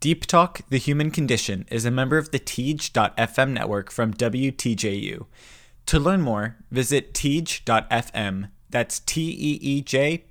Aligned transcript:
Deep 0.00 0.26
Talk, 0.26 0.60
The 0.68 0.78
Human 0.78 1.10
Condition 1.10 1.66
is 1.72 1.84
a 1.84 1.90
member 1.90 2.18
of 2.18 2.30
the 2.30 2.38
Teej.fm 2.38 3.50
network 3.50 3.90
from 3.90 4.14
WTJU. 4.14 5.26
To 5.86 5.98
learn 5.98 6.20
more, 6.20 6.56
visit 6.70 7.12
Teej.fm. 7.12 8.50
That's 8.70 9.00
T 9.00 9.28
E 9.30 9.58
E 9.60 9.80
J 9.82 10.24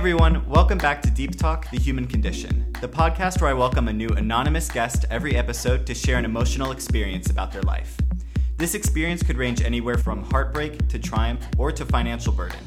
everyone, 0.00 0.48
welcome 0.48 0.78
back 0.78 1.02
to 1.02 1.10
Deep 1.10 1.36
Talk 1.36 1.70
The 1.70 1.78
Human 1.78 2.06
Condition, 2.06 2.72
the 2.80 2.88
podcast 2.88 3.42
where 3.42 3.50
I 3.50 3.52
welcome 3.52 3.86
a 3.86 3.92
new 3.92 4.08
anonymous 4.08 4.70
guest 4.70 5.04
every 5.10 5.36
episode 5.36 5.86
to 5.86 5.94
share 5.94 6.16
an 6.16 6.24
emotional 6.24 6.72
experience 6.72 7.28
about 7.28 7.52
their 7.52 7.60
life. 7.60 7.98
This 8.56 8.74
experience 8.74 9.22
could 9.22 9.36
range 9.36 9.60
anywhere 9.60 9.98
from 9.98 10.24
heartbreak 10.30 10.88
to 10.88 10.98
triumph 10.98 11.46
or 11.58 11.70
to 11.72 11.84
financial 11.84 12.32
burden. 12.32 12.60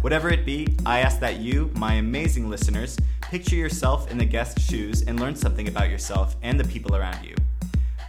Whatever 0.00 0.28
it 0.30 0.44
be, 0.44 0.76
I 0.84 0.98
ask 0.98 1.20
that 1.20 1.36
you, 1.36 1.70
my 1.76 1.94
amazing 1.94 2.50
listeners, 2.50 2.98
picture 3.20 3.54
yourself 3.54 4.10
in 4.10 4.18
the 4.18 4.24
guest's 4.24 4.64
shoes 4.68 5.02
and 5.02 5.20
learn 5.20 5.36
something 5.36 5.68
about 5.68 5.88
yourself 5.88 6.34
and 6.42 6.58
the 6.58 6.64
people 6.64 6.96
around 6.96 7.24
you. 7.24 7.36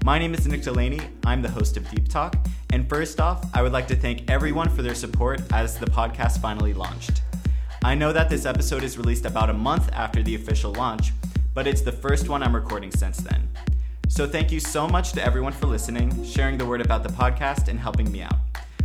My 0.03 0.17
name 0.17 0.33
is 0.33 0.47
Nick 0.47 0.63
Delaney. 0.63 1.01
I'm 1.27 1.43
the 1.43 1.51
host 1.51 1.77
of 1.77 1.87
Deep 1.91 2.09
Talk. 2.09 2.37
And 2.71 2.89
first 2.89 3.21
off, 3.21 3.45
I 3.53 3.61
would 3.61 3.71
like 3.71 3.87
to 3.89 3.95
thank 3.95 4.31
everyone 4.31 4.69
for 4.69 4.81
their 4.81 4.95
support 4.95 5.43
as 5.53 5.77
the 5.77 5.85
podcast 5.85 6.39
finally 6.39 6.73
launched. 6.73 7.21
I 7.85 7.95
know 7.95 8.13
that 8.13 8.29
this 8.29 8.45
episode 8.45 8.81
is 8.81 8.97
released 8.97 9.25
about 9.25 9.49
a 9.49 9.53
month 9.53 9.91
after 9.91 10.23
the 10.23 10.35
official 10.35 10.71
launch, 10.71 11.11
but 11.53 11.67
it's 11.67 11.81
the 11.81 11.91
first 11.91 12.29
one 12.29 12.41
I'm 12.41 12.55
recording 12.55 12.91
since 12.91 13.17
then. 13.17 13.49
So 14.07 14.25
thank 14.25 14.53
you 14.53 14.61
so 14.61 14.87
much 14.87 15.11
to 15.13 15.23
everyone 15.23 15.51
for 15.51 15.65
listening, 15.67 16.23
sharing 16.23 16.57
the 16.57 16.65
word 16.65 16.79
about 16.79 17.03
the 17.03 17.09
podcast, 17.09 17.67
and 17.67 17.77
helping 17.77 18.09
me 18.09 18.21
out. 18.21 18.37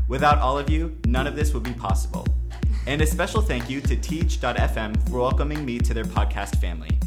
Without 0.09 0.39
all 0.39 0.59
of 0.59 0.69
you, 0.69 0.97
none 1.07 1.29
of 1.29 1.37
this 1.37 1.55
would 1.55 1.63
be 1.63 1.75
possible. 1.75 2.27
And 2.89 3.01
a 3.01 3.07
special 3.07 3.41
thank 3.41 3.71
you 3.71 3.81
to 3.83 3.97
Teej.fm 3.97 5.09
for 5.09 5.21
welcoming 5.21 5.65
me 5.65 5.79
to 5.79 5.95
their 5.95 6.05
podcast 6.05 6.61
family. 6.61 6.99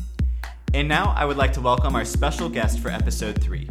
And 0.74 0.88
now 0.88 1.14
I 1.18 1.26
would 1.26 1.38
like 1.38 1.52
to 1.54 1.62
welcome 1.62 1.98
our 1.98 2.06
special 2.06 2.48
guest 2.48 2.80
for 2.80 2.88
episode 2.88 3.42
three. 3.42 3.68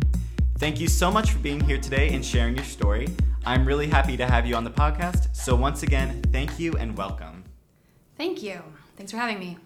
Thank 0.58 0.78
you 0.78 0.88
so 0.88 1.10
much 1.10 1.30
for 1.30 1.38
being 1.38 1.60
here 1.60 1.78
today 1.80 2.10
and 2.10 2.22
sharing 2.22 2.54
your 2.54 2.66
story. 2.66 3.08
I'm 3.46 3.64
really 3.64 3.86
happy 3.86 4.18
to 4.18 4.26
have 4.26 4.44
you 4.44 4.56
on 4.56 4.64
the 4.64 4.70
podcast. 4.70 5.34
So, 5.34 5.56
once 5.56 5.82
again, 5.82 6.20
thank 6.30 6.60
you 6.60 6.74
and 6.74 6.94
welcome. 6.98 7.39
Thank 8.20 8.42
you. 8.42 8.60
Thanks 8.98 9.12
for 9.12 9.16
having 9.16 9.38
me. 9.38 9.56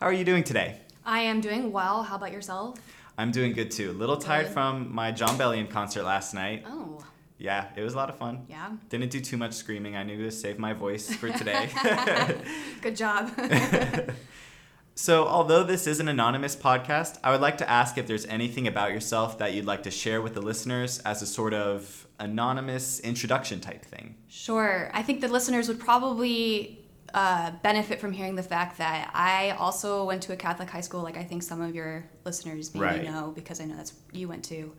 How 0.00 0.06
are 0.06 0.14
you 0.14 0.24
doing 0.24 0.42
today? 0.42 0.80
I 1.04 1.18
am 1.20 1.42
doing 1.42 1.70
well. 1.70 2.02
How 2.04 2.16
about 2.16 2.32
yourself? 2.32 2.78
I'm 3.18 3.30
doing 3.30 3.52
good 3.52 3.70
too. 3.70 3.90
A 3.90 3.92
little 3.92 4.16
tired 4.16 4.46
Good. 4.46 4.54
from 4.54 4.94
my 4.94 5.12
Jon 5.12 5.36
Bellion 5.36 5.68
concert 5.68 6.04
last 6.04 6.32
night. 6.32 6.64
Oh, 6.66 7.04
Yeah, 7.36 7.66
it 7.76 7.82
was 7.82 7.92
a 7.92 7.98
lot 7.98 8.08
of 8.08 8.16
fun. 8.16 8.46
yeah. 8.48 8.70
Didn't 8.88 9.10
do 9.10 9.20
too 9.20 9.36
much 9.36 9.52
screaming. 9.52 9.94
I 9.94 10.04
knew 10.04 10.16
to 10.24 10.30
save 10.30 10.58
my 10.58 10.72
voice 10.72 11.14
for 11.16 11.28
today. 11.28 11.68
Good 12.80 12.96
job. 12.96 13.30
so, 14.94 15.26
although 15.26 15.62
this 15.62 15.86
is 15.86 16.00
an 16.00 16.08
anonymous 16.08 16.56
podcast, 16.56 17.18
I 17.22 17.30
would 17.30 17.42
like 17.42 17.58
to 17.58 17.68
ask 17.68 17.98
if 17.98 18.06
there's 18.06 18.24
anything 18.24 18.66
about 18.66 18.90
yourself 18.90 19.36
that 19.36 19.52
you'd 19.52 19.66
like 19.66 19.82
to 19.82 19.90
share 19.90 20.22
with 20.22 20.32
the 20.32 20.40
listeners 20.40 20.98
as 21.00 21.20
a 21.20 21.26
sort 21.26 21.52
of 21.52 22.06
anonymous 22.18 23.00
introduction 23.00 23.60
type 23.60 23.84
thing. 23.84 24.14
sure. 24.28 24.90
I 24.94 25.02
think 25.02 25.20
the 25.20 25.28
listeners 25.28 25.68
would 25.68 25.78
probably 25.78 26.77
uh, 27.14 27.52
benefit 27.62 28.00
from 28.00 28.12
hearing 28.12 28.34
the 28.34 28.42
fact 28.42 28.78
that 28.78 29.10
I 29.14 29.50
also 29.58 30.04
went 30.04 30.22
to 30.24 30.32
a 30.32 30.36
Catholic 30.36 30.68
high 30.70 30.80
school, 30.82 31.02
like 31.02 31.16
I 31.16 31.24
think 31.24 31.42
some 31.42 31.60
of 31.60 31.74
your 31.74 32.04
listeners 32.24 32.74
maybe 32.74 32.84
Right. 32.84 33.04
know, 33.04 33.32
because 33.34 33.60
I 33.60 33.64
know 33.64 33.76
that's 33.76 33.92
you 34.12 34.28
went 34.28 34.44
to 34.46 34.72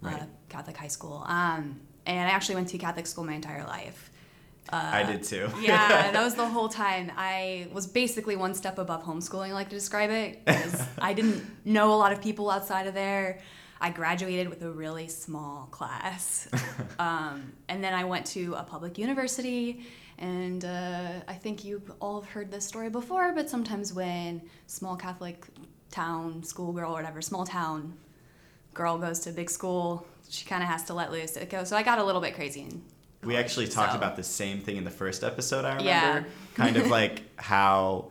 Right. 0.00 0.22
uh, 0.22 0.26
Catholic 0.48 0.76
high 0.76 0.88
school. 0.88 1.24
Um, 1.26 1.80
and 2.06 2.28
I 2.28 2.32
actually 2.32 2.56
went 2.56 2.68
to 2.68 2.78
Catholic 2.78 3.06
school 3.06 3.24
my 3.24 3.34
entire 3.34 3.64
life. 3.64 4.10
I 4.72 5.04
did 5.04 5.22
too. 5.22 5.48
yeah, 5.60 6.10
that 6.10 6.24
was 6.24 6.34
the 6.34 6.46
whole 6.46 6.68
time. 6.68 7.12
I 7.16 7.68
was 7.72 7.86
basically 7.86 8.34
one 8.36 8.52
step 8.54 8.78
above 8.78 9.04
homeschooling, 9.04 9.50
I 9.50 9.52
like 9.52 9.68
to 9.68 9.76
describe 9.76 10.10
it, 10.10 10.44
because 10.44 10.82
I 10.98 11.12
didn't 11.12 11.44
know 11.64 11.94
a 11.94 11.96
lot 11.96 12.12
of 12.12 12.20
people 12.20 12.50
outside 12.50 12.86
of 12.86 12.94
there. 12.94 13.40
I 13.80 13.90
graduated 13.90 14.48
with 14.48 14.62
a 14.62 14.70
really 14.70 15.08
small 15.08 15.66
class. 15.70 16.48
Um, 16.98 17.52
and 17.68 17.84
then 17.84 17.92
I 17.92 18.04
went 18.04 18.24
to 18.28 18.54
a 18.54 18.62
public 18.62 18.96
university. 18.96 19.84
And 20.18 20.64
uh, 20.64 21.10
I 21.28 21.34
think 21.34 21.62
you 21.62 21.82
all 22.00 22.22
have 22.22 22.30
heard 22.30 22.50
this 22.50 22.64
story 22.64 22.88
before, 22.88 23.32
but 23.34 23.50
sometimes 23.50 23.92
when 23.92 24.40
small 24.66 24.96
Catholic 24.96 25.44
town 25.90 26.42
schoolgirl 26.42 26.90
or 26.90 26.94
whatever, 26.94 27.20
small 27.20 27.44
town 27.44 27.94
girl 28.72 28.96
goes 28.96 29.20
to 29.20 29.30
big 29.30 29.50
school, 29.50 30.06
she 30.30 30.46
kind 30.46 30.62
of 30.62 30.70
has 30.70 30.84
to 30.84 30.94
let 30.94 31.12
loose. 31.12 31.36
It 31.36 31.50
goes. 31.50 31.68
So 31.68 31.76
I 31.76 31.82
got 31.82 31.98
a 31.98 32.04
little 32.04 32.22
bit 32.22 32.34
crazy. 32.34 32.66
We 33.22 33.36
actually 33.36 33.66
talked 33.68 33.92
so- 33.92 33.98
about 33.98 34.16
the 34.16 34.22
same 34.22 34.60
thing 34.60 34.76
in 34.76 34.84
the 34.84 34.90
first 34.90 35.22
episode, 35.22 35.64
I 35.66 35.76
remember. 35.76 35.84
Yeah. 35.84 36.24
kind 36.54 36.76
of 36.78 36.86
like 36.86 37.22
how, 37.36 38.10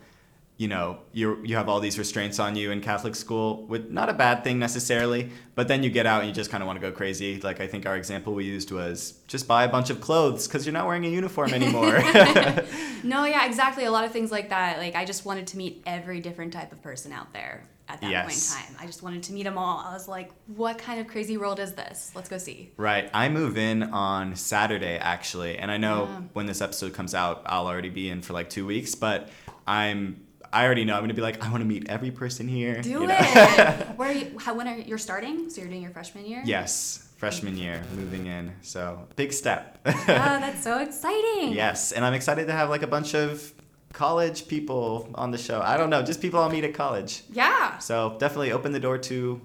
you 0.58 0.68
know, 0.70 1.00
you 1.12 1.38
you 1.44 1.56
have 1.58 1.68
all 1.68 1.80
these 1.82 1.98
restraints 2.00 2.40
on 2.40 2.56
you 2.56 2.72
in 2.72 2.80
Catholic 2.82 3.14
school, 3.16 3.66
with 3.68 3.90
not 3.92 4.08
a 4.10 4.14
bad 4.14 4.44
thing 4.44 4.58
necessarily, 4.58 5.30
but 5.54 5.68
then 5.68 5.84
you 5.84 5.90
get 5.90 6.06
out 6.06 6.22
and 6.22 6.30
you 6.30 6.34
just 6.34 6.50
kind 6.50 6.64
of 6.64 6.68
want 6.68 6.80
to 6.80 6.82
go 6.90 6.94
crazy. 6.96 7.42
Like 7.42 7.60
I 7.60 7.68
think 7.68 7.86
our 7.86 7.98
example 7.98 8.34
we 8.34 8.46
used 8.46 8.72
was 8.72 9.20
just 9.28 9.48
buy 9.48 9.66
a 9.66 9.70
bunch 9.70 9.90
of 9.90 10.00
clothes 10.00 10.48
because 10.48 10.66
you're 10.66 10.74
not 10.74 10.88
wearing 10.88 11.06
a 11.06 11.10
uniform 11.10 11.54
anymore. 11.54 12.02
No, 13.04 13.26
yeah, 13.26 13.46
exactly. 13.46 13.86
A 13.86 13.92
lot 13.92 14.04
of 14.04 14.12
things 14.12 14.32
like 14.32 14.50
that. 14.50 14.80
Like 14.80 14.96
I 14.96 15.06
just 15.06 15.26
wanted 15.26 15.46
to 15.48 15.58
meet 15.58 15.84
every 15.86 16.20
different 16.22 16.54
type 16.54 16.72
of 16.72 16.82
person 16.82 17.12
out 17.12 17.32
there 17.34 17.64
at 17.88 18.02
that 18.02 18.24
point 18.26 18.34
in 18.36 18.42
time. 18.74 18.76
I 18.80 18.88
just 18.88 19.04
wanted 19.04 19.22
to 19.24 19.34
meet 19.34 19.44
them 19.44 19.60
all. 19.60 19.78
I 19.78 19.94
was 19.94 20.08
like, 20.08 20.32
what 20.48 20.80
kind 20.80 21.00
of 21.00 21.06
crazy 21.08 21.38
world 21.38 21.60
is 21.60 21.74
this? 21.74 22.12
Let's 22.16 22.30
go 22.30 22.40
see. 22.40 22.72
Right. 22.78 23.08
I 23.14 23.30
move 23.30 23.60
in 23.60 23.84
on 23.84 24.36
Saturday 24.36 24.98
actually, 24.98 25.60
and 25.60 25.70
I 25.70 25.78
know 25.78 26.06
Yeah. 26.10 26.22
when 26.34 26.48
this 26.48 26.62
episode 26.62 26.94
comes 26.94 27.14
out, 27.14 27.44
I'll 27.46 27.68
already 27.68 27.90
be 27.92 28.10
in 28.10 28.24
for 28.24 28.34
like 28.34 28.50
two 28.50 28.66
weeks. 28.66 28.96
But 28.96 29.30
I'm, 29.68 30.25
I 30.54 30.66
already 30.66 30.86
know 30.86 30.96
I'm 30.96 31.02
gonna 31.02 31.14
be 31.14 31.22
like, 31.22 31.44
I 31.46 31.50
want 31.52 31.62
to 31.62 31.68
meet 31.68 31.90
every 31.90 32.12
person 32.12 32.48
here. 32.48 32.82
Do 32.82 32.90
you 32.90 33.08
know? 33.08 33.16
it. 33.18 33.88
Where 33.98 34.10
are 34.10 34.14
you, 34.14 34.38
how, 34.40 34.54
when 34.56 34.68
are 34.68 34.78
you're 34.78 34.98
starting? 34.98 35.50
So 35.50 35.62
you're 35.62 35.70
doing 35.70 35.82
your 35.82 35.92
freshman 35.92 36.26
year? 36.26 36.42
yes, 36.46 37.10
freshman 37.18 37.58
year, 37.58 37.82
moving 37.96 38.28
in. 38.28 38.52
So 38.62 39.08
big 39.16 39.34
step. 39.34 39.80
Oh, 39.88 39.94
that's 40.06 40.64
so 40.64 40.80
exciting. 40.80 41.54
yes, 41.54 41.92
and 41.92 42.04
I'm 42.06 42.14
excited 42.14 42.48
to 42.48 42.54
have 42.54 42.70
like 42.70 42.84
a 42.84 42.88
bunch 42.88 43.14
of 43.16 43.54
college 43.94 44.48
people 44.48 45.10
on 45.16 45.32
the 45.32 45.38
show. 45.38 45.62
I 45.62 45.78
don't 45.78 45.90
know, 45.90 46.02
just 46.04 46.22
people 46.22 46.40
I'll 46.40 46.50
meet 46.50 46.64
at 46.66 46.74
college. 46.74 47.24
Yeah. 47.32 47.78
So 47.80 48.18
definitely 48.20 48.52
open 48.52 48.72
the 48.74 48.80
door 48.80 48.98
to 48.98 49.42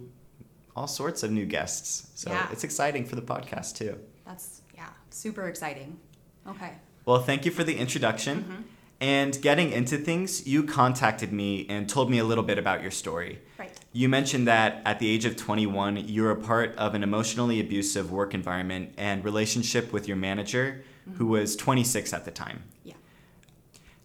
all 0.76 0.86
sorts 0.88 1.22
of 1.22 1.30
new 1.30 1.46
guests. 1.46 2.10
So 2.14 2.30
Yeah. 2.30 2.48
it's 2.52 2.64
exciting 2.64 3.04
for 3.04 3.14
the 3.16 3.22
podcast 3.22 3.76
too. 3.76 3.98
That's 4.26 4.62
yeah, 4.74 4.88
super 5.10 5.46
exciting. 5.48 5.98
Okay. 6.48 6.72
Well, 7.04 7.20
thank 7.22 7.44
you 7.44 7.50
for 7.52 7.64
the 7.64 7.76
introduction. 7.76 8.42
Mm-hmm. 8.42 8.62
And 9.00 9.40
getting 9.40 9.72
into 9.72 9.96
things, 9.96 10.46
you 10.46 10.62
contacted 10.62 11.32
me 11.32 11.66
and 11.70 11.88
told 11.88 12.10
me 12.10 12.18
a 12.18 12.24
little 12.24 12.44
bit 12.44 12.58
about 12.58 12.82
your 12.82 12.90
story. 12.90 13.40
Right. 13.58 13.72
You 13.92 14.10
mentioned 14.10 14.46
that 14.46 14.82
at 14.84 14.98
the 14.98 15.08
age 15.08 15.24
of 15.24 15.36
21, 15.36 16.06
you 16.06 16.22
were 16.22 16.32
a 16.32 16.36
part 16.36 16.76
of 16.76 16.94
an 16.94 17.02
emotionally 17.02 17.60
abusive 17.60 18.12
work 18.12 18.34
environment 18.34 18.92
and 18.98 19.24
relationship 19.24 19.90
with 19.90 20.06
your 20.06 20.18
manager, 20.18 20.84
who 21.14 21.28
was 21.28 21.56
26 21.56 22.12
at 22.12 22.26
the 22.26 22.30
time. 22.30 22.62
Yeah. 22.84 22.94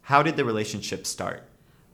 How 0.00 0.22
did 0.22 0.36
the 0.36 0.46
relationship 0.46 1.06
start? 1.06 1.42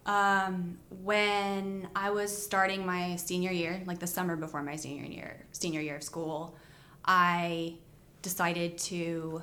Um, 0.07 0.79
when 1.03 1.89
I 1.95 2.11
was 2.11 2.37
starting 2.37 2.87
my 2.87 3.17
senior 3.17 3.51
year, 3.51 3.83
like 3.85 3.99
the 3.99 4.07
summer 4.07 4.37
before 4.37 4.63
my 4.63 4.77
senior 4.77 5.05
year, 5.05 5.45
senior 5.51 5.81
year 5.81 5.97
of 5.97 6.03
school, 6.05 6.57
I 7.05 7.75
decided 8.23 8.79
to 8.79 9.43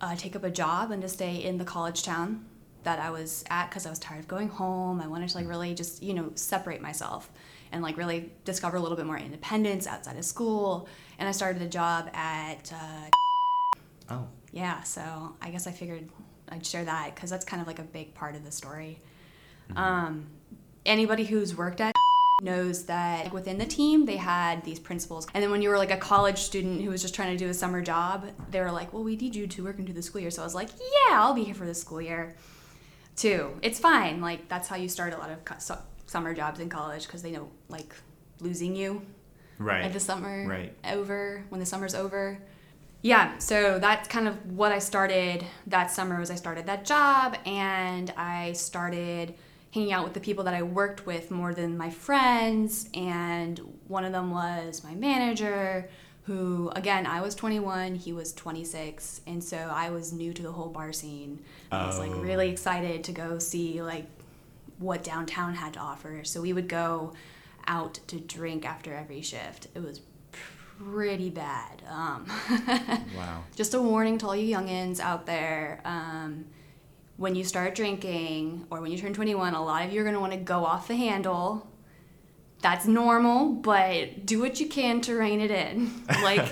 uh, 0.00 0.14
take 0.14 0.36
up 0.36 0.44
a 0.44 0.50
job 0.50 0.90
and 0.90 1.00
to 1.02 1.08
stay 1.08 1.36
in 1.36 1.56
the 1.56 1.64
college 1.64 2.02
town 2.02 2.44
that 2.84 2.98
I 2.98 3.10
was 3.10 3.44
at 3.50 3.68
because 3.68 3.86
I 3.86 3.90
was 3.90 3.98
tired 3.98 4.20
of 4.20 4.28
going 4.28 4.48
home. 4.48 5.00
I 5.00 5.06
wanted 5.06 5.28
to 5.28 5.36
like 5.36 5.48
really 5.48 5.74
just 5.74 6.02
you 6.02 6.14
know 6.14 6.32
separate 6.34 6.80
myself 6.80 7.30
and 7.72 7.82
like 7.82 7.96
really 7.96 8.32
discover 8.44 8.76
a 8.76 8.80
little 8.80 8.96
bit 8.96 9.06
more 9.06 9.18
independence 9.18 9.86
outside 9.86 10.16
of 10.16 10.24
school. 10.24 10.88
And 11.18 11.28
I 11.28 11.32
started 11.32 11.62
a 11.62 11.68
job 11.68 12.10
at 12.14 12.72
uh, 12.72 13.10
Oh, 14.10 14.26
yeah, 14.52 14.82
so 14.82 15.36
I 15.40 15.50
guess 15.50 15.66
I 15.66 15.70
figured 15.70 16.08
I'd 16.48 16.66
share 16.66 16.84
that 16.84 17.14
because 17.14 17.30
that's 17.30 17.44
kind 17.44 17.62
of 17.62 17.68
like 17.68 17.78
a 17.78 17.84
big 17.84 18.12
part 18.14 18.34
of 18.34 18.44
the 18.44 18.50
story. 18.50 19.00
Um, 19.76 20.26
anybody 20.84 21.24
who's 21.24 21.56
worked 21.56 21.80
at 21.80 21.94
knows 22.42 22.86
that 22.86 23.24
like, 23.24 23.32
within 23.32 23.58
the 23.58 23.66
team 23.66 24.04
they 24.04 24.16
had 24.16 24.64
these 24.64 24.80
principles, 24.80 25.28
and 25.32 25.42
then 25.42 25.52
when 25.52 25.62
you 25.62 25.68
were 25.68 25.78
like 25.78 25.92
a 25.92 25.96
college 25.96 26.38
student 26.38 26.82
who 26.82 26.90
was 26.90 27.02
just 27.02 27.14
trying 27.14 27.36
to 27.36 27.42
do 27.42 27.48
a 27.48 27.54
summer 27.54 27.80
job, 27.80 28.26
they 28.50 28.60
were 28.60 28.72
like, 28.72 28.92
"Well, 28.92 29.04
we 29.04 29.14
need 29.14 29.36
you 29.36 29.46
to 29.46 29.64
work 29.64 29.78
into 29.78 29.92
the 29.92 30.02
school 30.02 30.20
year." 30.20 30.30
So 30.32 30.42
I 30.42 30.44
was 30.44 30.56
like, 30.56 30.70
"Yeah, 30.80 31.20
I'll 31.20 31.34
be 31.34 31.44
here 31.44 31.54
for 31.54 31.66
the 31.66 31.74
school 31.74 32.02
year, 32.02 32.34
too. 33.20 33.58
It's 33.62 33.78
fine. 33.78 34.20
Like 34.20 34.48
that's 34.48 34.68
how 34.68 34.76
you 34.76 34.88
start 34.88 35.12
a 35.12 35.18
lot 35.18 35.30
of 35.30 35.38
summer 36.06 36.34
jobs 36.34 36.60
in 36.60 36.68
college 36.68 37.06
because 37.06 37.22
they 37.22 37.30
know 37.30 37.50
like 37.68 37.94
losing 38.40 38.74
you 38.74 39.02
right. 39.58 39.84
at 39.84 39.92
the 39.92 40.00
summer 40.00 40.46
Right. 40.48 40.74
over 40.84 41.44
when 41.50 41.60
the 41.60 41.66
summer's 41.66 41.94
over 41.94 42.38
yeah, 43.02 43.38
so 43.38 43.78
that's 43.78 44.08
kind 44.08 44.28
of 44.28 44.34
what 44.52 44.72
I 44.72 44.78
started 44.78 45.44
that 45.68 45.90
summer 45.90 46.20
was 46.20 46.30
I 46.30 46.34
started 46.34 46.66
that 46.66 46.84
job 46.84 47.34
and 47.46 48.12
I 48.14 48.52
started 48.52 49.34
hanging 49.72 49.92
out 49.92 50.04
with 50.04 50.12
the 50.12 50.20
people 50.20 50.44
that 50.44 50.52
I 50.52 50.62
worked 50.62 51.06
with 51.06 51.30
more 51.30 51.54
than 51.54 51.78
my 51.78 51.88
friends 51.88 52.90
and 52.92 53.58
one 53.88 54.04
of 54.04 54.12
them 54.12 54.30
was 54.30 54.84
my 54.84 54.94
manager 54.94 55.88
who 56.30 56.70
again 56.76 57.06
I 57.06 57.20
was 57.22 57.34
21, 57.34 57.96
he 57.96 58.12
was 58.12 58.32
26 58.32 59.20
and 59.26 59.42
so 59.42 59.56
I 59.56 59.90
was 59.90 60.12
new 60.12 60.32
to 60.32 60.42
the 60.42 60.52
whole 60.52 60.68
bar 60.68 60.92
scene. 60.92 61.40
I 61.72 61.86
was 61.88 61.98
like 61.98 62.12
Oh. 62.12 62.20
really 62.20 62.50
excited 62.50 63.02
to 63.04 63.12
go 63.12 63.40
see 63.40 63.82
like 63.82 64.06
what 64.78 65.02
downtown 65.02 65.54
had 65.54 65.72
to 65.74 65.80
offer. 65.80 66.22
So 66.22 66.40
we 66.40 66.52
would 66.52 66.68
go 66.68 67.14
out 67.66 67.94
to 68.06 68.20
drink 68.20 68.64
after 68.64 68.94
every 68.94 69.22
shift. 69.22 69.66
It 69.74 69.82
was 69.82 70.00
pretty 70.78 71.30
bad. 71.30 71.82
Um, 71.90 72.26
Wow. 73.16 73.42
just 73.56 73.74
a 73.74 73.82
warning 73.82 74.16
to 74.18 74.26
all 74.28 74.36
you 74.36 74.56
youngins 74.56 75.00
out 75.00 75.26
there. 75.26 75.80
Um, 75.84 76.44
when 77.16 77.34
you 77.34 77.42
start 77.44 77.74
drinking 77.74 78.66
or 78.70 78.80
when 78.80 78.92
you 78.92 78.98
turn 78.98 79.12
21, 79.14 79.52
a 79.54 79.62
lot 79.64 79.84
of 79.84 79.92
you 79.92 80.00
are 80.00 80.04
going 80.04 80.14
to 80.14 80.20
want 80.20 80.32
to 80.32 80.38
go 80.38 80.64
off 80.64 80.86
the 80.86 80.94
handle. 80.96 81.66
That's 82.62 82.86
normal, 82.86 83.52
but 83.52 84.26
do 84.26 84.40
what 84.40 84.60
you 84.60 84.66
can 84.66 85.00
to 85.02 85.14
rein 85.14 85.40
it 85.40 85.50
in. 85.50 85.90
Like, 86.22 86.46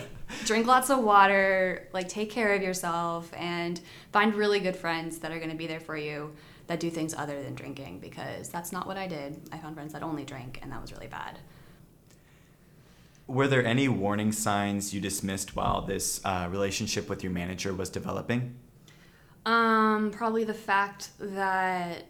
drink 0.44 0.66
lots 0.66 0.90
of 0.90 1.02
water, 1.02 1.88
like, 1.92 2.08
take 2.08 2.30
care 2.30 2.54
of 2.54 2.62
yourself, 2.62 3.30
and 3.36 3.80
find 4.12 4.34
really 4.34 4.60
good 4.60 4.76
friends 4.76 5.18
that 5.18 5.32
are 5.32 5.38
going 5.38 5.50
to 5.50 5.56
be 5.56 5.66
there 5.66 5.80
for 5.80 5.96
you 5.96 6.34
that 6.68 6.80
do 6.80 6.90
things 6.90 7.14
other 7.14 7.42
than 7.42 7.54
drinking 7.54 7.98
because 7.98 8.48
that's 8.48 8.72
not 8.72 8.86
what 8.86 8.96
I 8.96 9.06
did. 9.06 9.40
I 9.52 9.58
found 9.58 9.74
friends 9.74 9.92
that 9.94 10.02
only 10.02 10.24
drank, 10.24 10.60
and 10.62 10.70
that 10.72 10.80
was 10.80 10.92
really 10.92 11.06
bad. 11.06 11.38
Were 13.26 13.48
there 13.48 13.64
any 13.64 13.88
warning 13.88 14.32
signs 14.32 14.94
you 14.94 15.00
dismissed 15.00 15.54
while 15.54 15.82
this 15.82 16.20
uh, 16.24 16.48
relationship 16.50 17.10
with 17.10 17.22
your 17.22 17.32
manager 17.32 17.74
was 17.74 17.90
developing? 17.90 18.56
Um, 19.44 20.10
probably 20.10 20.44
the 20.44 20.54
fact 20.54 21.10
that 21.18 22.04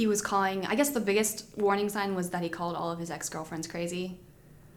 he 0.00 0.06
was 0.06 0.22
calling. 0.22 0.64
I 0.72 0.74
guess 0.78 0.90
the 0.98 1.04
biggest 1.10 1.36
warning 1.58 1.90
sign 1.90 2.14
was 2.14 2.30
that 2.30 2.42
he 2.42 2.48
called 2.48 2.74
all 2.74 2.90
of 2.90 2.98
his 2.98 3.10
ex 3.10 3.28
girlfriends 3.28 3.66
crazy. 3.74 4.18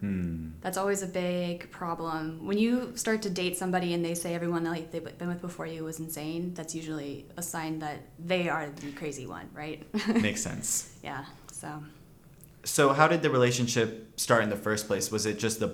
Hmm. 0.00 0.48
That's 0.60 0.76
always 0.76 1.00
a 1.02 1.06
big 1.06 1.70
problem. 1.70 2.44
When 2.48 2.58
you 2.58 2.92
start 2.94 3.22
to 3.22 3.30
date 3.30 3.56
somebody 3.56 3.94
and 3.94 4.04
they 4.04 4.14
say 4.14 4.34
everyone 4.34 4.64
they've 4.64 5.18
been 5.20 5.28
with 5.28 5.40
before 5.40 5.66
you 5.66 5.82
was 5.82 5.98
insane, 5.98 6.52
that's 6.52 6.74
usually 6.74 7.24
a 7.38 7.42
sign 7.42 7.78
that 7.78 7.98
they 8.18 8.50
are 8.50 8.68
the 8.68 8.92
crazy 8.92 9.26
one, 9.26 9.48
right? 9.54 9.78
Makes 10.28 10.42
sense. 10.42 10.68
yeah. 11.02 11.24
So 11.50 11.68
So, 12.64 12.92
how 12.92 13.08
did 13.08 13.22
the 13.22 13.30
relationship 13.30 14.20
start 14.20 14.42
in 14.46 14.50
the 14.50 14.60
first 14.68 14.86
place? 14.88 15.10
Was 15.10 15.24
it 15.24 15.38
just 15.38 15.58
the 15.58 15.70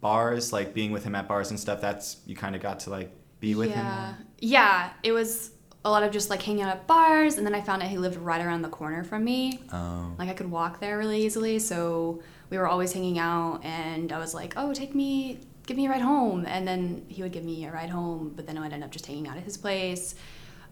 bars, 0.00 0.50
like 0.50 0.72
being 0.72 0.92
with 0.92 1.04
him 1.04 1.14
at 1.14 1.28
bars 1.28 1.50
and 1.50 1.60
stuff? 1.60 1.78
That's 1.82 2.06
you 2.24 2.36
kind 2.36 2.54
of 2.56 2.62
got 2.62 2.80
to 2.84 2.90
like 2.98 3.10
be 3.40 3.54
with 3.54 3.68
him. 3.68 3.84
yeah, 3.84 4.06
more? 4.06 4.26
yeah. 4.56 4.90
It 5.02 5.12
was 5.12 5.50
a 5.84 5.90
lot 5.90 6.02
of 6.02 6.10
just 6.10 6.30
like 6.30 6.42
hanging 6.42 6.62
out 6.62 6.70
at 6.70 6.86
bars, 6.86 7.36
and 7.36 7.46
then 7.46 7.54
I 7.54 7.60
found 7.60 7.82
out 7.82 7.88
he 7.88 7.98
lived 7.98 8.16
right 8.16 8.40
around 8.40 8.62
the 8.62 8.68
corner 8.68 9.04
from 9.04 9.24
me. 9.24 9.60
Oh. 9.72 10.14
Like 10.18 10.28
I 10.28 10.34
could 10.34 10.50
walk 10.50 10.80
there 10.80 10.96
really 10.96 11.24
easily, 11.24 11.58
so 11.58 12.22
we 12.50 12.56
were 12.56 12.66
always 12.66 12.92
hanging 12.92 13.18
out, 13.18 13.60
and 13.64 14.10
I 14.12 14.18
was 14.18 14.32
like, 14.34 14.54
"Oh, 14.56 14.72
take 14.72 14.94
me, 14.94 15.40
give 15.66 15.76
me 15.76 15.86
a 15.86 15.90
ride 15.90 16.00
home," 16.00 16.46
and 16.46 16.66
then 16.66 17.04
he 17.08 17.22
would 17.22 17.32
give 17.32 17.44
me 17.44 17.66
a 17.66 17.72
ride 17.72 17.90
home, 17.90 18.32
but 18.34 18.46
then 18.46 18.56
I 18.56 18.62
would 18.62 18.72
end 18.72 18.82
up 18.82 18.90
just 18.90 19.06
hanging 19.06 19.28
out 19.28 19.36
at 19.36 19.42
his 19.42 19.56
place. 19.56 20.14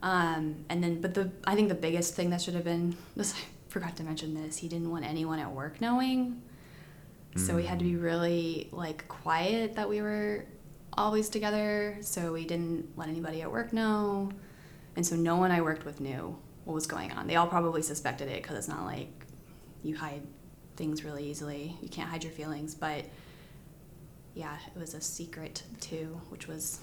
Um, 0.03 0.65
and 0.69 0.83
then, 0.83 1.01
but 1.01 1.15
the 1.15 1.31
I 1.47 1.55
think 1.55 1.69
the 1.69 1.75
biggest 1.75 2.15
thing 2.15 2.31
that 2.31 2.41
should 2.41 2.55
have 2.55 2.65
been 2.65 2.97
this. 3.17 3.35
I 3.35 3.39
forgot 3.69 3.97
to 3.97 4.03
mention 4.03 4.35
this. 4.35 4.59
He 4.59 4.69
didn't 4.69 4.91
want 4.91 5.05
anyone 5.05 5.39
at 5.39 5.51
work 5.51 5.81
knowing, 5.81 6.43
so 7.37 7.57
we 7.57 7.65
had 7.65 7.79
to 7.79 7.85
be 7.87 7.97
really 7.97 8.69
like 8.73 9.09
quiet 9.09 9.77
that 9.77 9.89
we 9.89 10.03
were 10.03 10.45
always 10.95 11.31
together. 11.31 11.97
So 12.03 12.33
we 12.33 12.45
didn't 12.45 12.99
let 12.99 13.09
anybody 13.09 13.41
at 13.41 13.51
work 13.51 13.73
know, 13.73 14.31
and 14.97 15.07
so 15.07 15.17
no 15.17 15.37
one 15.37 15.51
I 15.51 15.61
worked 15.61 15.85
with 15.85 16.01
knew 16.01 16.37
what 16.65 16.75
was 16.75 16.87
going 16.87 17.13
on. 17.13 17.27
They 17.27 17.37
all 17.37 17.47
probably 17.47 17.83
suspected 17.83 18.29
it 18.29 18.43
because 18.43 18.57
it's 18.57 18.69
not 18.69 18.85
like 18.85 19.09
you 19.83 19.97
hide 19.97 20.23
things 20.77 21.05
really 21.05 21.29
easily. 21.29 21.77
You 21.81 21.89
can't 21.89 22.09
hide 22.09 22.25
your 22.25 22.33
feelings, 22.33 22.75
but 22.75 23.05
yeah, 24.35 24.57
it 24.75 24.79
was 24.79 24.95
a 24.95 25.01
secret 25.01 25.63
too, 25.81 26.21
which 26.29 26.49
was 26.49 26.81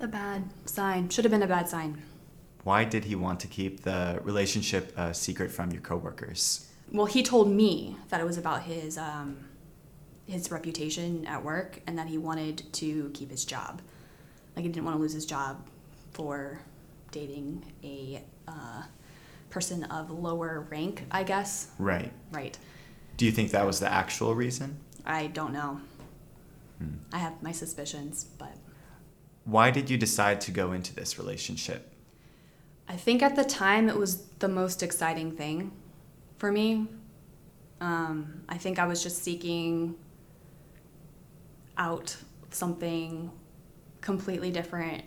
a 0.00 0.06
bad 0.06 0.44
sign. 0.64 1.08
Should 1.08 1.24
have 1.24 1.32
been 1.32 1.42
a 1.42 1.46
bad 1.46 1.68
sign. 1.68 2.02
Why 2.64 2.84
did 2.84 3.04
he 3.04 3.14
want 3.14 3.40
to 3.40 3.46
keep 3.46 3.82
the 3.82 4.20
relationship 4.24 4.96
a 4.96 5.14
secret 5.14 5.50
from 5.50 5.70
your 5.70 5.80
coworkers? 5.80 6.68
Well, 6.90 7.06
he 7.06 7.22
told 7.22 7.50
me 7.50 7.96
that 8.08 8.20
it 8.20 8.24
was 8.24 8.38
about 8.38 8.62
his 8.62 8.98
um, 8.98 9.48
his 10.26 10.50
reputation 10.50 11.26
at 11.26 11.42
work 11.42 11.80
and 11.86 11.98
that 11.98 12.08
he 12.08 12.18
wanted 12.18 12.70
to 12.74 13.10
keep 13.14 13.30
his 13.30 13.44
job. 13.44 13.80
Like 14.54 14.64
he 14.64 14.70
didn't 14.70 14.84
want 14.84 14.96
to 14.96 15.00
lose 15.00 15.12
his 15.12 15.24
job 15.24 15.66
for 16.12 16.60
dating 17.10 17.64
a 17.82 18.22
uh, 18.46 18.82
person 19.50 19.84
of 19.84 20.10
lower 20.10 20.66
rank, 20.70 21.04
I 21.10 21.22
guess. 21.22 21.68
Right. 21.78 22.12
Right. 22.32 22.56
Do 23.16 23.24
you 23.24 23.32
think 23.32 23.50
that 23.50 23.66
was 23.66 23.80
the 23.80 23.90
actual 23.92 24.34
reason? 24.34 24.78
I 25.04 25.26
don't 25.28 25.52
know. 25.52 25.80
Hmm. 26.78 26.96
I 27.12 27.18
have 27.18 27.42
my 27.42 27.52
suspicions, 27.52 28.24
but 28.38 28.54
Why 29.44 29.70
did 29.70 29.88
you 29.90 29.96
decide 29.96 30.40
to 30.42 30.50
go 30.50 30.72
into 30.72 30.94
this 30.94 31.18
relationship? 31.18 31.92
I 32.88 32.96
think 32.96 33.22
at 33.22 33.34
the 33.36 33.44
time 33.44 33.88
it 33.88 33.96
was 33.96 34.26
the 34.38 34.48
most 34.48 34.82
exciting 34.82 35.32
thing 35.32 35.72
for 36.38 36.52
me. 36.52 36.86
Um, 37.80 38.42
I 38.48 38.58
think 38.58 38.78
I 38.78 38.86
was 38.86 39.02
just 39.02 39.22
seeking 39.22 39.94
out 41.76 42.16
something 42.50 43.30
completely 44.00 44.50
different 44.50 45.04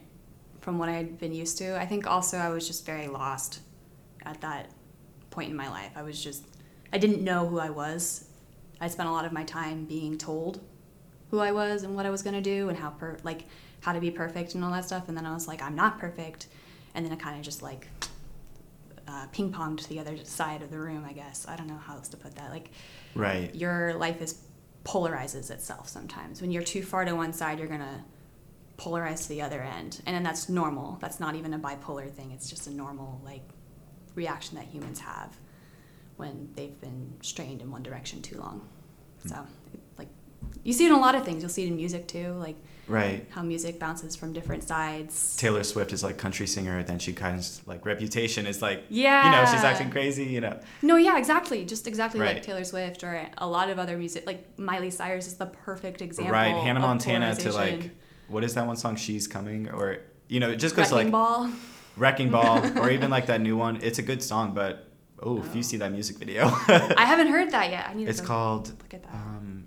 from 0.61 0.77
what 0.77 0.89
I 0.89 0.93
had 0.93 1.19
been 1.19 1.33
used 1.33 1.57
to. 1.57 1.79
I 1.79 1.85
think 1.85 2.07
also 2.07 2.37
I 2.37 2.49
was 2.49 2.65
just 2.67 2.85
very 2.85 3.07
lost 3.07 3.59
at 4.25 4.39
that 4.41 4.69
point 5.31 5.49
in 5.49 5.55
my 5.55 5.69
life. 5.69 5.91
I 5.95 6.03
was 6.03 6.23
just, 6.23 6.45
I 6.93 6.97
didn't 6.97 7.23
know 7.23 7.47
who 7.47 7.59
I 7.59 7.69
was. 7.69 8.25
I 8.79 8.87
spent 8.87 9.09
a 9.09 9.11
lot 9.11 9.25
of 9.25 9.31
my 9.31 9.43
time 9.43 9.85
being 9.85 10.17
told 10.17 10.61
who 11.31 11.39
I 11.39 11.51
was 11.51 11.83
and 11.83 11.95
what 11.95 12.05
I 12.05 12.09
was 12.09 12.21
going 12.23 12.35
to 12.35 12.41
do 12.41 12.69
and 12.69 12.77
how 12.77 12.89
per 12.91 13.17
like 13.23 13.45
how 13.81 13.93
to 13.93 13.99
be 13.99 14.11
perfect 14.11 14.53
and 14.53 14.63
all 14.63 14.71
that 14.71 14.85
stuff. 14.85 15.07
And 15.07 15.17
then 15.17 15.25
I 15.25 15.33
was 15.33 15.47
like, 15.47 15.61
I'm 15.61 15.75
not 15.75 15.99
perfect. 15.99 16.47
And 16.93 17.05
then 17.05 17.11
it 17.11 17.19
kind 17.19 17.37
of 17.37 17.43
just 17.43 17.61
like 17.63 17.87
uh, 19.07 19.25
ping 19.31 19.51
ponged 19.51 19.79
to 19.79 19.89
the 19.89 19.99
other 19.99 20.17
side 20.23 20.61
of 20.61 20.69
the 20.69 20.77
room. 20.77 21.05
I 21.07 21.13
guess 21.13 21.47
I 21.47 21.55
don't 21.55 21.67
know 21.67 21.77
how 21.77 21.95
else 21.95 22.09
to 22.09 22.17
put 22.17 22.35
that. 22.35 22.51
Like 22.51 22.69
Right. 23.15 23.53
your 23.55 23.93
life 23.95 24.21
is 24.21 24.39
polarizes 24.83 25.49
itself 25.51 25.87
sometimes. 25.87 26.41
When 26.41 26.51
you're 26.51 26.63
too 26.63 26.83
far 26.83 27.05
to 27.05 27.15
one 27.15 27.33
side, 27.33 27.59
you're 27.59 27.67
gonna 27.67 28.03
polarize 28.77 29.23
to 29.23 29.29
the 29.29 29.41
other 29.41 29.61
end, 29.61 30.01
and 30.05 30.15
then 30.15 30.23
that's 30.23 30.49
normal. 30.49 30.97
That's 31.01 31.19
not 31.19 31.35
even 31.35 31.53
a 31.53 31.59
bipolar 31.59 32.09
thing. 32.09 32.31
It's 32.31 32.49
just 32.49 32.67
a 32.67 32.71
normal 32.71 33.21
like 33.23 33.43
reaction 34.15 34.57
that 34.57 34.65
humans 34.65 34.99
have 34.99 35.35
when 36.17 36.49
they've 36.55 36.79
been 36.81 37.13
strained 37.21 37.61
in 37.61 37.71
one 37.71 37.83
direction 37.83 38.21
too 38.21 38.37
long. 38.37 38.67
Hmm. 39.23 39.27
So, 39.29 39.35
like, 39.97 40.09
you 40.63 40.73
see 40.73 40.85
it 40.85 40.89
in 40.89 40.95
a 40.95 40.99
lot 40.99 41.15
of 41.15 41.23
things. 41.25 41.41
You'll 41.41 41.49
see 41.49 41.63
it 41.63 41.67
in 41.67 41.75
music 41.75 42.07
too, 42.07 42.33
like 42.33 42.55
Right. 42.87 43.25
how 43.29 43.41
music 43.41 43.79
bounces 43.79 44.15
from 44.17 44.33
different 44.33 44.63
sides. 44.67 45.37
Taylor 45.37 45.63
Swift 45.63 45.93
is 45.93 46.03
like 46.03 46.17
country 46.17 46.45
singer, 46.45 46.83
then 46.83 46.99
she 46.99 47.13
kind 47.13 47.39
of 47.39 47.67
like 47.67 47.85
reputation 47.85 48.45
is 48.45 48.61
like 48.61 48.83
Yeah. 48.89 49.25
you 49.25 49.31
know 49.31 49.51
she's 49.51 49.63
acting 49.63 49.89
crazy, 49.91 50.25
you 50.25 50.41
know. 50.41 50.59
No, 50.81 50.97
yeah, 50.97 51.17
exactly. 51.17 51.63
Just 51.63 51.87
exactly 51.87 52.19
like 52.19 52.43
Taylor 52.43 52.65
Swift 52.65 53.03
or 53.03 53.25
a 53.37 53.47
lot 53.47 53.69
of 53.69 53.79
other 53.79 53.97
music. 53.97 54.25
Like 54.27 54.59
Miley 54.59 54.89
Cyrus 54.91 55.27
is 55.27 55.35
the 55.35 55.45
perfect 55.45 56.01
example. 56.01 56.33
right, 56.33 56.53
Hannah 56.55 56.81
Montana 56.81 57.33
to 57.35 57.51
like. 57.53 57.91
What 58.31 58.43
is 58.43 58.53
that 58.55 58.65
one 58.65 58.75
song? 58.77 58.95
She's 58.95 59.27
coming 59.27 59.69
or 59.69 59.97
you 60.27 60.39
know 60.39 60.49
it 60.49 60.57
just 60.57 60.75
goes 60.75 60.89
to 60.89 60.95
like 60.95 61.11
Ball. 61.11 61.49
Wrecking 61.97 62.29
Ball 62.35 62.79
or 62.79 62.89
even 62.89 63.09
like 63.09 63.25
that 63.27 63.41
new 63.41 63.57
one. 63.57 63.77
It's 63.81 63.99
a 63.99 64.01
good 64.03 64.23
song, 64.23 64.53
but 64.53 64.87
oh, 65.21 65.37
if 65.39 65.53
you 65.53 65.59
Oh. 65.59 65.61
see 65.61 65.77
that 65.77 65.91
music 65.91 66.17
video, 66.17 66.43
I 66.97 67.05
haven't 67.05 67.27
heard 67.27 67.51
that 67.51 67.69
yet. 67.69 67.87
I 67.89 67.93
need 67.93 68.07
it's 68.09 68.21
called 68.21 68.69
look 68.69 68.93
at 68.93 69.03
that. 69.03 69.13
um, 69.13 69.65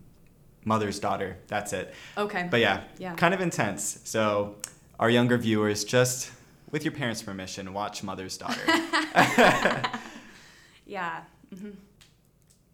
Mother's 0.65 0.99
Daughter. 0.99 1.37
That's 1.49 1.73
it. 1.75 1.93
okay. 2.17 2.49
But 2.51 2.61
yeah, 2.61 2.85
Yeah. 2.99 3.15
kind 3.15 3.35
of 3.35 3.41
intense. 3.41 4.01
So 4.05 4.57
our 4.99 5.11
younger 5.11 5.37
viewers, 5.37 5.85
just 5.85 6.31
with 6.71 6.85
your 6.85 6.93
parents' 6.93 7.23
permission, 7.23 7.73
watch 7.75 8.03
Mother's 8.03 8.37
Daughter. 8.39 8.63
yeah. 10.87 11.21
Mm-hmm. 11.55 11.71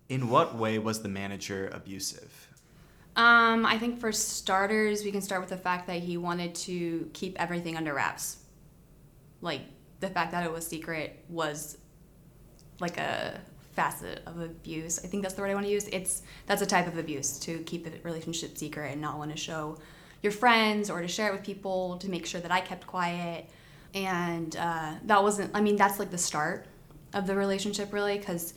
In 0.09 0.29
what 0.29 0.57
way 0.57 0.79
was 0.79 1.03
the 1.03 1.09
manager 1.09 1.69
abusive? 1.73 2.40
Um, 3.17 3.67
I 3.67 3.77
think 3.79 3.99
for 3.99 4.13
starters, 4.13 5.05
we 5.05 5.11
can 5.11 5.21
start 5.21 5.41
with 5.41 5.51
the 5.51 5.57
fact 5.57 5.87
that 5.89 6.01
he 6.01 6.17
wanted 6.17 6.55
to 6.57 7.11
keep 7.13 7.41
everything 7.41 7.77
under 7.77 7.93
wraps. 7.93 8.39
Like 9.41 9.63
the 10.01 10.09
fact 10.09 10.33
that 10.33 10.45
it 10.45 10.53
was 10.53 10.67
secret 10.67 11.25
was 11.29 11.79
like 12.81 12.99
a 12.99 13.41
facet 13.73 14.23
of 14.27 14.41
abuse. 14.41 14.99
I 15.05 15.09
think 15.09 15.23
that's 15.23 15.35
the 15.35 15.43
word 15.43 15.51
I 15.51 15.55
want 15.55 15.67
to 15.67 15.73
use. 15.73 15.89
It's 15.89 16.23
that's 16.47 16.63
a 16.63 16.67
type 16.67 16.87
of 16.87 16.99
abuse 16.99 17.39
to 17.41 17.59
keep 17.61 17.87
a 17.87 17.91
relationship 18.03 18.57
secret 18.57 18.93
and 18.93 19.01
not 19.01 19.19
want 19.19 19.31
to 19.31 19.37
show 19.37 19.79
your 20.23 20.33
friends 20.33 20.91
or 20.91 21.01
to 21.01 21.09
share 21.09 21.29
it 21.29 21.33
with 21.33 21.43
people 21.43 21.97
to 21.99 22.11
make 22.11 22.27
sure 22.27 22.41
that 22.41 22.51
I 22.51 22.61
kept 22.61 22.87
quiet. 22.87 23.49
And 23.95 24.57
uh, 24.57 24.95
that 25.05 25.23
wasn't. 25.23 25.51
I 25.55 25.61
mean, 25.61 25.77
that's 25.77 25.99
like 25.99 26.11
the 26.11 26.19
start 26.19 26.67
of 27.13 27.27
the 27.27 27.35
relationship, 27.35 27.93
really, 27.93 28.19
because 28.19 28.55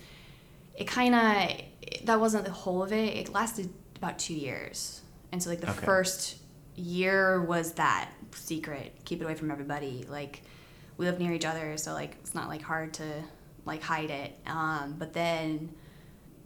it 0.75 0.86
kind 0.88 1.15
of 1.15 2.05
that 2.05 2.19
wasn't 2.19 2.45
the 2.45 2.51
whole 2.51 2.83
of 2.83 2.91
it. 2.93 3.17
It 3.17 3.33
lasted 3.33 3.74
about 4.03 4.19
two 4.19 4.33
years, 4.36 5.01
and 5.31 5.41
so 5.41 5.50
like 5.50 5.62
the 5.62 5.69
Okay. 5.72 5.86
first 5.86 6.38
year 6.75 7.41
was 7.41 7.74
that 7.74 8.10
secret. 8.36 8.93
Keep 9.05 9.22
it 9.22 9.25
away 9.25 9.36
from 9.36 9.51
everybody. 9.51 10.05
Like 10.10 10.41
we 10.98 11.05
live 11.05 11.19
near 11.19 11.31
each 11.33 11.45
other, 11.45 11.77
so 11.77 11.93
like 11.93 12.15
it's 12.22 12.36
not 12.36 12.48
like 12.50 12.62
hard 12.62 12.93
to 12.95 13.05
like 13.65 13.81
hide 13.81 14.10
it. 14.12 14.38
Um, 14.45 14.95
but 15.00 15.13
then 15.13 15.69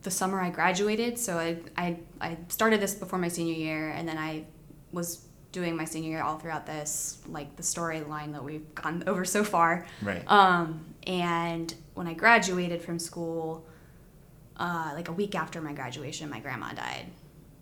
the 0.03 0.11
summer 0.11 0.39
I 0.39 0.49
graduated, 0.51 1.17
so 1.17 1.37
I, 1.37 1.57
I 1.77 1.97
I 2.21 2.37
started 2.49 2.79
this 2.79 2.93
before 2.95 3.19
my 3.19 3.27
senior 3.27 3.55
year, 3.55 3.89
and 3.89 4.07
then 4.07 4.17
I 4.17 4.45
was 4.91 5.25
doing 5.51 5.75
my 5.75 5.85
senior 5.85 6.09
year 6.11 6.21
all 6.21 6.37
throughout 6.37 6.65
this, 6.65 7.17
like 7.27 7.55
the 7.55 7.63
storyline 7.63 8.33
that 8.33 8.43
we've 8.43 8.73
gone 8.75 9.03
over 9.07 9.25
so 9.25 9.43
far. 9.43 9.85
Right. 10.03 10.23
Um, 10.29 10.85
and 11.07 11.73
when 11.95 12.05
I 12.05 12.13
graduated 12.13 12.81
from 12.81 12.99
school, 12.99 13.65
uh, 14.57 14.91
like 14.93 15.07
a 15.07 15.11
week 15.13 15.35
after 15.35 15.61
my 15.61 15.73
graduation, 15.73 16.29
my 16.29 16.39
grandma 16.39 16.73
died, 16.73 17.05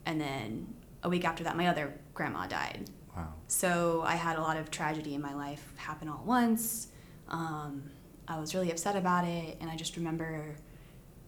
and 0.05 0.19
then 0.19 0.73
a 1.03 1.09
week 1.09 1.25
after 1.25 1.43
that, 1.43 1.55
my 1.57 1.67
other 1.67 1.93
grandma 2.13 2.47
died. 2.47 2.89
Wow. 3.15 3.33
So 3.47 4.03
I 4.05 4.15
had 4.15 4.37
a 4.37 4.41
lot 4.41 4.57
of 4.57 4.69
tragedy 4.71 5.13
in 5.15 5.21
my 5.21 5.33
life 5.33 5.63
happen 5.77 6.07
all 6.09 6.19
at 6.19 6.25
once. 6.25 6.87
Um, 7.29 7.83
I 8.27 8.39
was 8.39 8.53
really 8.55 8.71
upset 8.71 8.95
about 8.95 9.25
it, 9.25 9.57
and 9.61 9.69
I 9.69 9.75
just 9.75 9.95
remember 9.97 10.55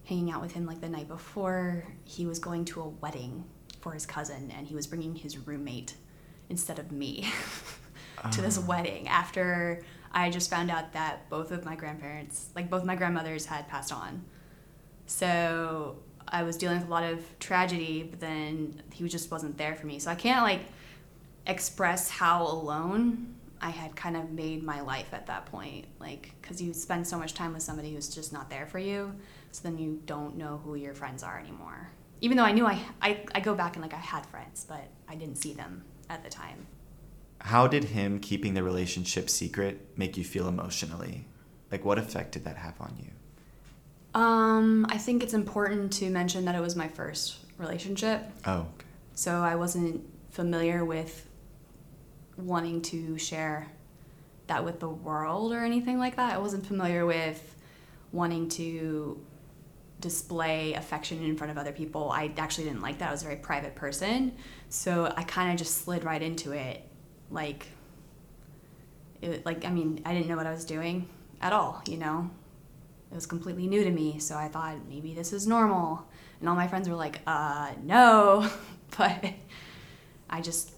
hanging 0.06 0.32
out 0.32 0.42
with 0.42 0.52
him 0.54 0.66
like 0.66 0.82
the 0.82 0.90
night 0.90 1.08
before. 1.08 1.86
He 2.06 2.26
was 2.26 2.40
going 2.40 2.66
to 2.66 2.82
a 2.82 2.88
wedding 2.88 3.44
for 3.82 3.94
his 3.94 4.06
cousin, 4.06 4.52
and 4.58 4.68
he 4.68 4.74
was 4.76 4.88
bringing 4.88 5.16
his 5.16 5.38
roommate 5.38 5.96
instead 6.50 6.80
of 6.80 6.92
me 6.92 7.28
to 8.32 8.42
this 8.42 8.58
Oh. 8.58 8.62
wedding 8.62 9.08
after 9.08 9.84
I 10.12 10.30
just 10.30 10.50
found 10.50 10.72
out 10.72 10.94
that 10.94 11.30
both 11.30 11.52
of 11.52 11.66
my 11.66 11.76
grandparents, 11.76 12.50
like 12.56 12.70
both 12.70 12.84
my 12.84 12.96
grandmothers, 12.96 13.46
had 13.46 13.68
passed 13.68 13.92
on. 13.94 14.24
So 15.06 15.98
I 16.30 16.44
was 16.44 16.58
dealing 16.58 16.80
with 16.80 16.88
a 16.88 16.92
lot 16.92 17.04
of 17.04 17.24
tragedy, 17.40 18.04
but 18.04 18.20
then 18.20 18.82
he 18.92 19.08
just 19.08 19.32
wasn't 19.32 19.58
there 19.58 19.76
for 19.76 19.86
me. 19.86 20.00
So 20.00 20.12
I 20.12 20.16
can't 20.16 20.44
like 20.44 20.62
express 21.46 22.10
how 22.10 22.44
alone 22.44 23.36
I 23.62 23.70
had 23.70 23.96
kind 23.96 24.16
of 24.18 24.32
made 24.32 24.64
my 24.64 24.82
life 24.82 25.14
at 25.14 25.28
that 25.28 25.46
point. 25.48 25.86
Like, 26.00 26.34
because 26.42 26.62
you 26.62 26.74
spend 26.74 27.08
so 27.08 27.18
much 27.18 27.34
time 27.34 27.54
with 27.54 27.64
somebody 27.64 27.94
who's 27.94 28.14
just 28.14 28.34
not 28.34 28.50
there 28.50 28.66
for 28.68 28.80
you, 28.80 29.14
so 29.52 29.64
then 29.64 29.78
you 29.78 30.02
don't 30.06 30.38
know 30.38 30.62
who 30.64 30.76
your 30.76 30.94
friends 30.94 31.24
are 31.24 31.40
anymore. 31.40 31.90
Even 32.22 32.38
though 32.38 32.44
I 32.44 32.52
knew 32.52 32.66
I, 32.66 32.80
I, 33.02 33.26
I 33.34 33.40
go 33.40 33.56
back 33.56 33.76
and 33.76 33.84
like 33.84 33.94
I 33.94 33.98
had 33.98 34.26
friends, 34.26 34.66
but 34.68 34.88
I 35.08 35.16
didn't 35.16 35.38
see 35.38 35.54
them 35.54 35.84
at 36.10 36.24
the 36.24 36.30
time. 36.30 36.68
How 37.40 37.68
did 37.68 37.86
him 37.86 38.20
keeping 38.20 38.54
the 38.54 38.64
relationship 38.64 39.30
secret 39.30 39.98
make 39.98 40.18
you 40.18 40.24
feel 40.24 40.48
emotionally? 40.48 41.28
Like, 41.72 41.86
what 41.86 41.98
effect 41.98 42.32
did 42.32 42.44
that 42.46 42.58
have 42.58 42.80
on 42.82 42.96
you? 43.00 43.12
Um, 44.18 44.88
I 44.90 44.98
think 44.98 45.22
it's 45.22 45.36
important 45.36 45.94
to 45.94 46.10
mention 46.10 46.46
that 46.46 46.56
it 46.56 46.60
was 46.60 46.76
my 46.76 46.88
first 46.88 47.38
relationship. 47.60 48.24
Oh, 48.48 48.62
okay. 48.62 48.88
So 49.14 49.32
I 49.32 49.56
wasn't 49.56 50.04
familiar 50.32 50.84
with 50.84 51.28
wanting 52.36 52.82
to 52.82 53.20
share 53.20 53.68
that 54.48 54.66
with 54.66 54.80
the 54.80 54.90
world 54.90 55.54
or 55.54 55.64
anything 55.64 56.00
like 56.00 56.16
that. 56.16 56.34
I 56.34 56.40
wasn't 56.40 56.66
familiar 56.66 57.06
with 57.06 57.56
wanting 58.12 58.50
to 58.50 59.24
display 60.00 60.74
affection 60.74 61.24
in 61.24 61.38
front 61.38 61.52
of 61.52 61.60
other 61.60 61.72
people. 61.72 62.10
I 62.10 62.32
actually 62.38 62.64
didn't 62.64 62.82
like 62.82 62.98
that. 62.98 63.10
I 63.10 63.12
was 63.12 63.22
a 63.22 63.26
very 63.26 63.38
private 63.38 63.76
person. 63.76 64.36
So 64.70 65.14
I 65.16 65.22
kind 65.26 65.52
of 65.52 65.58
just 65.58 65.84
slid 65.84 66.04
right 66.04 66.24
into 66.24 66.54
it. 66.54 66.82
Like, 67.30 67.68
it, 69.22 69.46
like 69.46 69.64
I 69.64 69.70
mean, 69.70 70.02
I 70.06 70.16
didn't 70.16 70.28
know 70.28 70.38
what 70.38 70.48
I 70.48 70.52
was 70.52 70.66
doing 70.66 71.08
at 71.40 71.54
all, 71.54 71.84
you 71.88 71.98
know? 71.98 72.32
It 73.12 73.16
was 73.16 73.26
completely 73.26 73.68
new 73.68 73.84
to 73.84 73.92
me. 73.92 74.20
So 74.20 74.36
I 74.36 74.48
thought 74.48 74.76
maybe 74.90 75.14
this 75.14 75.32
is 75.34 75.48
normal. 75.48 76.08
And 76.40 76.50
all 76.50 76.56
my 76.56 76.68
friends 76.68 76.88
were 76.90 76.96
like, 76.96 77.22
uh, 77.26 77.72
no. 77.84 78.50
but 78.98 79.26
I 80.30 80.42
just, 80.42 80.72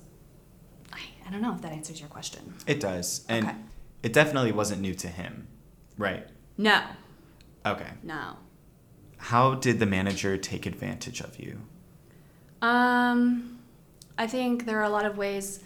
I, 0.93 0.99
I 1.27 1.31
don't 1.31 1.41
know 1.41 1.53
if 1.55 1.61
that 1.61 1.71
answers 1.71 1.99
your 1.99 2.09
question. 2.09 2.53
It 2.67 2.79
does. 2.79 3.25
And 3.27 3.45
Okay. 3.47 3.55
it 4.03 4.13
definitely 4.13 4.51
wasn't 4.51 4.81
new 4.81 4.93
to 4.95 5.07
him. 5.07 5.47
Right. 5.97 6.27
No, 6.57 6.81
Okay. 7.65 7.89
no. 8.03 8.35
How 9.17 9.55
did 9.55 9.79
the 9.79 9.85
manager 9.85 10.37
take 10.37 10.65
advantage 10.65 11.19
of 11.21 11.37
you? 11.39 11.61
Um, 12.61 13.59
I 14.17 14.27
think 14.27 14.65
there 14.65 14.79
are 14.79 14.83
a 14.83 14.89
lot 14.89 15.05
of 15.05 15.17
ways. 15.17 15.61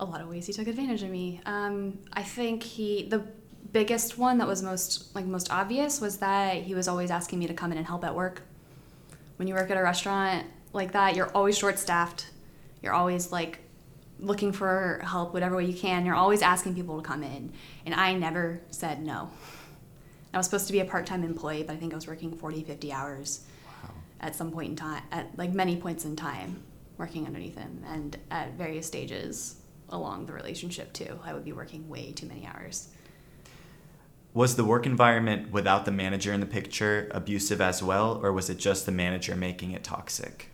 A 0.00 0.04
lot 0.04 0.20
of 0.20 0.28
ways 0.28 0.46
he 0.46 0.52
took 0.52 0.66
advantage 0.66 1.02
of 1.02 1.10
me. 1.10 1.40
Um, 1.46 1.98
I 2.12 2.22
think 2.22 2.62
he 2.62 3.06
the 3.08 3.24
biggest 3.72 4.18
one 4.18 4.38
that 4.38 4.46
was 4.46 4.62
most 4.62 5.14
like 5.14 5.24
most 5.24 5.50
obvious 5.52 6.00
was 6.00 6.18
that 6.18 6.62
he 6.62 6.74
was 6.74 6.88
always 6.88 7.10
asking 7.10 7.38
me 7.38 7.46
to 7.46 7.54
come 7.54 7.72
in 7.72 7.78
and 7.78 7.86
help 7.86 8.04
at 8.04 8.14
work. 8.14 8.42
When 9.36 9.48
you 9.48 9.54
work 9.54 9.70
at 9.70 9.76
a 9.76 9.82
restaurant 9.82 10.46
like 10.72 10.92
that, 10.92 11.16
you're 11.16 11.30
always 11.34 11.58
short 11.58 11.78
staffed. 11.78 12.30
You're 12.82 12.92
always 12.92 13.32
like 13.32 13.60
looking 14.20 14.52
for 14.52 15.00
help 15.04 15.32
whatever 15.34 15.56
way 15.56 15.64
you 15.64 15.74
can. 15.74 16.06
You're 16.06 16.14
always 16.14 16.42
asking 16.42 16.74
people 16.74 17.00
to 17.00 17.02
come 17.06 17.22
in, 17.22 17.52
and 17.84 17.94
I 17.94 18.14
never 18.14 18.60
said 18.70 19.02
no. 19.04 19.30
I 20.32 20.36
was 20.36 20.46
supposed 20.46 20.66
to 20.66 20.72
be 20.72 20.80
a 20.80 20.84
part-time 20.84 21.22
employee, 21.22 21.62
but 21.62 21.74
I 21.74 21.76
think 21.76 21.92
I 21.92 21.96
was 21.96 22.06
working 22.06 22.36
40, 22.36 22.64
50 22.64 22.92
hours 22.92 23.44
Wow. 23.66 23.90
at 24.20 24.34
some 24.34 24.50
point 24.50 24.70
in 24.70 24.76
time, 24.76 25.02
at 25.12 25.36
like 25.38 25.52
many 25.52 25.76
points 25.76 26.04
in 26.04 26.16
time, 26.16 26.62
working 26.98 27.26
underneath 27.26 27.56
him, 27.56 27.82
and 27.86 28.16
at 28.30 28.52
various 28.54 28.86
stages 28.86 29.56
along 29.90 30.26
the 30.26 30.32
relationship 30.32 30.92
too. 30.92 31.18
I 31.24 31.34
would 31.34 31.44
be 31.44 31.52
working 31.52 31.88
way 31.88 32.12
too 32.12 32.26
many 32.26 32.46
hours. 32.46 32.88
Was 34.34 34.56
the 34.56 34.64
work 34.64 34.84
environment 34.84 35.52
without 35.52 35.84
the 35.84 35.92
manager 35.92 36.32
in 36.32 36.40
the 36.40 36.46
picture 36.46 37.08
abusive 37.12 37.60
as 37.60 37.84
well, 37.84 38.20
or 38.20 38.32
was 38.32 38.50
it 38.50 38.58
just 38.58 38.84
the 38.84 38.90
manager 38.90 39.36
making 39.36 39.70
it 39.70 39.84
toxic? 39.84 40.50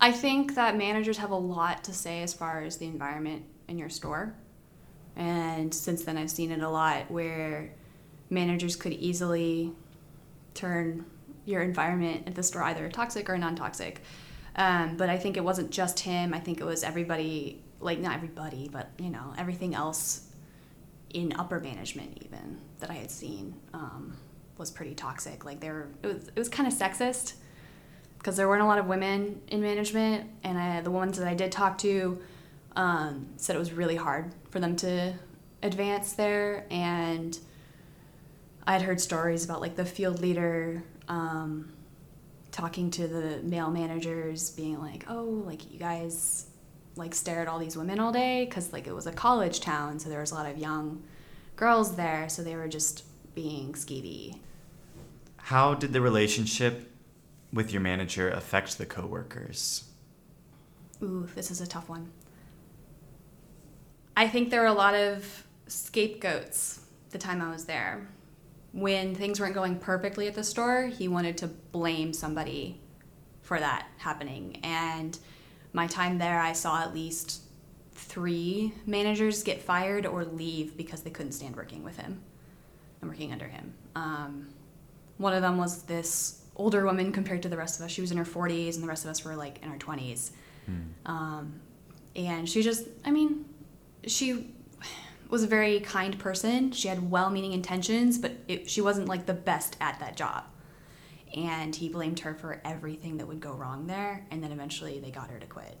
I 0.00 0.12
think 0.12 0.54
that 0.54 0.76
managers 0.76 1.18
have 1.18 1.32
a 1.32 1.36
lot 1.36 1.82
to 1.84 1.92
say 1.92 2.22
as 2.22 2.32
far 2.32 2.62
as 2.62 2.76
the 2.76 2.86
environment 2.86 3.42
in 3.66 3.78
your 3.78 3.88
store. 3.88 4.32
And 5.16 5.74
since 5.74 6.04
then, 6.04 6.16
I've 6.16 6.30
seen 6.30 6.52
it 6.52 6.62
a 6.62 6.68
lot 6.68 7.10
where 7.10 7.72
managers 8.30 8.76
could 8.76 8.92
easily 8.92 9.72
turn 10.54 11.04
your 11.46 11.62
environment 11.62 12.28
at 12.28 12.36
the 12.36 12.44
store 12.44 12.62
either 12.62 12.88
toxic 12.90 13.28
or 13.28 13.36
non 13.36 13.56
toxic. 13.56 14.02
Um, 14.54 14.96
but 14.96 15.08
I 15.08 15.18
think 15.18 15.36
it 15.36 15.42
wasn't 15.42 15.72
just 15.72 15.98
him. 15.98 16.32
I 16.32 16.38
think 16.38 16.60
it 16.60 16.64
was 16.64 16.84
everybody, 16.84 17.60
like, 17.80 17.98
not 17.98 18.14
everybody, 18.14 18.68
but, 18.70 18.90
you 19.00 19.10
know, 19.10 19.34
everything 19.36 19.74
else 19.74 20.27
in 21.10 21.32
upper 21.38 21.60
management, 21.60 22.22
even 22.24 22.58
that 22.80 22.90
I 22.90 22.94
had 22.94 23.10
seen, 23.10 23.54
um, 23.72 24.16
was 24.56 24.70
pretty 24.70 24.94
toxic. 24.94 25.44
Like, 25.44 25.60
there, 25.60 25.88
it 26.02 26.06
was, 26.06 26.28
it 26.28 26.38
was 26.38 26.48
kind 26.48 26.66
of 26.66 26.76
sexist 26.76 27.34
because 28.18 28.36
there 28.36 28.48
weren't 28.48 28.62
a 28.62 28.66
lot 28.66 28.78
of 28.78 28.86
women 28.86 29.40
in 29.48 29.60
management, 29.60 30.28
and 30.42 30.58
I, 30.58 30.80
the 30.80 30.90
ones 30.90 31.18
that 31.18 31.28
I 31.28 31.34
did 31.34 31.52
talk 31.52 31.78
to 31.78 32.20
um, 32.76 33.28
said 33.36 33.56
it 33.56 33.58
was 33.58 33.72
really 33.72 33.96
hard 33.96 34.34
for 34.50 34.60
them 34.60 34.76
to 34.76 35.14
advance 35.62 36.12
there. 36.12 36.66
And 36.70 37.38
I 38.66 38.72
had 38.72 38.82
heard 38.82 39.00
stories 39.00 39.44
about 39.44 39.60
like 39.60 39.76
the 39.76 39.84
field 39.84 40.20
leader 40.20 40.82
um, 41.08 41.72
talking 42.52 42.90
to 42.92 43.06
the 43.06 43.40
male 43.42 43.70
managers, 43.70 44.50
being 44.50 44.80
like, 44.80 45.04
"Oh, 45.08 45.42
like 45.46 45.72
you 45.72 45.78
guys 45.78 46.46
like 46.98 47.14
stare 47.14 47.40
at 47.40 47.48
all 47.48 47.58
these 47.58 47.76
women 47.76 47.98
all 47.98 48.12
day," 48.12 48.44
because 48.44 48.72
like 48.72 48.86
it 48.86 48.94
was 48.94 49.06
a 49.06 49.12
college 49.12 49.60
town, 49.60 49.98
so 49.98 50.08
there 50.08 50.20
was 50.20 50.32
a 50.32 50.34
lot 50.34 50.50
of 50.50 50.58
young 50.58 51.02
girls 51.56 51.96
there, 51.96 52.28
so 52.28 52.42
they 52.42 52.56
were 52.56 52.68
just 52.68 53.04
being 53.34 53.72
skeevy. 53.72 54.38
How 55.36 55.74
did 55.74 55.92
the 55.92 56.00
relationship 56.00 56.92
with 57.52 57.72
your 57.72 57.80
manager 57.80 58.28
affect 58.28 58.76
the 58.76 58.86
coworkers? 58.86 59.84
Ooh, 61.02 61.28
this 61.34 61.50
is 61.50 61.60
a 61.60 61.66
tough 61.66 61.88
one. 61.88 62.10
I 64.16 64.28
think 64.28 64.50
there 64.50 64.60
were 64.60 64.66
a 64.66 64.72
lot 64.72 64.94
of 64.94 65.46
scapegoats 65.68 66.80
the 67.10 67.18
time 67.18 67.40
I 67.40 67.50
was 67.50 67.64
there. 67.64 68.08
When 68.72 69.14
things 69.14 69.40
weren't 69.40 69.54
going 69.54 69.78
perfectly 69.78 70.26
at 70.26 70.34
the 70.34 70.44
store, 70.44 70.86
he 70.86 71.08
wanted 71.08 71.38
to 71.38 71.46
blame 71.46 72.12
somebody 72.12 72.80
for 73.40 73.58
that 73.58 73.86
happening. 73.98 74.60
And 74.62 75.18
my 75.72 75.86
time 75.86 76.18
there, 76.18 76.40
I 76.40 76.52
saw 76.52 76.82
at 76.82 76.94
least 76.94 77.42
three 77.92 78.72
managers 78.86 79.42
get 79.42 79.60
fired 79.60 80.06
or 80.06 80.24
leave 80.24 80.76
because 80.76 81.02
they 81.02 81.10
couldn't 81.10 81.32
stand 81.32 81.56
working 81.56 81.84
with 81.84 81.96
him 81.98 82.22
and 83.00 83.10
working 83.10 83.32
under 83.32 83.46
him. 83.46 83.74
Um, 83.94 84.48
one 85.18 85.34
of 85.34 85.42
them 85.42 85.58
was 85.58 85.82
this 85.82 86.42
older 86.56 86.84
woman 86.84 87.12
compared 87.12 87.42
to 87.42 87.48
the 87.48 87.56
rest 87.56 87.78
of 87.78 87.84
us. 87.86 87.92
She 87.92 88.00
was 88.00 88.10
in 88.10 88.18
her 88.18 88.24
40s, 88.24 88.74
and 88.74 88.82
the 88.82 88.88
rest 88.88 89.04
of 89.04 89.10
us 89.10 89.24
were 89.24 89.36
like 89.36 89.62
in 89.62 89.70
our 89.70 89.78
20s. 89.78 90.30
Um, 91.06 91.60
and 92.16 92.48
she 92.48 92.62
just, 92.62 92.86
I 93.04 93.10
mean, 93.10 93.44
she 94.06 94.54
was 95.28 95.42
a 95.42 95.46
very 95.46 95.80
kind 95.80 96.18
person. 96.18 96.72
She 96.72 96.88
had 96.88 97.10
well 97.10 97.30
meaning 97.30 97.52
intentions, 97.52 98.18
but 98.18 98.32
it, 98.48 98.68
she 98.68 98.80
wasn't 98.80 99.08
like 99.08 99.26
the 99.26 99.34
best 99.34 99.76
at 99.80 100.00
that 100.00 100.16
job. 100.16 100.44
And 101.36 101.74
he 101.74 101.88
blamed 101.88 102.20
her 102.20 102.34
for 102.34 102.60
everything 102.64 103.18
that 103.18 103.26
would 103.26 103.40
go 103.40 103.52
wrong 103.52 103.86
there, 103.86 104.26
and 104.30 104.42
then 104.42 104.52
eventually 104.52 104.98
they 105.00 105.10
got 105.10 105.30
her 105.30 105.38
to 105.38 105.46
quit, 105.46 105.76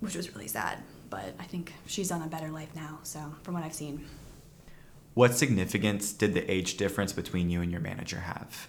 which 0.00 0.16
was 0.16 0.34
really 0.34 0.48
sad. 0.48 0.82
But 1.10 1.34
I 1.38 1.44
think 1.44 1.72
she's 1.86 2.10
on 2.10 2.22
a 2.22 2.26
better 2.26 2.48
life 2.48 2.74
now, 2.74 2.98
so 3.02 3.34
from 3.42 3.54
what 3.54 3.62
I've 3.62 3.74
seen. 3.74 4.06
What 5.14 5.34
significance 5.34 6.12
did 6.12 6.34
the 6.34 6.48
age 6.50 6.76
difference 6.76 7.12
between 7.12 7.50
you 7.50 7.60
and 7.60 7.72
your 7.72 7.80
manager 7.80 8.20
have? 8.20 8.68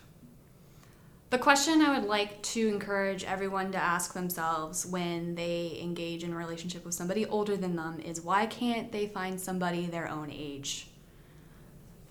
The 1.30 1.38
question 1.38 1.84
I 1.84 1.96
would 1.96 2.10
like 2.10 2.42
to 2.42 2.68
encourage 2.68 3.24
everyone 3.24 3.72
to 3.74 3.78
ask 3.78 4.14
themselves 4.14 4.84
when 4.88 5.36
they 5.36 5.78
engage 5.80 6.24
in 6.24 6.34
a 6.34 6.36
relationship 6.36 6.84
with 6.84 6.96
somebody 6.96 7.28
older 7.28 7.56
than 7.56 7.76
them 7.76 8.00
is 8.00 8.22
why 8.22 8.48
can't 8.48 8.92
they 8.92 9.06
find 9.08 9.40
somebody 9.40 9.86
their 9.86 10.10
own 10.10 10.32
age? 10.32 10.88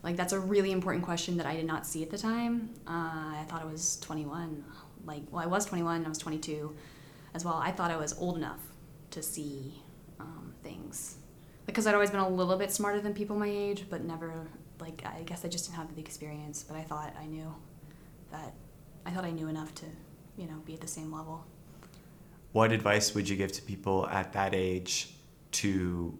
Like, 0.02 0.16
that's 0.16 0.32
a 0.32 0.38
really 0.38 0.72
important 0.72 1.04
question 1.04 1.36
that 1.38 1.46
I 1.46 1.56
did 1.56 1.66
not 1.66 1.86
see 1.86 2.02
at 2.02 2.10
the 2.10 2.18
time. 2.18 2.70
Uh, 2.86 3.40
I 3.40 3.44
thought 3.48 3.62
I 3.62 3.64
was 3.64 3.98
21. 4.00 4.64
Like, 5.04 5.22
well, 5.30 5.42
I 5.42 5.46
was 5.46 5.64
21, 5.66 6.04
I 6.04 6.08
was 6.08 6.18
22 6.18 6.74
as 7.34 7.44
well. 7.44 7.54
I 7.54 7.72
thought 7.72 7.90
I 7.90 7.96
was 7.96 8.16
old 8.18 8.36
enough 8.36 8.60
to 9.10 9.22
see 9.22 9.82
um, 10.20 10.54
things. 10.62 11.16
Because 11.66 11.86
I'd 11.86 11.94
always 11.94 12.10
been 12.10 12.20
a 12.20 12.28
little 12.28 12.56
bit 12.56 12.70
smarter 12.72 13.00
than 13.00 13.14
people 13.14 13.36
my 13.36 13.48
age, 13.48 13.86
but 13.90 14.04
never, 14.04 14.46
like, 14.80 15.02
I 15.04 15.22
guess 15.22 15.44
I 15.44 15.48
just 15.48 15.66
didn't 15.66 15.76
have 15.76 15.94
the 15.94 16.00
experience, 16.00 16.62
but 16.62 16.76
I 16.76 16.82
thought 16.82 17.14
I 17.20 17.26
knew 17.26 17.54
that 18.30 18.54
I 19.06 19.10
thought 19.10 19.24
I 19.24 19.30
knew 19.30 19.48
enough 19.48 19.74
to, 19.76 19.86
you 20.36 20.46
know, 20.46 20.56
be 20.66 20.74
at 20.74 20.80
the 20.80 20.86
same 20.86 21.12
level. 21.12 21.46
What 22.52 22.72
advice 22.72 23.14
would 23.14 23.28
you 23.28 23.36
give 23.36 23.52
to 23.52 23.62
people 23.62 24.06
at 24.08 24.34
that 24.34 24.54
age 24.54 25.14
to 25.52 26.18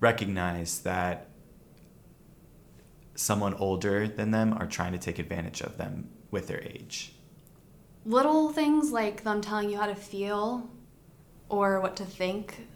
recognize 0.00 0.80
that 0.80 1.28
someone 3.16 3.54
older 3.54 4.06
than 4.06 4.30
them 4.30 4.52
are 4.52 4.66
trying 4.66 4.92
to 4.92 4.98
take 4.98 5.18
advantage 5.18 5.60
of 5.60 5.76
them 5.76 6.08
with 6.30 6.46
their 6.46 6.62
age? 6.62 7.12
Little 8.04 8.52
things 8.52 8.92
like 8.92 9.24
them 9.24 9.40
telling 9.40 9.70
you 9.70 9.76
how 9.76 9.86
to 9.86 9.94
feel 9.96 10.70
or 11.48 11.80
what 11.80 11.96
to 11.96 12.04
think 12.04 12.66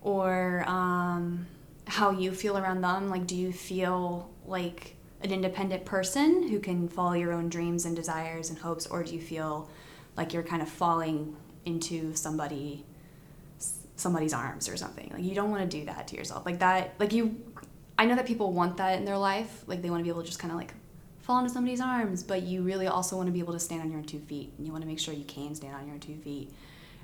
or 0.00 0.64
um, 0.66 1.46
how 1.86 2.10
you 2.10 2.32
feel 2.32 2.58
around 2.58 2.80
them. 2.80 3.10
Like, 3.10 3.26
do 3.26 3.36
you 3.36 3.52
feel 3.52 4.30
like 4.44 4.96
an 5.22 5.32
independent 5.32 5.84
person 5.84 6.48
who 6.48 6.60
can 6.60 6.88
follow 6.88 7.14
your 7.14 7.32
own 7.32 7.48
dreams 7.48 7.86
and 7.86 7.96
desires 7.96 8.50
and 8.50 8.58
hopes, 8.58 8.86
or 8.86 9.02
do 9.02 9.14
you 9.14 9.20
feel 9.20 9.68
like 10.16 10.32
you're 10.32 10.42
kind 10.42 10.62
of 10.62 10.68
falling 10.68 11.36
into 11.64 12.14
somebody 12.14 12.84
somebody's 13.96 14.34
arms 14.34 14.68
or 14.68 14.76
something? 14.76 15.10
Like 15.12 15.22
you 15.22 15.34
don't 15.34 15.50
want 15.50 15.68
to 15.68 15.78
do 15.78 15.86
that 15.86 16.08
to 16.08 16.16
yourself. 16.16 16.44
Like 16.44 16.58
that 16.58 16.94
like 16.98 17.12
you 17.12 17.40
I 17.98 18.06
know 18.06 18.16
that 18.16 18.26
people 18.26 18.52
want 18.52 18.76
that 18.78 18.98
in 18.98 19.04
their 19.04 19.18
life. 19.18 19.64
Like 19.66 19.82
they 19.82 19.90
want 19.90 20.00
to 20.00 20.04
be 20.04 20.10
able 20.10 20.22
to 20.22 20.26
just 20.26 20.38
kind 20.38 20.52
of 20.52 20.58
like 20.58 20.74
fall 21.20 21.38
into 21.38 21.50
somebody's 21.50 21.80
arms, 21.80 22.22
but 22.22 22.42
you 22.42 22.62
really 22.62 22.86
also 22.86 23.16
want 23.16 23.28
to 23.28 23.32
be 23.32 23.38
able 23.38 23.52
to 23.52 23.60
stand 23.60 23.80
on 23.82 23.90
your 23.90 23.98
own 23.98 24.04
two 24.04 24.20
feet. 24.20 24.52
And 24.58 24.66
you 24.66 24.72
want 24.72 24.82
to 24.82 24.88
make 24.88 24.98
sure 24.98 25.14
you 25.14 25.24
can 25.24 25.54
stand 25.54 25.74
on 25.74 25.86
your 25.86 25.94
own 25.94 26.00
two 26.00 26.16
feet 26.16 26.52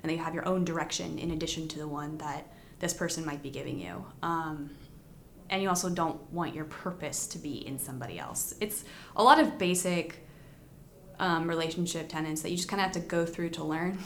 and 0.03 0.09
that 0.09 0.15
you 0.15 0.23
have 0.23 0.33
your 0.33 0.47
own 0.47 0.65
direction 0.65 1.17
in 1.17 1.31
addition 1.31 1.67
to 1.69 1.79
the 1.79 1.87
one 1.87 2.17
that 2.17 2.47
this 2.79 2.93
person 2.93 3.25
might 3.25 3.41
be 3.41 3.49
giving 3.49 3.79
you. 3.79 4.05
Um, 4.21 4.71
and 5.49 5.61
you 5.61 5.69
also 5.69 5.89
don't 5.89 6.19
want 6.31 6.55
your 6.55 6.65
purpose 6.65 7.27
to 7.27 7.37
be 7.37 7.65
in 7.67 7.77
somebody 7.77 8.17
else. 8.17 8.53
It's 8.59 8.85
a 9.15 9.23
lot 9.23 9.39
of 9.39 9.57
basic 9.57 10.25
um, 11.19 11.47
relationship 11.47 12.09
tenets 12.09 12.41
that 12.41 12.49
you 12.49 12.57
just 12.57 12.69
kind 12.69 12.79
of 12.79 12.85
have 12.85 12.93
to 12.93 13.07
go 13.07 13.25
through 13.25 13.49
to 13.51 13.63
learn. 13.63 13.99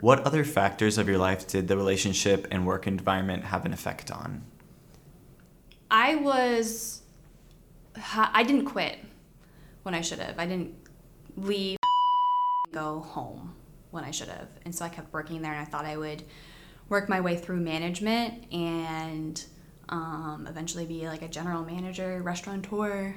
What 0.00 0.20
other 0.20 0.44
factors 0.44 0.98
of 0.98 1.08
your 1.08 1.18
life 1.18 1.46
did 1.46 1.66
the 1.66 1.76
relationship 1.76 2.46
and 2.50 2.66
work 2.66 2.86
environment 2.86 3.44
have 3.44 3.64
an 3.64 3.72
effect 3.72 4.10
on? 4.10 4.44
I 5.96 6.16
was, 6.16 7.02
I 8.12 8.42
didn't 8.42 8.64
quit 8.64 8.98
when 9.84 9.94
I 9.94 10.00
should 10.00 10.18
have. 10.18 10.40
I 10.40 10.44
didn't 10.44 10.74
leave, 11.36 11.78
go 12.72 12.98
home 12.98 13.54
when 13.92 14.02
I 14.02 14.10
should 14.10 14.26
have. 14.26 14.48
And 14.64 14.74
so 14.74 14.84
I 14.84 14.88
kept 14.88 15.12
working 15.12 15.40
there 15.40 15.52
and 15.52 15.60
I 15.60 15.64
thought 15.64 15.84
I 15.84 15.96
would 15.96 16.24
work 16.88 17.08
my 17.08 17.20
way 17.20 17.36
through 17.36 17.60
management 17.60 18.52
and 18.52 19.40
um, 19.88 20.48
eventually 20.50 20.84
be 20.84 21.06
like 21.06 21.22
a 21.22 21.28
general 21.28 21.64
manager, 21.64 22.20
restaurateur, 22.24 23.14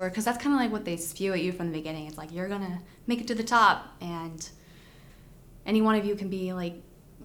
because 0.00 0.24
that's 0.24 0.42
kind 0.42 0.54
of 0.54 0.60
like 0.62 0.72
what 0.72 0.86
they 0.86 0.96
spew 0.96 1.34
at 1.34 1.42
you 1.42 1.52
from 1.52 1.66
the 1.66 1.74
beginning. 1.74 2.06
It's 2.06 2.16
like 2.16 2.32
you're 2.32 2.48
gonna 2.48 2.80
make 3.06 3.20
it 3.20 3.28
to 3.28 3.34
the 3.34 3.44
top, 3.44 3.84
and 4.00 4.48
any 5.66 5.82
one 5.82 5.96
of 5.96 6.06
you 6.06 6.14
can 6.16 6.30
be 6.30 6.54
like 6.54 6.76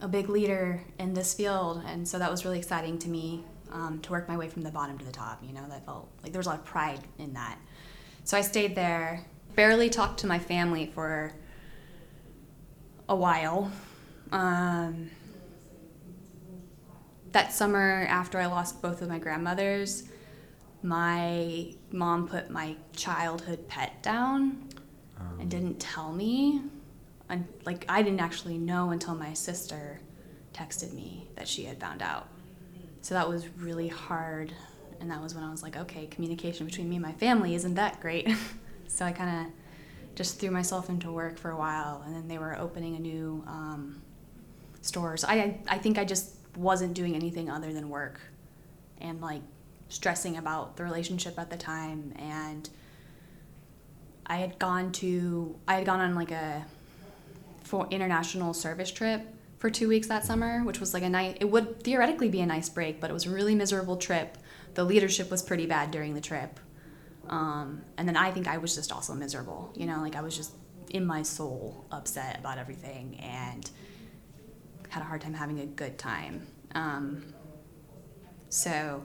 a 0.01 0.09
big 0.09 0.27
leader 0.27 0.81
in 0.99 1.13
this 1.13 1.33
field. 1.33 1.83
And 1.87 2.05
so 2.05 2.19
that 2.19 2.29
was 2.29 2.43
really 2.43 2.59
exciting 2.59 2.99
to 2.99 3.07
me 3.09 3.45
um, 3.77 3.99
to 3.99 4.11
work 4.11 4.27
my 4.27 4.35
way 4.35 4.49
from 4.49 4.63
the 4.63 4.71
bottom 4.71 4.97
to 4.97 5.05
the 5.05 5.11
top. 5.11 5.43
You 5.43 5.53
know, 5.53 5.65
that 5.69 5.85
felt 5.85 6.09
like 6.23 6.31
there 6.31 6.39
was 6.39 6.47
a 6.47 6.49
lot 6.49 6.59
of 6.59 6.65
pride 6.65 6.99
in 7.19 7.33
that. 7.33 7.59
So 8.23 8.35
I 8.35 8.41
stayed 8.41 8.75
there, 8.75 9.23
barely 9.55 9.89
talked 9.89 10.19
to 10.21 10.27
my 10.27 10.39
family 10.39 10.91
for 10.93 11.31
a 13.07 13.15
while. 13.15 13.71
Um, 14.31 15.11
that 17.31 17.53
summer 17.53 18.05
after 18.09 18.39
I 18.39 18.47
lost 18.47 18.81
both 18.81 19.01
of 19.01 19.09
my 19.09 19.19
grandmothers, 19.19 20.03
my 20.81 21.73
mom 21.91 22.27
put 22.27 22.49
my 22.49 22.75
childhood 22.95 23.67
pet 23.67 24.01
down 24.01 24.67
um. 25.19 25.39
and 25.39 25.51
didn't 25.51 25.79
tell 25.79 26.11
me. 26.11 26.61
And 27.29 27.47
like 27.65 27.85
I 27.87 28.01
didn't 28.01 28.21
actually 28.21 28.57
know 28.57 28.89
until 28.89 29.13
my 29.13 29.33
sister 29.33 29.99
texted 30.53 30.93
me 30.93 31.29
that 31.35 31.47
she 31.47 31.65
had 31.65 31.79
found 31.79 32.01
out. 32.01 32.27
So 33.07 33.15
that 33.15 33.29
was 33.29 33.47
really 33.57 33.87
hard. 33.87 34.51
And 34.99 35.09
that 35.11 35.21
was 35.21 35.33
when 35.33 35.41
I 35.41 35.49
was 35.49 35.63
like, 35.63 35.77
okay, 35.77 36.07
communication 36.07 36.65
between 36.65 36.89
me 36.89 36.97
and 36.97 37.05
my 37.05 37.13
family 37.13 37.55
isn't 37.55 37.75
that 37.75 38.01
great. 38.01 38.27
so 38.89 39.05
I 39.05 39.13
kind 39.13 39.47
of 39.47 39.53
just 40.13 40.41
threw 40.41 40.51
myself 40.51 40.89
into 40.89 41.09
work 41.13 41.37
for 41.37 41.51
a 41.51 41.55
while. 41.55 42.03
And 42.05 42.13
then 42.13 42.27
they 42.27 42.37
were 42.37 42.59
opening 42.59 42.97
a 42.97 42.99
new 42.99 43.45
um, 43.47 44.01
store. 44.81 45.15
So 45.15 45.29
I, 45.29 45.57
I 45.69 45.77
think 45.77 45.97
I 45.97 46.03
just 46.03 46.35
wasn't 46.57 46.95
doing 46.95 47.15
anything 47.15 47.49
other 47.49 47.71
than 47.71 47.87
work 47.87 48.19
and 48.99 49.21
like 49.21 49.41
stressing 49.87 50.35
about 50.35 50.75
the 50.75 50.83
relationship 50.83 51.39
at 51.39 51.49
the 51.49 51.55
time 51.55 52.11
and 52.17 52.69
I 54.25 54.35
had 54.35 54.59
gone 54.59 54.91
to 54.93 55.55
I 55.65 55.75
had 55.75 55.85
gone 55.85 56.01
on 56.01 56.13
like 56.13 56.31
a 56.31 56.65
for 57.63 57.87
international 57.89 58.53
service 58.53 58.91
trip 58.91 59.21
for 59.57 59.69
2 59.69 59.87
weeks 59.87 60.07
that 60.07 60.25
summer 60.25 60.63
which 60.63 60.79
was 60.79 60.93
like 60.93 61.03
a 61.03 61.09
night 61.09 61.37
it 61.39 61.45
would 61.45 61.83
theoretically 61.83 62.29
be 62.29 62.41
a 62.41 62.45
nice 62.45 62.69
break 62.69 62.99
but 62.99 63.09
it 63.09 63.13
was 63.13 63.25
a 63.25 63.29
really 63.29 63.55
miserable 63.55 63.97
trip 63.97 64.37
the 64.75 64.83
leadership 64.83 65.31
was 65.31 65.41
pretty 65.41 65.65
bad 65.65 65.91
during 65.91 66.13
the 66.13 66.21
trip 66.21 66.59
um, 67.29 67.81
and 67.97 68.07
then 68.07 68.15
I 68.15 68.31
think 68.31 68.47
I 68.47 68.57
was 68.57 68.73
just 68.75 68.91
also 68.91 69.13
miserable 69.13 69.71
you 69.75 69.85
know 69.85 70.01
like 70.01 70.15
I 70.15 70.21
was 70.21 70.35
just 70.35 70.53
in 70.89 71.05
my 71.05 71.21
soul 71.21 71.85
upset 71.91 72.39
about 72.39 72.57
everything 72.57 73.19
and 73.19 73.69
had 74.89 75.01
a 75.01 75.05
hard 75.05 75.21
time 75.21 75.33
having 75.33 75.59
a 75.59 75.65
good 75.65 75.97
time. 75.97 76.45
Um, 76.73 77.33
so, 78.49 79.03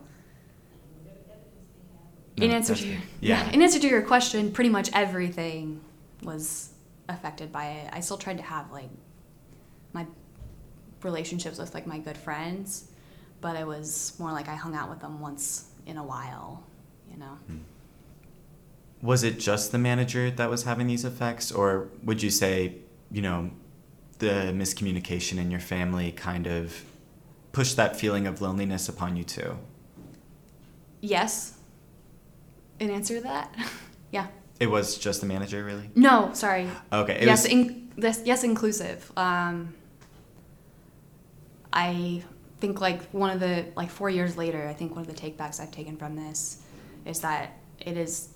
no, 2.37 2.45
in 2.45 2.51
answer 2.51 2.75
to 2.75 2.87
your, 2.87 3.01
yeah. 3.21 3.45
yeah, 3.45 3.51
in 3.51 3.63
answer 3.63 3.79
to 3.79 3.89
your 3.89 4.03
question, 4.03 4.53
pretty 4.53 4.71
much 4.71 4.91
everything 4.93 5.81
was 6.23 6.71
affected 7.09 7.53
by 7.53 7.67
it. 7.67 7.91
I 7.93 8.01
still 8.01 8.17
tried 8.17 8.39
to 8.39 8.45
have 8.45 8.71
like 8.71 8.91
my 9.93 10.07
relationships 11.05 11.59
with 11.59 11.75
like 11.75 11.87
my 11.87 11.99
good 11.99 12.17
friends, 12.17 12.89
but 13.41 13.57
it 13.57 13.67
was 13.67 14.15
more 14.19 14.33
like 14.33 14.49
I 14.49 14.55
hung 14.55 14.75
out 14.75 14.89
with 14.89 15.01
them 15.01 15.21
once 15.21 15.67
in 15.87 15.97
a 15.97 16.05
while, 16.05 16.65
you 17.11 17.19
know. 17.19 17.39
Hmm. 17.47 17.59
Was 19.03 19.25
it 19.25 19.39
just 19.39 19.73
the 19.73 19.79
manager 19.79 20.31
that 20.31 20.49
was 20.49 20.63
having 20.63 20.87
these 20.87 21.05
effects, 21.05 21.51
or 21.51 21.89
would 22.05 22.23
you 22.23 22.31
say, 22.31 22.77
you 23.11 23.21
know, 23.21 23.51
the 24.19 24.53
miscommunication 24.55 25.39
in 25.39 25.51
your 25.51 25.61
family 25.61 26.13
kind 26.13 26.47
of 26.47 26.85
pushed 27.51 27.77
that 27.77 27.97
feeling 27.97 28.27
of 28.29 28.41
loneliness 28.41 28.89
upon 28.89 29.17
you 29.17 29.25
too? 29.25 29.59
Yes. 31.01 31.59
In 32.79 32.91
answer 32.91 33.17
to 33.17 33.21
that, 33.23 33.55
yeah. 34.13 34.29
It 34.61 34.71
was 34.71 34.97
just 34.97 35.21
the 35.21 35.27
manager, 35.27 35.65
really? 35.65 35.91
No, 35.97 36.31
sorry. 36.35 36.69
Okay. 36.93 37.25
yes, 37.25 37.43
was... 37.43 37.53
in, 37.53 37.91
this, 37.97 38.23
yes, 38.25 38.45
inclusive. 38.45 39.11
Um, 39.17 39.75
I 41.73 42.23
think 42.61 42.81
like 42.81 43.03
one 43.11 43.31
of 43.31 43.41
the 43.41 43.67
like 43.77 43.91
four 43.91 44.11
years 44.11 44.37
later, 44.37 44.69
I 44.69 44.75
think 44.75 44.95
one 44.95 45.01
of 45.01 45.07
the 45.07 45.21
takebacks 45.21 45.61
I've 45.61 45.71
taken 45.71 45.97
from 45.97 46.17
this 46.17 46.63
is 47.05 47.21
that 47.21 47.57
it 47.81 47.97
is 47.97 48.29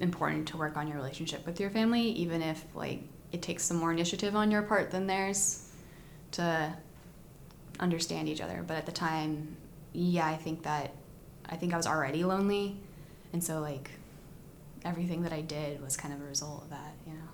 important 0.00 0.48
to 0.48 0.56
work 0.56 0.76
on 0.76 0.86
your 0.88 0.96
relationship 0.96 1.44
with 1.46 1.60
your 1.60 1.70
family, 1.70 2.02
even 2.02 2.42
if 2.42 2.64
like 2.74 3.02
it 3.32 3.42
takes 3.42 3.64
some 3.64 3.76
more 3.76 3.92
initiative 3.92 4.36
on 4.36 4.50
your 4.50 4.62
part 4.62 4.90
than 4.90 5.06
theirs 5.06 5.68
to 6.32 6.72
understand 7.80 8.28
each 8.28 8.40
other. 8.40 8.64
But 8.66 8.76
at 8.76 8.86
the 8.86 8.92
time, 8.92 9.56
yeah, 9.92 10.26
I 10.26 10.36
think 10.36 10.62
that 10.62 10.94
I 11.48 11.56
think 11.56 11.74
I 11.74 11.76
was 11.76 11.86
already 11.86 12.24
lonely, 12.24 12.76
and 13.32 13.42
so 13.42 13.60
like 13.60 13.90
everything 14.84 15.22
that 15.22 15.32
I 15.32 15.40
did 15.40 15.82
was 15.82 15.96
kind 15.96 16.14
of 16.14 16.20
a 16.20 16.24
result 16.24 16.64
of 16.64 16.70
that, 16.70 16.94
you 17.06 17.12
know. 17.12 17.25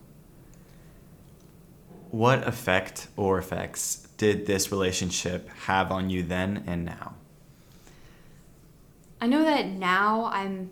What 2.12 2.46
effect 2.46 3.08
or 3.16 3.38
effects 3.38 4.06
did 4.18 4.44
this 4.44 4.70
relationship 4.70 5.48
have 5.64 5.90
on 5.90 6.10
you 6.10 6.22
then 6.22 6.62
and 6.66 6.84
now? 6.84 7.14
I 9.18 9.26
know 9.26 9.42
that 9.42 9.66
now 9.66 10.26
I'm 10.26 10.68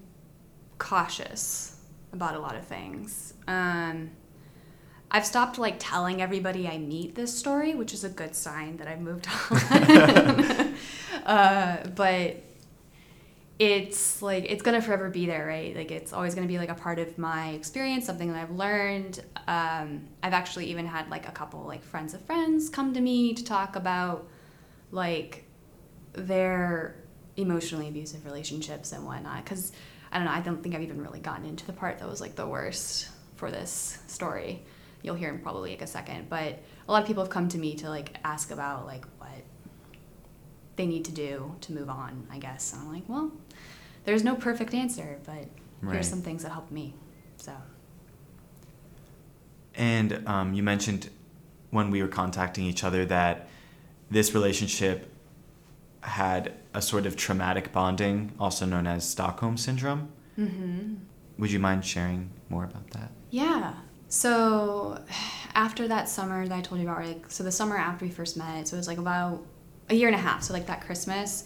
cautious 0.76 1.79
about 2.12 2.35
a 2.35 2.38
lot 2.38 2.57
of 2.57 2.66
things. 2.66 3.33
Um, 3.48 4.11
I've 5.11 5.24
stopped 5.24 5.57
like 5.57 5.76
telling 5.79 6.20
everybody 6.20 6.68
I 6.68 6.76
meet 6.76 7.14
this 7.14 7.37
story, 7.37 7.74
which 7.74 7.94
is 7.94 8.05
a 8.05 8.11
good 8.11 8.35
sign 8.35 8.76
that 8.76 8.87
I've 8.87 9.00
moved 9.00 9.26
on. 9.50 10.74
uh, 11.24 11.88
but 11.94 12.37
it's 13.61 14.23
like 14.23 14.46
it's 14.49 14.62
gonna 14.62 14.81
forever 14.81 15.11
be 15.11 15.27
there, 15.27 15.46
right? 15.46 15.77
Like 15.77 15.90
it's 15.90 16.14
always 16.14 16.35
gonna 16.35 16.46
be 16.46 16.57
like 16.57 16.70
a 16.70 16.75
part 16.75 16.99
of 16.99 17.18
my 17.18 17.51
experience, 17.51 18.07
something 18.07 18.33
that 18.33 18.42
I've 18.42 18.53
learned. 18.53 19.23
Um, 19.46 20.09
I've 20.23 20.33
actually 20.33 20.70
even 20.70 20.87
had 20.87 21.11
like 21.11 21.29
a 21.29 21.31
couple 21.31 21.61
like 21.66 21.85
friends 21.85 22.14
of 22.14 22.23
friends 22.23 22.70
come 22.70 22.94
to 22.94 23.01
me 23.03 23.35
to 23.35 23.44
talk 23.44 23.77
about 23.77 24.27
like 24.92 25.44
their 26.14 26.96
emotionally 27.37 27.88
abusive 27.88 28.25
relationships 28.25 28.92
and 28.92 29.05
whatnot. 29.05 29.44
Because 29.44 29.73
I 30.11 30.16
don't 30.16 30.25
know, 30.25 30.33
I 30.33 30.40
don't 30.40 30.62
think 30.62 30.75
I've 30.75 30.83
even 30.83 31.03
really 31.03 31.20
gotten 31.20 31.44
into 31.44 31.66
the 31.66 31.75
part 31.75 31.99
that 31.99 32.09
was 32.09 32.23
like 32.23 32.37
the 32.37 32.46
worst 32.46 33.11
for 33.37 33.51
this 33.51 33.99
story. 34.07 34.62
You'll 35.03 35.16
hear 35.16 35.29
in 35.29 35.38
probably 35.38 35.73
like 35.73 35.83
a 35.83 35.87
second, 35.87 36.31
but 36.31 36.59
a 36.88 36.90
lot 36.90 37.03
of 37.03 37.07
people 37.07 37.23
have 37.23 37.31
come 37.31 37.49
to 37.49 37.59
me 37.59 37.75
to 37.77 37.90
like 37.90 38.16
ask 38.25 38.53
about 38.53 38.87
like 38.87 39.05
what 39.18 39.44
they 40.81 40.87
need 40.87 41.05
to 41.05 41.12
do 41.12 41.55
to 41.61 41.73
move 41.73 41.90
on, 41.90 42.27
I 42.33 42.38
guess. 42.38 42.73
And 42.73 42.81
I'm 42.81 42.92
like, 42.92 43.03
well, 43.07 43.31
there's 44.04 44.24
no 44.24 44.34
perfect 44.34 44.74
answer, 44.74 45.18
but 45.24 45.46
Right. 45.82 45.94
here's 45.94 46.08
some 46.08 46.20
things 46.22 46.42
that 46.42 46.50
helped 46.52 46.70
me. 46.72 46.94
So 47.38 47.52
And 49.74 50.26
um, 50.28 50.54
you 50.54 50.62
mentioned 50.62 51.08
when 51.70 51.90
we 51.90 52.02
were 52.02 52.08
contacting 52.08 52.64
each 52.64 52.84
other 52.84 53.04
that 53.06 53.48
this 54.10 54.34
relationship 54.34 55.10
had 56.02 56.52
a 56.74 56.82
sort 56.82 57.06
of 57.06 57.16
traumatic 57.16 57.72
bonding, 57.72 58.32
also 58.38 58.66
known 58.66 58.86
as 58.86 59.08
Stockholm 59.08 59.56
syndrome. 59.56 60.10
mm-hmm. 60.38 60.94
Would 61.38 61.50
you 61.52 61.58
mind 61.58 61.84
sharing 61.86 62.30
more 62.50 62.64
about 62.64 62.90
that? 62.90 63.10
Yeah. 63.30 63.74
So 64.08 65.02
after 65.54 65.88
that 65.88 66.08
summer 66.08 66.46
that 66.46 66.54
I 66.58 66.60
told 66.60 66.80
you 66.80 66.88
about, 66.88 67.04
like 67.04 67.30
so 67.30 67.42
the 67.44 67.52
summer 67.52 67.76
after 67.78 68.04
we 68.04 68.10
first 68.10 68.36
met, 68.36 68.68
so 68.68 68.76
it 68.76 68.78
was 68.80 68.88
like 68.88 68.98
about 68.98 69.42
a 69.88 69.94
year 69.94 70.08
and 70.08 70.14
a 70.16 70.20
half. 70.20 70.42
So 70.42 70.52
like 70.52 70.66
that 70.66 70.82
Christmas, 70.82 71.44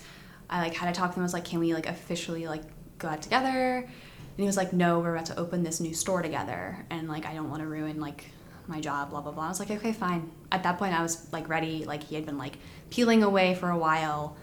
I 0.48 0.60
like 0.60 0.74
had 0.74 0.92
to 0.92 0.98
talk 0.98 1.10
to 1.10 1.16
him. 1.16 1.22
I 1.22 1.24
was 1.24 1.32
like, 1.32 1.44
can 1.44 1.58
we 1.58 1.74
like 1.74 1.86
officially 1.86 2.46
like 2.46 2.62
go 2.98 3.08
out 3.08 3.22
together? 3.22 3.76
And 3.78 4.36
he 4.36 4.46
was 4.46 4.56
like, 4.56 4.72
no, 4.72 4.98
we're 4.98 5.14
about 5.14 5.26
to 5.26 5.38
open 5.38 5.62
this 5.62 5.80
new 5.80 5.94
store 5.94 6.22
together, 6.22 6.84
and 6.90 7.08
like 7.08 7.26
I 7.26 7.34
don't 7.34 7.50
want 7.50 7.62
to 7.62 7.68
ruin 7.68 8.00
like 8.00 8.24
my 8.66 8.80
job, 8.80 9.10
blah 9.10 9.20
blah 9.20 9.32
blah. 9.32 9.44
I 9.44 9.48
was 9.48 9.60
like, 9.60 9.70
okay, 9.70 9.92
fine. 9.92 10.30
At 10.50 10.62
that 10.64 10.78
point, 10.78 10.98
I 10.98 11.02
was 11.02 11.32
like 11.32 11.48
ready. 11.48 11.84
Like 11.84 12.02
he 12.02 12.14
had 12.14 12.26
been 12.26 12.38
like 12.38 12.58
peeling 12.90 13.22
away 13.22 13.54
for 13.54 13.70
a 13.70 13.78
while. 13.78 14.36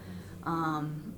Um, 0.44 1.14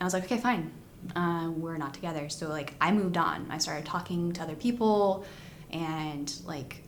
I 0.00 0.04
was 0.04 0.14
like, 0.14 0.24
okay, 0.24 0.38
fine. 0.38 0.72
Uh, 1.16 1.50
we're 1.50 1.78
not 1.78 1.94
together. 1.94 2.28
So 2.28 2.48
like 2.48 2.74
I 2.80 2.92
moved 2.92 3.16
on. 3.16 3.46
I 3.50 3.58
started 3.58 3.86
talking 3.86 4.32
to 4.34 4.42
other 4.42 4.54
people 4.54 5.24
and 5.70 6.32
like 6.44 6.82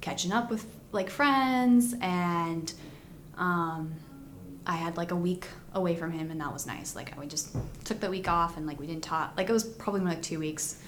catching 0.00 0.32
up 0.32 0.50
with 0.50 0.64
like 0.92 1.10
friends 1.10 1.94
and 2.00 2.72
um, 3.36 3.94
I 4.66 4.76
had 4.76 4.96
like 4.96 5.10
a 5.10 5.16
week 5.16 5.46
away 5.74 5.94
from 5.94 6.10
him 6.12 6.30
and 6.30 6.40
that 6.40 6.52
was 6.52 6.66
nice. 6.66 6.96
Like 6.96 7.16
I 7.16 7.26
just 7.26 7.54
took 7.84 8.00
the 8.00 8.10
week 8.10 8.28
off 8.28 8.56
and 8.56 8.66
like 8.66 8.80
we 8.80 8.86
didn't 8.86 9.04
talk. 9.04 9.34
Like 9.36 9.48
it 9.48 9.52
was 9.52 9.64
probably 9.64 10.00
more 10.00 10.10
like 10.10 10.22
two 10.22 10.38
weeks. 10.38 10.80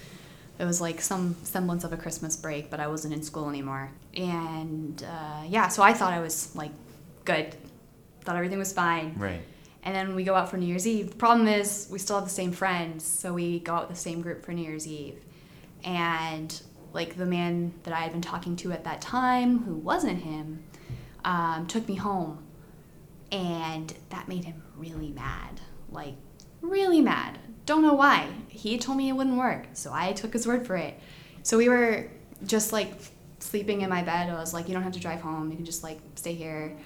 It 0.59 0.65
was 0.65 0.81
like 0.81 1.01
some 1.01 1.35
semblance 1.43 1.83
of 1.83 1.93
a 1.93 1.97
Christmas 1.97 2.35
break, 2.35 2.69
but 2.69 2.79
I 2.79 2.87
wasn't 2.87 3.13
in 3.13 3.23
school 3.23 3.49
anymore. 3.49 3.91
And 4.15 5.03
uh, 5.03 5.43
yeah, 5.47 5.67
so 5.69 5.81
I 5.81 5.93
thought 5.93 6.13
I 6.13 6.19
was 6.19 6.55
like 6.55 6.71
good. 7.25 7.55
Thought 8.21 8.35
everything 8.35 8.59
was 8.59 8.73
fine. 8.73 9.15
Right. 9.17 9.41
And 9.83 9.93
then 9.93 10.15
we 10.15 10.23
go 10.23 10.35
out 10.35 10.49
for 10.49 10.57
New 10.57 10.65
Year's 10.65 10.87
Eve. 10.87 11.09
The 11.09 11.15
problem 11.15 11.47
is 11.47 11.87
we 11.91 11.99
still 11.99 12.15
have 12.15 12.25
the 12.25 12.31
same 12.33 12.53
friends, 12.53 13.05
so 13.05 13.33
we 13.33 13.59
go 13.59 13.73
out 13.73 13.89
with 13.89 13.97
the 13.97 14.01
same 14.01 14.21
group 14.21 14.45
for 14.45 14.53
New 14.53 14.63
Year's 14.63 14.87
Eve. 14.87 15.21
And 15.83 16.61
like 16.93 17.17
the 17.17 17.25
man 17.25 17.73
that 17.83 17.93
I 17.93 17.99
had 17.99 18.11
been 18.11 18.21
talking 18.21 18.55
to 18.57 18.71
at 18.71 18.85
that 18.85 19.01
time, 19.01 19.59
who 19.59 19.75
wasn't 19.75 20.21
him, 20.21 20.63
um, 21.25 21.67
took 21.67 21.87
me 21.87 21.95
home, 21.95 22.43
and 23.33 23.93
that 24.11 24.27
made 24.29 24.45
him 24.45 24.61
really 24.77 25.09
mad. 25.09 25.59
Like 25.89 26.15
really 26.61 27.01
mad. 27.01 27.39
Don't 27.65 27.81
know 27.81 27.93
why. 27.93 28.27
He 28.47 28.77
told 28.77 28.97
me 28.97 29.09
it 29.09 29.13
wouldn't 29.13 29.37
work, 29.37 29.67
so 29.73 29.91
I 29.93 30.13
took 30.13 30.31
his 30.33 30.45
word 30.47 30.65
for 30.65 30.75
it. 30.75 30.97
So 31.41 31.57
we 31.57 31.67
were 31.67 32.07
just 32.45 32.71
like 32.71 32.93
sleeping 33.39 33.81
in 33.81 33.89
my 33.89 34.01
bed. 34.03 34.29
I 34.29 34.35
was 34.35 34.53
like, 34.53 34.67
you 34.67 34.73
don't 34.73 34.83
have 34.83 34.93
to 34.93 34.99
drive 34.99 35.21
home. 35.21 35.49
You 35.49 35.57
can 35.57 35.65
just 35.65 35.83
like 35.83 35.99
stay 36.15 36.33
here. 36.33 36.77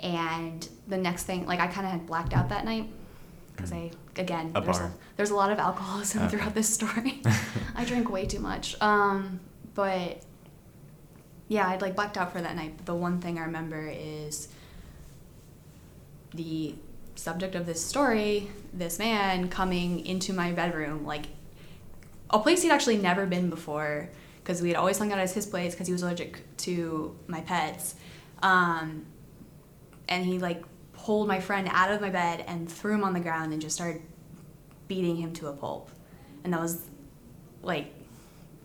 And 0.00 0.68
the 0.88 0.96
next 0.98 1.24
thing, 1.24 1.46
like 1.46 1.60
I 1.60 1.68
kind 1.68 1.86
of 1.86 1.92
had 1.92 2.06
blacked 2.06 2.34
out 2.34 2.48
that 2.48 2.64
night 2.64 2.88
because 3.54 3.72
I, 3.72 3.92
again, 4.16 4.50
A 4.54 4.60
there's, 4.60 4.78
bar. 4.78 4.88
A, 4.88 4.92
there's 5.16 5.30
a 5.30 5.36
lot 5.36 5.52
of 5.52 5.58
alcoholism 5.58 6.22
Okay. 6.22 6.30
throughout 6.30 6.54
this 6.54 6.68
story. 6.68 7.22
I 7.76 7.84
drank 7.84 8.10
way 8.10 8.26
too 8.26 8.40
much. 8.40 8.80
Um, 8.82 9.38
but 9.74 10.22
yeah, 11.48 11.68
I'd 11.68 11.82
like 11.82 11.94
blacked 11.94 12.16
out 12.16 12.32
for 12.32 12.40
that 12.40 12.56
night. 12.56 12.74
But 12.78 12.86
the 12.86 12.94
one 12.94 13.20
thing 13.20 13.38
I 13.38 13.42
remember 13.44 13.86
is 13.94 14.48
the 16.34 16.74
subject 17.14 17.54
of 17.54 17.66
this 17.66 17.84
story, 17.84 18.50
this 18.72 18.98
man 18.98 19.48
coming 19.48 20.04
into 20.06 20.32
my 20.32 20.52
bedroom, 20.52 21.04
like 21.04 21.26
a 22.30 22.38
place 22.38 22.62
he'd 22.62 22.70
actually 22.70 22.96
never 22.96 23.26
been 23.26 23.50
before 23.50 24.08
because 24.42 24.60
we 24.60 24.68
had 24.68 24.76
always 24.76 24.98
hung 24.98 25.12
out 25.12 25.18
at 25.18 25.30
his 25.30 25.46
place 25.46 25.74
because 25.74 25.86
he 25.86 25.92
was 25.92 26.02
allergic 26.02 26.40
to 26.56 27.16
my 27.26 27.40
pets. 27.42 27.94
Um, 28.42 29.06
and 30.08 30.24
he 30.24 30.38
like 30.38 30.62
pulled 30.92 31.28
my 31.28 31.40
friend 31.40 31.68
out 31.70 31.92
of 31.92 32.00
my 32.00 32.10
bed 32.10 32.44
and 32.46 32.70
threw 32.70 32.94
him 32.94 33.04
on 33.04 33.12
the 33.12 33.20
ground 33.20 33.52
and 33.52 33.62
just 33.62 33.76
started 33.76 34.02
beating 34.88 35.16
him 35.16 35.32
to 35.34 35.48
a 35.48 35.52
pulp. 35.52 35.90
And 36.44 36.52
that 36.52 36.60
was 36.60 36.86
like 37.62 37.92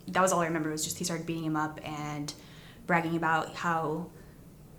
that 0.08 0.22
was 0.22 0.32
all 0.32 0.40
I 0.40 0.46
remember 0.46 0.72
was 0.72 0.84
just 0.84 0.98
he 0.98 1.04
started 1.04 1.26
beating 1.26 1.44
him 1.44 1.56
up 1.56 1.80
and 1.84 2.34
bragging 2.88 3.16
about 3.16 3.54
how 3.56 4.08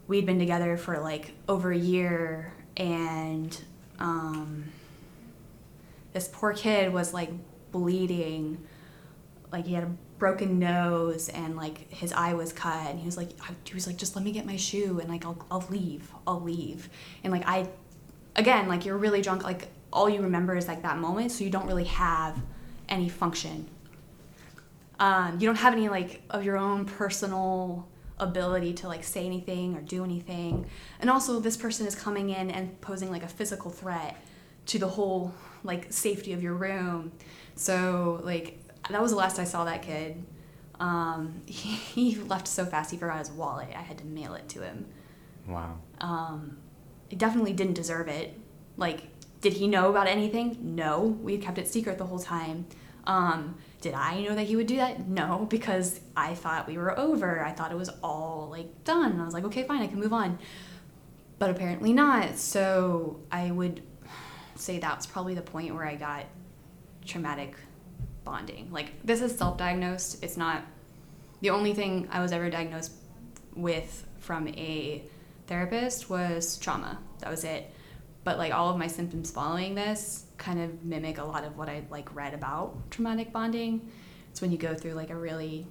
we'd 0.07 0.25
been 0.27 0.39
together 0.39 0.77
for 0.77 0.99
like 1.01 1.33
over 1.49 1.71
a 1.71 1.79
year 1.79 2.53
and 2.79 3.61
um, 3.99 4.65
this 6.13 6.29
poor 6.33 6.53
kid 6.55 6.93
was 6.93 7.13
like 7.13 7.31
bleeding. 7.73 8.65
Like 9.53 9.67
he 9.67 9.75
had 9.75 9.85
a 9.85 9.91
broken 10.19 10.59
nose 10.59 11.29
and 11.29 11.57
like 11.57 11.91
his 11.93 12.13
eye 12.13 12.35
was 12.35 12.53
cut 12.53 12.91
and 12.91 12.99
he 12.99 13.07
was 13.07 13.17
like 13.17 13.31
he 13.65 13.75
was 13.75 13.87
like 13.87 13.97
just 13.97 14.17
let 14.17 14.25
me 14.25 14.33
get 14.33 14.45
my 14.45 14.57
shoe 14.57 14.99
and 15.01 15.09
like 15.09 15.25
I'll, 15.25 15.45
I'll 15.51 15.67
leave 15.71 16.11
I'll 16.27 16.41
leave. 16.41 16.89
And 17.25 17.33
like 17.33 17.45
I 17.47 17.69
again 18.37 18.69
like 18.69 18.85
you're 18.85 18.97
really 18.97 19.23
drunk 19.23 19.45
like 19.45 19.69
all 19.93 20.09
you 20.09 20.23
remember 20.23 20.57
is 20.57 20.69
like 20.69 20.83
that 20.83 20.99
moment 20.99 21.33
so 21.33 21.45
you 21.45 21.51
don't 21.51 21.67
really 21.67 21.85
have 21.85 22.39
any 22.89 23.09
function. 23.09 23.69
Um, 25.01 25.39
you 25.39 25.47
don't 25.47 25.57
have 25.57 25.73
any 25.73 25.89
like 25.89 26.23
of 26.31 26.45
your 26.45 26.57
own 26.57 26.85
personal 26.85 27.89
ability 28.21 28.73
to 28.75 28.89
like 28.89 29.05
say 29.05 29.25
anything 29.27 29.77
or 29.77 29.81
do 29.81 30.05
anything 30.05 30.67
and 31.01 31.09
also 31.11 31.39
this 31.41 31.57
person 31.57 31.87
is 31.87 31.95
coming 31.95 32.31
in 32.31 32.51
and 32.51 32.81
posing 32.81 33.11
like 33.11 33.23
a 33.23 33.29
physical 33.29 33.71
threat 33.71 34.17
to 34.67 34.79
the 34.79 34.89
whole 34.89 35.33
like 35.65 35.93
safety 35.93 36.33
of 36.33 36.43
your 36.43 36.55
room 36.55 37.13
so 37.55 38.21
like 38.25 38.59
that 38.91 39.01
was 39.01 39.11
the 39.13 39.17
last 39.17 39.39
i 39.39 39.45
saw 39.45 39.65
that 39.65 39.83
kid 39.83 40.23
um, 40.81 41.43
he, 41.47 41.69
he 42.13 42.15
left 42.17 42.47
so 42.47 42.65
fast 42.65 42.91
he 42.91 42.97
forgot 42.97 43.19
his 43.19 43.31
wallet 43.31 43.69
i 43.77 43.81
had 43.83 43.99
to 43.99 44.05
mail 44.05 44.35
it 44.35 44.49
to 44.49 44.63
him 44.63 44.87
Wow. 45.47 45.79
um, 46.01 46.59
he 47.09 47.17
definitely 47.17 47.55
didn't 47.55 47.73
deserve 47.73 48.07
it. 48.09 48.39
Like, 48.77 49.05
did 49.41 49.55
he 49.55 49.67
know 49.67 49.89
about 49.89 50.09
anything? 50.09 50.59
No. 50.61 51.01
We 51.23 51.39
kept 51.39 51.57
it 51.57 51.67
secret 51.67 51.97
the 51.97 52.05
whole 52.05 52.19
time. 52.19 52.67
Um, 53.07 53.57
did 53.81 53.95
I 53.95 54.23
know 54.23 54.35
that 54.35 54.47
he 54.47 54.57
would 54.57 54.67
do 54.67 54.77
that? 54.77 55.07
No, 55.07 55.47
because 55.49 56.01
I 56.17 56.35
thought 56.35 56.67
we 56.67 56.77
were 56.79 56.99
over. 56.99 57.45
I 57.45 57.53
thought 57.53 57.71
it 57.71 57.79
was 57.79 57.91
all 58.03 58.49
like 58.51 58.85
done. 58.85 59.13
And 59.13 59.23
I 59.23 59.25
was 59.25 59.35
like, 59.35 59.45
okay, 59.45 59.63
fine, 59.63 59.83
I 59.83 59.87
can 59.87 60.01
move 60.01 60.13
on. 60.13 60.39
But 61.39 61.51
apparently 61.51 61.93
not. 61.93 62.37
So 62.37 63.21
I 63.31 63.51
would 63.51 63.83
say 64.57 64.79
that's 64.79 65.07
probably 65.07 65.35
the 65.35 65.43
point 65.43 65.75
where 65.75 65.87
I 65.87 65.95
got 65.95 66.25
traumatic 67.07 67.55
bonding. 68.25 68.73
Like, 68.73 68.91
this 69.05 69.21
is 69.21 69.37
self 69.37 69.57
diagnosed. 69.57 70.23
It's 70.25 70.37
not 70.37 70.63
the 71.41 71.51
only 71.51 71.73
thing 71.73 72.09
I 72.11 72.21
was 72.21 72.33
ever 72.33 72.51
diagnosed 72.51 72.93
with 73.55 74.05
from 74.19 74.49
a 74.49 75.05
therapist 75.47 76.11
was 76.11 76.59
trauma. 76.59 76.99
That 77.21 77.31
was 77.31 77.45
it. 77.45 77.71
But 78.25 78.39
like 78.39 78.53
all 78.53 78.71
of 78.71 78.77
my 78.77 78.89
symptoms 78.89 79.31
following 79.31 79.77
this 79.77 80.25
kind 80.39 80.61
of 80.61 80.85
mimic 80.85 81.19
a 81.19 81.25
lot 81.25 81.45
of 81.45 81.59
what 81.59 81.69
I 81.69 81.83
like 81.91 82.15
read 82.15 82.33
about 82.33 82.91
traumatic 82.91 83.33
bonding. 83.33 83.91
It's 84.31 84.41
when 84.41 84.53
you 84.53 84.59
go 84.59 84.75
through 84.75 84.93
like 84.95 85.11
a 85.11 85.17
really 85.17 85.67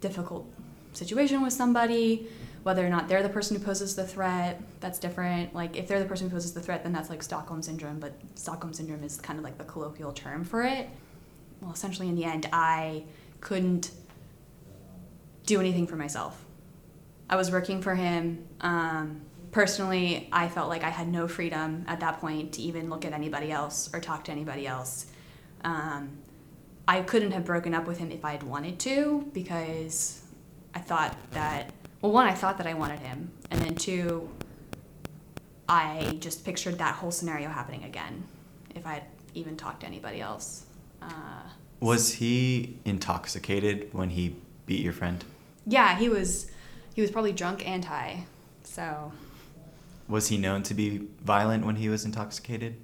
difficult 0.00 0.46
situation 0.92 1.42
with 1.42 1.52
somebody, 1.52 2.28
whether 2.62 2.86
or 2.86 2.88
not 2.88 3.08
they're 3.08 3.22
the 3.22 3.28
person 3.28 3.56
who 3.56 3.64
poses 3.64 3.96
the 3.96 4.06
threat, 4.06 4.62
that's 4.80 4.98
different. 4.98 5.54
Like 5.54 5.76
if 5.76 5.88
they're 5.88 5.98
the 5.98 6.08
person 6.08 6.28
who 6.28 6.34
poses 6.34 6.54
the 6.54 6.60
threat, 6.60 6.82
then 6.82 6.92
that's 6.92 7.10
like 7.10 7.22
Stockholm 7.22 7.62
syndrome, 7.62 7.98
but 7.98 8.14
Stockholm 8.36 8.72
syndrome 8.72 9.02
is 9.02 9.16
kind 9.18 9.38
of 9.38 9.44
like 9.44 9.58
the 9.58 9.64
colloquial 9.64 10.12
term 10.12 10.44
for 10.44 10.62
it. 10.62 10.88
Well, 11.60 11.72
essentially 11.72 12.08
in 12.08 12.14
the 12.14 12.24
end, 12.24 12.48
I 12.52 13.04
couldn't 13.40 13.90
do 15.46 15.60
anything 15.60 15.86
for 15.86 15.96
myself. 15.96 16.42
I 17.28 17.36
was 17.36 17.50
working 17.50 17.82
for 17.82 17.94
him. 17.94 18.44
Um, 18.60 19.22
personally, 19.54 20.28
I 20.32 20.48
felt 20.48 20.68
like 20.68 20.82
I 20.82 20.90
had 20.90 21.06
no 21.06 21.28
freedom 21.28 21.84
at 21.86 22.00
that 22.00 22.20
point 22.20 22.54
to 22.54 22.62
even 22.62 22.90
look 22.90 23.04
at 23.04 23.12
anybody 23.12 23.52
else 23.52 23.88
or 23.94 24.00
talk 24.00 24.24
to 24.24 24.32
anybody 24.32 24.66
else. 24.66 25.06
Um, 25.62 26.18
I 26.88 27.00
couldn't 27.02 27.30
have 27.30 27.44
broken 27.44 27.72
up 27.72 27.86
with 27.86 27.98
him 27.98 28.10
if 28.10 28.24
I 28.24 28.32
had 28.32 28.42
wanted 28.42 28.80
to 28.80 29.30
because 29.32 30.22
I 30.74 30.80
thought 30.80 31.16
that, 31.30 31.70
well, 32.02 32.10
one, 32.10 32.26
I 32.26 32.34
thought 32.34 32.58
that 32.58 32.66
I 32.66 32.74
wanted 32.74 32.98
him, 32.98 33.30
and 33.52 33.60
then 33.60 33.76
two, 33.76 34.28
I 35.68 36.18
just 36.20 36.44
pictured 36.44 36.76
that 36.78 36.96
whole 36.96 37.12
scenario 37.12 37.48
happening 37.48 37.84
again 37.84 38.24
if 38.74 38.84
I 38.84 38.94
had 38.94 39.04
even 39.34 39.56
talked 39.56 39.80
to 39.80 39.86
anybody 39.86 40.20
else. 40.20 40.66
Uh, 41.00 41.42
Was 41.78 42.14
he 42.14 42.76
intoxicated 42.84 43.88
when 43.94 44.10
he 44.10 44.34
beat 44.66 44.80
your 44.80 44.92
friend? 44.92 45.24
yeah, 45.66 45.96
he 45.96 46.08
was 46.10 46.50
he 46.94 47.00
was 47.00 47.10
probably 47.10 47.32
drunk 47.32 47.66
and 47.66 47.84
high. 47.84 48.26
So 48.64 49.12
Was 50.08 50.28
he 50.28 50.36
known 50.36 50.62
to 50.64 50.74
be 50.74 51.08
violent 51.22 51.64
when 51.64 51.76
he 51.76 51.88
was 51.88 52.04
intoxicated? 52.04 52.76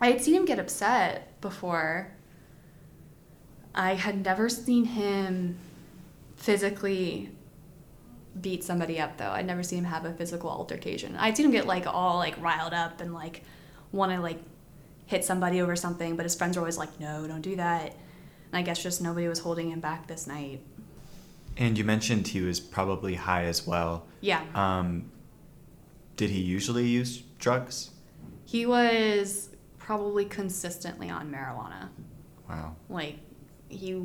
I 0.00 0.10
had 0.10 0.20
seen 0.20 0.34
him 0.34 0.44
get 0.44 0.58
upset 0.58 1.40
before. 1.40 2.12
I 3.74 3.94
had 3.94 4.24
never 4.24 4.48
seen 4.48 4.84
him 4.84 5.58
physically 6.36 7.30
beat 8.40 8.62
somebody 8.64 9.00
up 9.00 9.16
though. 9.18 9.30
I'd 9.30 9.46
never 9.46 9.62
seen 9.62 9.80
him 9.80 9.84
have 9.86 10.04
a 10.04 10.12
physical 10.12 10.50
altercation. 10.50 11.16
I'd 11.16 11.36
seen 11.36 11.46
him 11.46 11.52
get 11.52 11.66
like 11.66 11.86
all 11.86 12.16
like 12.16 12.40
riled 12.40 12.72
up 12.72 13.00
and 13.00 13.14
like 13.14 13.42
want 13.92 14.12
to 14.12 14.20
like 14.20 14.38
hit 15.06 15.24
somebody 15.24 15.60
over 15.60 15.74
something, 15.74 16.16
but 16.16 16.24
his 16.24 16.34
friends 16.34 16.56
were 16.56 16.62
always 16.62 16.78
like, 16.78 17.00
"No, 17.00 17.26
don't 17.26 17.40
do 17.40 17.56
that." 17.56 17.92
And 17.92 18.58
I 18.58 18.62
guess 18.62 18.82
just 18.82 19.00
nobody 19.00 19.28
was 19.28 19.40
holding 19.40 19.70
him 19.70 19.80
back 19.80 20.06
this 20.06 20.26
night. 20.26 20.60
And 21.56 21.76
you 21.76 21.84
mentioned 21.84 22.28
he 22.28 22.40
was 22.40 22.60
probably 22.60 23.14
high 23.14 23.44
as 23.44 23.66
well. 23.66 24.06
Yeah. 24.20 24.42
Um, 24.54 25.10
did 26.18 26.28
he 26.28 26.40
usually 26.42 26.86
use 26.86 27.22
drugs? 27.38 27.92
He 28.44 28.66
was 28.66 29.48
probably 29.78 30.26
consistently 30.26 31.08
on 31.08 31.32
marijuana. 31.32 31.88
Wow. 32.48 32.76
like 32.88 33.18
he 33.68 34.02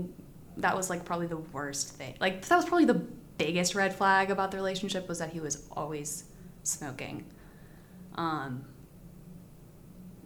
that 0.57 0.75
was 0.75 0.89
like 0.89 1.05
probably 1.05 1.27
the 1.27 1.37
worst 1.37 1.95
thing 1.95 2.15
like 2.19 2.45
that 2.45 2.55
was 2.57 2.65
probably 2.65 2.83
the 2.83 3.01
biggest 3.37 3.73
red 3.73 3.95
flag 3.95 4.29
about 4.29 4.51
the 4.51 4.57
relationship 4.57 5.07
was 5.07 5.19
that 5.19 5.31
he 5.31 5.39
was 5.39 5.65
always 5.71 6.25
smoking 6.63 7.25
um 8.15 8.65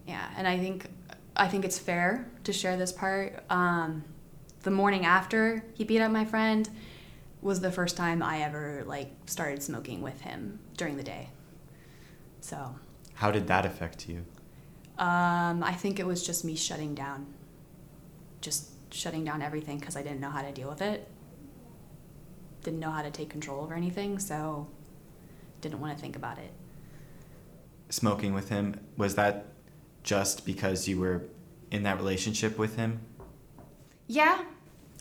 yeah 0.08 0.30
and 0.36 0.47
i 0.47 0.58
think 0.58 0.88
i 1.36 1.47
think 1.47 1.63
it's 1.63 1.78
fair 1.78 2.28
to 2.43 2.52
share 2.52 2.76
this 2.76 2.91
part 2.91 3.43
um 3.52 4.04
the 4.63 4.71
morning 4.71 5.06
after 5.06 5.63
he 5.76 5.84
beat 5.84 6.02
up 6.02 6.12
my 6.12 6.26
friend 6.26 6.69
was 7.43 7.62
the 7.62 7.71
first 7.71 7.95
time 7.95 8.23
i 8.23 8.41
ever 8.41 8.84
like 8.88 9.12
started 9.28 9.62
smoking 9.62 10.02
with 10.02 10.21
him 10.21 10.60
during 10.76 10.97
the 10.97 11.04
day 11.04 11.30
so 12.48 12.76
How 13.16 13.30
did 13.32 13.48
that 13.48 13.66
affect 13.66 14.08
you? 14.08 14.24
um, 14.98 15.64
I 15.64 15.74
think 15.74 16.00
it 16.00 16.08
was 16.08 16.26
just 16.26 16.44
me 16.46 16.56
shutting 16.56 16.96
down, 16.96 17.28
just 18.42 18.70
shutting 18.92 19.24
down 19.24 19.42
everything 19.42 19.78
because 19.78 19.96
I 19.96 20.02
didn't 20.02 20.22
know 20.22 20.30
how 20.32 20.42
to 20.42 20.52
deal 20.52 20.70
with 20.70 20.82
it. 20.82 21.08
Didn't 22.64 22.80
know 22.80 22.90
how 22.90 23.04
to 23.04 23.12
take 23.12 23.30
control 23.30 23.62
over 23.64 23.76
anything, 23.76 24.18
so 24.18 24.68
didn't 25.62 25.80
want 25.82 25.96
to 25.96 26.02
think 26.02 26.16
about 26.16 26.38
it. 26.40 26.52
Smoking 27.90 28.34
with 28.34 28.50
him, 28.50 28.80
was 28.98 29.16
that 29.16 29.46
just 30.04 30.46
because 30.46 30.88
you 30.88 31.00
were 31.00 31.26
in 31.70 31.84
that 31.84 31.98
relationship 31.98 32.58
with 32.58 32.76
him? 32.76 33.02
Yeah, 34.08 34.42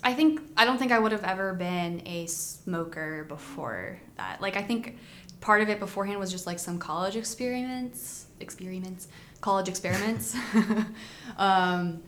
I 0.03 0.13
think 0.15 0.41
I 0.57 0.65
don't 0.65 0.79
think 0.79 0.93
I 0.93 0.99
would 0.99 1.13
have 1.13 1.25
ever 1.25 1.55
been 1.55 2.03
a 2.07 2.27
smoker 2.27 3.25
before 3.29 3.99
that. 4.17 4.43
Like 4.43 4.57
I 4.57 4.63
think 4.63 4.99
part 5.41 5.63
of 5.63 5.69
it 5.69 5.79
beforehand 5.79 6.19
was 6.19 6.31
just 6.31 6.47
like 6.47 6.59
some 6.59 6.79
college 6.79 7.17
experiments, 7.17 8.27
experiments, 8.41 9.09
college 9.41 9.69
experiments. 9.69 10.37
um, 11.39 12.03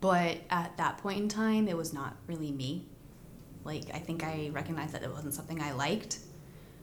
but 0.00 0.38
at 0.50 0.76
that 0.76 0.98
point 0.98 1.18
in 1.18 1.28
time, 1.28 1.68
it 1.68 1.76
was 1.76 1.92
not 1.92 2.16
really 2.26 2.50
me. 2.50 2.86
Like 3.64 3.84
I 3.92 3.98
think 3.98 4.22
I 4.24 4.50
recognized 4.52 4.92
that 4.92 5.02
it 5.02 5.10
wasn't 5.10 5.34
something 5.34 5.60
I 5.60 5.72
liked. 5.72 6.18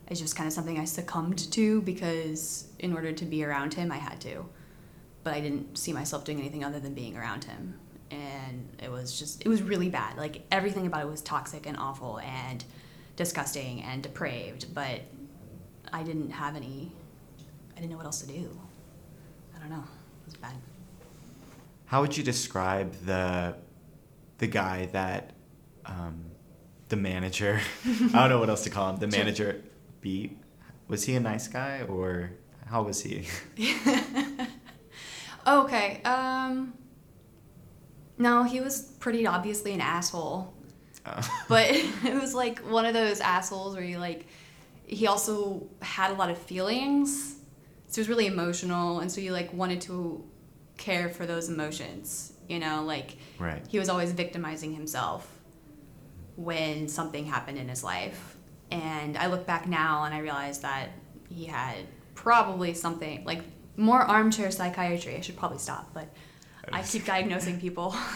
It's 0.08 0.20
just 0.20 0.36
kind 0.36 0.48
of 0.48 0.54
something 0.54 0.78
I 0.78 0.86
succumbed 0.86 1.52
to 1.52 1.82
because 1.84 2.68
in 2.80 2.94
order 2.94 3.12
to 3.14 3.26
be 3.26 3.44
around 3.46 3.74
him, 3.74 3.92
I 3.92 3.98
had 3.98 4.20
to. 4.22 4.46
But 5.24 5.34
I 5.34 5.42
didn't 5.42 5.78
see 5.78 5.94
myself 5.94 6.26
doing 6.26 6.40
anything 6.40 6.64
other 6.64 6.80
than 6.80 6.94
being 6.94 7.16
around 7.16 7.46
him. 7.46 7.80
And 8.10 8.68
it 8.84 8.92
was 8.92 9.18
just, 9.18 9.46
it 9.46 9.48
was 9.48 9.62
really 9.62 9.90
bad. 9.90 10.18
Like 10.18 10.42
everything 10.52 10.86
about 10.86 11.04
it 11.04 11.08
was 11.08 11.22
toxic 11.22 11.66
and 11.66 11.78
awful 11.78 12.20
and 12.20 12.66
disgusting 13.16 13.82
and 13.84 14.02
depraved. 14.04 14.74
But 14.74 15.02
I 15.92 16.04
didn't 16.04 16.32
have 16.32 16.56
any, 16.56 16.92
I 17.76 17.80
didn't 17.80 17.92
know 17.92 17.98
what 17.98 18.06
else 18.06 18.22
to 18.22 18.28
do. 18.28 18.58
I 19.56 19.60
don't 19.60 19.70
know. 19.70 19.84
It 20.24 20.26
was 20.26 20.36
bad. 20.36 20.54
How 21.86 22.02
would 22.02 22.16
you 22.16 22.24
describe 22.24 22.94
the 23.06 23.56
the 24.38 24.48
guy 24.48 24.88
that 24.94 25.32
um, 25.86 26.24
the 26.90 26.96
manager? 26.96 27.60
I 27.86 27.90
don't 28.14 28.30
know 28.30 28.40
what 28.40 28.50
else 28.50 28.64
to 28.64 28.70
call 28.70 28.90
him. 28.92 28.96
The 28.98 29.08
manager 29.08 29.62
beat. 30.00 30.38
Was 30.88 31.04
he 31.04 31.16
a 31.16 31.20
nice 31.20 31.48
guy 31.48 31.84
or 31.88 32.32
how 32.66 32.84
was 32.84 33.02
he? 33.02 33.28
okay. 35.48 36.02
Um, 36.04 36.74
no, 38.18 38.44
he 38.44 38.62
was 38.62 38.82
pretty 39.00 39.28
obviously 39.28 39.74
an 39.74 39.82
asshole. 39.82 40.54
Uh, 41.06 41.22
but 41.48 41.68
it 41.70 42.20
was 42.20 42.34
like 42.34 42.60
one 42.60 42.86
of 42.86 42.94
those 42.94 43.20
assholes 43.20 43.76
where 43.76 43.84
you 43.84 43.98
like 43.98 44.26
he 44.86 45.08
also 45.08 45.68
had 45.82 46.12
a 46.12 46.16
lot 46.16 46.30
of 46.30 46.38
feelings. 46.38 47.36
So 47.88 47.96
he 47.96 48.02
was 48.02 48.10
really 48.10 48.28
emotional 48.28 49.00
and 49.00 49.12
so 49.12 49.22
you 49.22 49.32
like 49.32 49.54
wanted 49.54 49.82
to 49.82 50.24
care 50.78 51.10
for 51.10 51.26
those 51.26 51.50
emotions 51.50 52.32
you 52.52 52.60
know? 52.60 52.84
Like 52.84 53.18
right. 53.40 53.66
he 53.68 53.80
was 53.80 53.90
always 53.90 54.12
victimizing 54.12 54.74
himself 54.74 55.28
when 56.36 56.90
something 56.90 57.26
happened 57.26 57.58
in 57.58 57.70
his 57.70 57.84
life. 57.84 58.36
And 58.70 59.18
i 59.18 59.28
look 59.28 59.46
back 59.46 59.68
now 59.68 60.04
and 60.06 60.14
i 60.14 60.20
realize 60.20 60.60
that 60.60 60.90
he 61.30 61.46
had 61.46 61.86
probably 62.16 62.74
something 62.74 63.24
like 63.26 63.42
more 63.78 64.02
armchair 64.02 64.52
psychiatry. 64.52 65.16
I 65.16 65.22
should 65.22 65.38
probably 65.38 65.58
stop 65.58 65.94
but 65.94 66.08
i 66.74 66.82
keep 66.82 67.06
diagnosing 67.06 67.60
people 67.60 67.96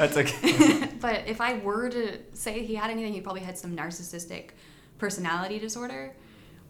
That's 0.00 0.16
okay. 0.16 0.88
but 1.00 1.26
if 1.26 1.42
I 1.42 1.58
were 1.58 1.90
to 1.90 2.18
say 2.32 2.64
he 2.64 2.74
had 2.74 2.90
anything, 2.90 3.12
he 3.12 3.20
probably 3.20 3.42
had 3.42 3.58
some 3.58 3.76
narcissistic 3.76 4.50
personality 4.96 5.58
disorder, 5.58 6.14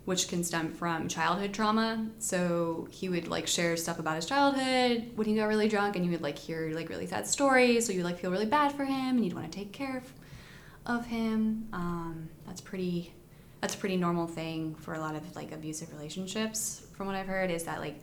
which 0.05 0.27
can 0.27 0.43
stem 0.43 0.73
from 0.73 1.07
childhood 1.07 1.53
trauma. 1.55 2.09
So 2.19 2.89
he 2.91 3.09
would 3.09 3.29
like 3.29 3.47
share 3.47 3.77
stuff 3.77 4.01
about 4.01 4.17
his 4.17 4.27
childhood 4.27 5.13
when 5.15 5.29
he 5.29 5.37
got 5.37 5.45
really 5.45 5.69
drunk, 5.69 5.95
and 5.95 6.05
you 6.05 6.11
would 6.11 6.23
like 6.23 6.39
hear 6.39 6.73
like 6.75 6.89
really 6.89 7.07
sad 7.07 7.27
stories. 7.27 7.87
So 7.87 7.93
you 7.93 8.03
like 8.03 8.19
feel 8.19 8.33
really 8.33 8.47
bad 8.47 8.73
for 8.73 8.85
him, 8.85 9.17
and 9.17 9.25
you'd 9.25 9.35
want 9.35 9.51
to 9.51 9.57
take 9.57 9.73
care 9.73 9.99
of, 9.99 10.97
of 10.97 11.07
him. 11.07 11.69
Um, 11.73 12.29
that's 12.47 12.61
pretty. 12.61 13.15
That's 13.61 13.75
a 13.75 13.79
pretty 13.79 13.99
normal 13.99 14.27
thing 14.27 14.75
for 14.77 14.95
a 14.95 14.99
lot 14.99 15.15
of 15.15 15.37
like 15.37 15.53
abusive 15.53 15.93
relationships. 15.93 16.83
From 16.97 17.07
what 17.07 17.15
I've 17.15 17.27
heard, 17.27 17.51
is 17.51 17.65
that 17.65 17.79
like 17.81 18.01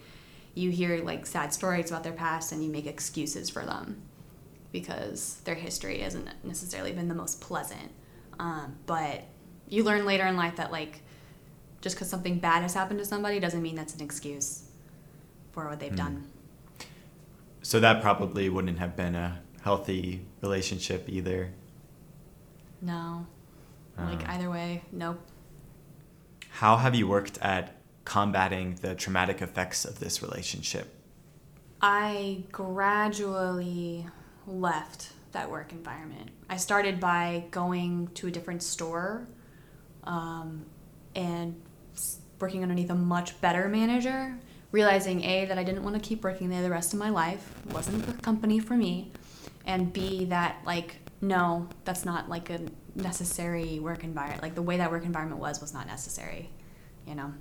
you 0.58 0.72
hear 0.72 1.04
like 1.04 1.26
sad 1.26 1.54
stories 1.54 1.89
about 1.91 2.04
their 2.04 2.13
past, 2.13 2.52
and 2.52 2.63
you 2.63 2.70
make 2.72 2.88
excuses 2.88 3.50
for 3.50 3.63
them 3.65 4.02
because 4.72 5.39
their 5.46 5.56
history 5.56 6.00
hasn't 6.00 6.28
necessarily 6.43 6.91
been 6.91 7.08
the 7.08 7.15
most 7.15 7.39
pleasant. 7.41 7.91
Um, 8.39 8.76
but 8.86 9.24
you 9.70 9.84
learn 9.84 10.06
later 10.06 10.26
in 10.26 10.36
life 10.36 10.56
that 10.58 10.72
like 10.72 11.02
just 11.82 11.96
because 11.96 12.10
something 12.10 12.39
bad 12.39 12.63
has 12.63 12.74
happened 12.74 13.00
to 13.00 13.06
somebody 13.06 13.39
doesn't 13.39 13.62
mean 13.62 13.76
that's 13.76 13.93
an 13.96 14.02
excuse 14.02 14.63
for 15.52 15.67
what 15.70 15.80
they've 15.80 15.91
Hmm. 15.91 15.96
done. 15.98 16.28
So 17.62 17.80
that 17.80 18.02
probably 18.02 18.50
wouldn't 18.50 18.80
have 18.80 18.96
been 18.96 19.15
a 19.15 19.41
healthy 19.62 20.26
relationship 20.41 21.08
either. 21.08 21.52
No, 22.82 23.26
like 23.98 24.28
Uh, 24.28 24.32
either 24.34 24.50
way, 24.50 24.84
nope. 24.91 25.20
How 26.50 26.78
have 26.78 26.96
you 26.96 27.08
worked 27.08 27.38
at 27.39 27.76
combating 28.08 28.74
the 28.76 28.96
traumatic 28.96 29.41
effects 29.41 29.84
of 29.84 30.00
this 30.00 30.24
relationship? 30.24 30.96
I 31.82 32.43
gradually 32.54 34.08
left 34.48 35.12
that 35.34 35.52
work 35.52 35.74
environment. 35.74 36.32
I 36.50 36.56
started 36.56 37.02
by 37.02 37.43
going 37.52 38.08
to 38.13 38.28
a 38.28 38.32
different 38.32 38.63
store 38.63 39.28
um, 40.06 40.65
and 41.15 41.62
working 42.39 42.63
underneath 42.63 42.89
a 42.91 42.96
much 42.96 43.39
better 43.41 43.67
manager, 43.67 44.39
realizing 44.72 45.26
A, 45.26 45.43
that 45.43 45.58
I 45.58 45.65
didn't 45.65 45.84
want 45.84 46.02
to 46.02 46.02
keep 46.02 46.24
working 46.24 46.48
there 46.48 46.62
the 46.62 46.70
rest 46.70 46.93
of 46.93 47.00
my 47.00 47.10
life, 47.10 47.54
wasn't 47.72 48.06
the 48.06 48.13
company 48.22 48.58
for 48.60 48.78
me, 48.78 49.12
and 49.65 49.91
B, 49.91 50.24
that, 50.26 50.56
like, 50.65 50.96
no, 51.20 51.67
that's 51.84 52.06
not 52.06 52.30
like 52.30 52.50
a 52.52 52.62
necessary 52.96 53.80
work 53.80 54.06
environment. 54.06 54.41
Like, 54.41 54.56
the 54.56 54.62
way 54.62 54.78
that 54.78 54.91
work 54.91 55.04
environment 55.04 55.41
was, 55.41 55.60
was 55.60 55.74
not 55.74 55.88
necessary, 55.88 56.50
you 57.06 57.13
know? 57.13 57.34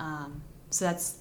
Um, 0.00 0.42
so 0.70 0.86
that's 0.86 1.18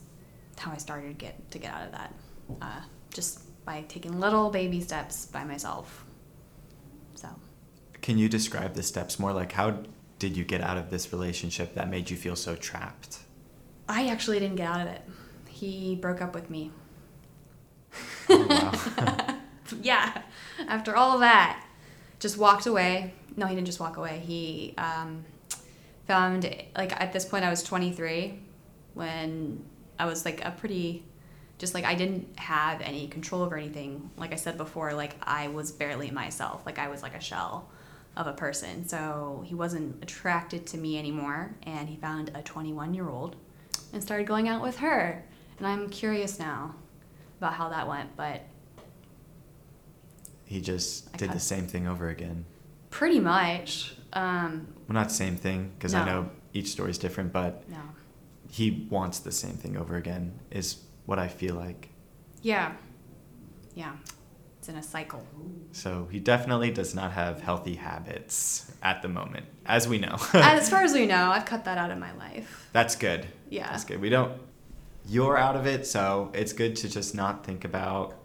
how 0.58 0.72
I 0.72 0.78
started 0.78 1.18
get 1.18 1.52
to 1.52 1.60
get 1.60 1.74
out 1.74 1.86
of 1.86 1.92
that. 1.92 2.14
Uh, 2.62 2.82
just 3.14 3.42
by 3.66 3.84
taking 3.88 4.20
little 4.20 4.50
baby 4.50 4.82
steps 4.82 5.28
by 5.28 5.44
myself. 5.44 6.06
So 7.14 7.28
Can 8.02 8.18
you 8.18 8.30
describe 8.30 8.74
the 8.74 8.82
steps 8.82 9.20
more? 9.20 9.34
Like, 9.34 9.52
how 9.52 9.84
did 10.18 10.36
you 10.36 10.44
get 10.44 10.62
out 10.62 10.78
of 10.78 10.90
this 10.90 11.12
relationship 11.14 11.76
that 11.76 11.90
made 11.90 12.10
you 12.10 12.18
feel 12.18 12.36
so 12.36 12.56
trapped? 12.56 13.20
I 13.88 14.08
actually 14.08 14.40
didn't 14.40 14.56
get 14.56 14.68
out 14.68 14.82
of 14.82 14.88
it. 14.88 15.02
He 15.48 15.96
broke 15.96 16.22
up 16.22 16.34
with 16.34 16.50
me. 16.50 16.72
Oh, 18.32 18.46
wow. 18.48 19.40
yeah. 19.82 20.22
After 20.68 20.96
all 20.96 21.16
of 21.16 21.22
that, 21.22 21.66
just 22.20 22.38
walked 22.38 22.68
away. 22.68 23.12
No, 23.36 23.48
he 23.48 23.56
didn't 23.56 23.66
just 23.66 23.80
walk 23.80 23.98
away. 23.98 24.22
He 24.24 24.76
um, 24.78 25.26
found 26.06 26.44
like 26.78 26.92
at 27.02 27.12
this 27.12 27.26
point 27.26 27.44
I 27.44 27.50
was 27.50 27.64
23 27.64 28.40
when 28.94 29.64
I 29.98 30.06
was 30.06 30.26
like 30.26 30.44
a 30.44 30.52
pretty 30.52 31.04
just 31.58 31.74
like 31.74 31.84
I 31.84 31.94
didn't 31.96 32.40
have 32.40 32.80
any 32.82 33.08
control 33.08 33.42
over 33.42 33.58
anything. 33.58 34.10
Like 34.18 34.32
I 34.32 34.38
said 34.38 34.58
before, 34.58 34.94
like 34.94 35.16
I 35.22 35.50
was 35.50 35.72
barely 35.74 36.10
myself. 36.10 36.66
Like 36.66 36.80
I 36.80 36.88
was 36.88 37.04
like 37.04 37.16
a 37.16 37.20
shell 37.22 37.70
of 38.16 38.28
a 38.28 38.34
person. 38.34 38.88
So 38.88 39.44
he 39.46 39.56
wasn't 39.56 40.02
attracted 40.02 40.66
to 40.68 40.78
me 40.78 40.98
anymore, 40.98 41.56
and 41.64 41.90
he 41.90 41.98
found 41.98 42.32
a 42.34 42.42
21 42.42 42.94
year 42.94 43.10
old 43.10 43.36
and 43.94 44.02
started 44.02 44.26
going 44.26 44.48
out 44.48 44.62
with 44.62 44.78
her. 44.78 45.24
And 45.58 45.68
I'm 45.68 45.90
curious 45.90 46.40
now 46.40 46.76
about 47.40 47.54
how 47.54 47.70
that 47.70 47.88
went, 47.88 48.16
but 48.16 48.42
He 50.46 50.62
just 50.62 51.10
I 51.14 51.18
did 51.18 51.32
the 51.32 51.40
same 51.40 51.68
thing 51.68 51.88
over 51.88 52.10
again. 52.10 52.46
pretty 52.90 53.20
much, 53.20 53.96
um, 54.14 54.68
Well, 54.88 54.94
not 54.96 55.10
the 55.10 55.14
same 55.14 55.36
thing, 55.36 55.72
because 55.78 55.94
I 55.94 56.06
know 56.06 56.30
each 56.54 56.68
story's 56.68 56.98
different, 56.98 57.32
but 57.32 57.70
no. 57.70 57.78
He 58.50 58.88
wants 58.90 59.20
the 59.20 59.32
same 59.32 59.54
thing 59.54 59.78
over 59.78 59.96
again, 59.96 60.40
is 60.52 60.78
what 61.06 61.20
I 61.20 61.28
feel 61.28 61.56
like. 61.56 61.90
Yeah. 62.42 62.74
Yeah. 63.76 63.94
It's 64.58 64.68
in 64.68 64.76
a 64.76 64.84
cycle. 64.84 65.26
So 65.72 66.08
he 66.12 66.20
definitely 66.20 66.72
does 66.72 66.94
not 66.96 67.12
have 67.14 67.42
healthy 67.42 67.76
habits 67.76 68.72
at 68.82 69.02
the 69.02 69.08
moment, 69.08 69.46
as 69.66 69.88
we 69.88 70.00
know. 70.00 70.18
as 70.34 70.70
far 70.74 70.82
as 70.82 70.94
we 70.94 71.06
know, 71.06 71.30
I've 71.30 71.46
cut 71.46 71.66
that 71.66 71.78
out 71.78 71.92
of 71.92 71.98
my 71.98 72.12
life. 72.16 72.68
That's 72.74 72.96
good. 72.96 73.26
Yeah. 73.50 73.70
That's 73.70 73.86
good. 73.86 74.02
We 74.02 74.10
don't. 74.10 74.34
You're 75.08 75.38
out 75.38 75.56
of 75.56 75.66
it, 75.66 75.88
so 75.88 76.30
it's 76.34 76.54
good 76.54 76.76
to 76.78 76.90
just 76.90 77.16
not 77.16 77.46
think 77.46 77.64
about 77.66 78.16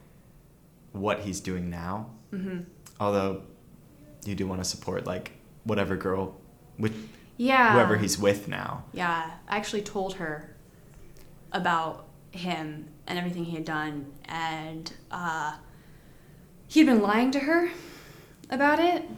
what 0.93 1.21
he's 1.21 1.41
doing 1.41 1.71
now. 1.71 2.11
hmm 2.31 2.61
Although, 3.01 3.43
you 4.25 4.35
do 4.35 4.47
want 4.47 4.63
to 4.63 4.69
support 4.69 5.07
like 5.07 5.33
whatever 5.65 5.97
girl, 5.97 6.37
with 6.79 6.95
Yeah. 7.37 7.73
whoever 7.73 7.97
he's 7.97 8.19
with 8.19 8.49
now. 8.49 8.85
Yeah. 8.93 9.31
I 9.49 9.57
actually 9.57 9.83
told 9.83 10.15
her 10.15 10.55
about 11.53 12.07
him 12.31 12.89
and 13.07 13.19
everything 13.19 13.45
he 13.45 13.55
had 13.55 13.65
done, 13.65 14.13
and 14.25 14.93
uh, 15.11 15.57
he'd 16.69 16.87
been 16.87 17.03
lying 17.03 17.31
to 17.33 17.39
her 17.41 17.71
about 18.51 18.81
it. 18.81 19.09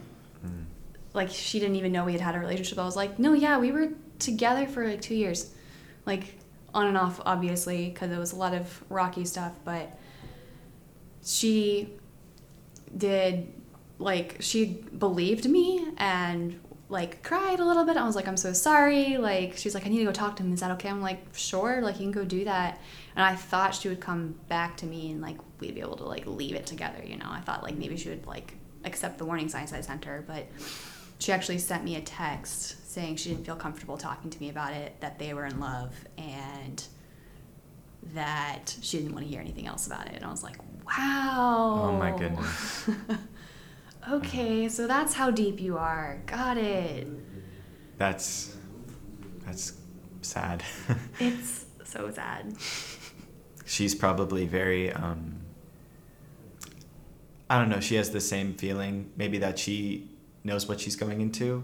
Mm. 0.45 0.65
Like 1.13 1.29
she 1.29 1.59
didn't 1.59 1.75
even 1.75 1.91
know 1.91 2.05
we 2.05 2.13
had 2.13 2.21
had 2.21 2.35
a 2.35 2.39
relationship. 2.39 2.77
I 2.79 2.85
was 2.85 2.95
like, 2.95 3.17
no, 3.19 3.33
yeah, 3.33 3.57
we 3.57 3.71
were 3.71 3.89
together 4.19 4.67
for 4.67 4.87
like 4.87 5.01
two 5.01 5.15
years, 5.15 5.53
like 6.05 6.35
on 6.73 6.87
and 6.87 6.97
off, 6.97 7.21
obviously, 7.25 7.89
because 7.89 8.11
it 8.11 8.17
was 8.17 8.33
a 8.33 8.35
lot 8.35 8.53
of 8.53 8.83
rocky 8.89 9.25
stuff. 9.25 9.53
But 9.63 9.97
she 11.23 11.93
did 12.95 13.51
like 13.99 14.37
she 14.39 14.83
believed 14.97 15.49
me 15.49 15.87
and 15.97 16.59
like 16.89 17.21
cried 17.21 17.59
a 17.59 17.65
little 17.65 17.83
bit. 17.83 17.97
I 17.97 18.05
was 18.05 18.15
like, 18.15 18.27
I'm 18.27 18.37
so 18.37 18.53
sorry. 18.53 19.17
Like 19.17 19.57
she's 19.57 19.75
like, 19.75 19.85
I 19.85 19.89
need 19.89 19.99
to 19.99 20.05
go 20.05 20.11
talk 20.11 20.37
to 20.37 20.43
him. 20.43 20.53
Is 20.53 20.61
that 20.61 20.71
okay? 20.71 20.89
I'm 20.89 21.01
like, 21.01 21.19
sure. 21.35 21.81
Like 21.81 21.95
you 21.95 22.03
can 22.03 22.11
go 22.11 22.23
do 22.23 22.45
that. 22.45 22.79
And 23.15 23.25
I 23.25 23.35
thought 23.35 23.75
she 23.75 23.89
would 23.89 23.99
come 23.99 24.35
back 24.47 24.77
to 24.77 24.85
me 24.85 25.11
and 25.11 25.21
like 25.21 25.37
we'd 25.59 25.75
be 25.75 25.81
able 25.81 25.97
to 25.97 26.05
like 26.05 26.25
leave 26.25 26.55
it 26.55 26.65
together. 26.65 27.03
You 27.05 27.17
know, 27.17 27.27
I 27.29 27.41
thought 27.41 27.63
like 27.63 27.75
maybe 27.75 27.97
she 27.97 28.09
would 28.09 28.25
like 28.25 28.53
accept 28.85 29.17
the 29.17 29.25
warning 29.25 29.49
signs 29.49 29.73
I 29.73 29.81
sent 29.81 30.05
her, 30.05 30.23
but 30.25 30.47
she 31.19 31.31
actually 31.31 31.57
sent 31.57 31.83
me 31.83 31.95
a 31.95 32.01
text 32.01 32.89
saying 32.91 33.17
she 33.17 33.29
didn't 33.29 33.45
feel 33.45 33.55
comfortable 33.55 33.97
talking 33.97 34.29
to 34.29 34.39
me 34.39 34.49
about 34.49 34.73
it, 34.73 34.99
that 35.01 35.19
they 35.19 35.33
were 35.33 35.45
in 35.45 35.59
love, 35.59 35.93
and 36.17 36.83
that 38.13 38.75
she 38.81 38.97
didn't 38.97 39.13
want 39.13 39.25
to 39.25 39.29
hear 39.29 39.41
anything 39.41 39.67
else 39.67 39.87
about 39.87 40.07
it. 40.07 40.15
And 40.15 40.23
I 40.23 40.29
was 40.29 40.43
like, 40.43 40.57
wow. 40.85 41.89
Oh 41.89 41.97
my 41.97 42.17
goodness. 42.17 42.89
okay, 44.11 44.67
so 44.69 44.87
that's 44.87 45.13
how 45.13 45.31
deep 45.31 45.59
you 45.59 45.77
are. 45.77 46.21
Got 46.25 46.57
it. 46.57 47.07
That's 47.97 48.55
that's 49.45 49.73
sad. 50.21 50.63
It's 51.19 51.65
so 51.83 52.11
sad. 52.11 52.55
She's 53.65 53.95
probably 53.95 54.45
very 54.45 54.91
um 54.93 55.35
I 57.49 57.57
don't 57.59 57.69
know, 57.69 57.79
she 57.79 57.95
has 57.95 58.09
the 58.11 58.19
same 58.21 58.53
feeling 58.55 59.11
maybe 59.15 59.37
that 59.39 59.57
she 59.57 60.09
knows 60.43 60.67
what 60.67 60.79
she's 60.79 60.95
going 60.95 61.21
into 61.21 61.63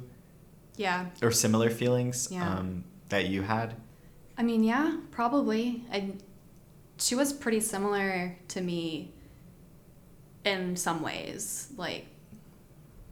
Yeah. 0.77 1.07
or 1.21 1.31
similar 1.31 1.69
feelings 1.69 2.29
Yeah. 2.31 2.57
um 2.57 2.83
that 3.09 3.27
you 3.27 3.41
had. 3.43 3.75
I 4.37 4.43
mean, 4.43 4.63
yeah, 4.63 4.97
probably. 5.11 5.83
And 5.91 6.23
she 6.97 7.15
was 7.15 7.31
pretty 7.33 7.59
similar 7.59 8.35
to 8.47 8.61
me 8.61 9.11
in 10.43 10.75
some 10.75 11.01
ways. 11.03 11.67
Like 11.77 12.07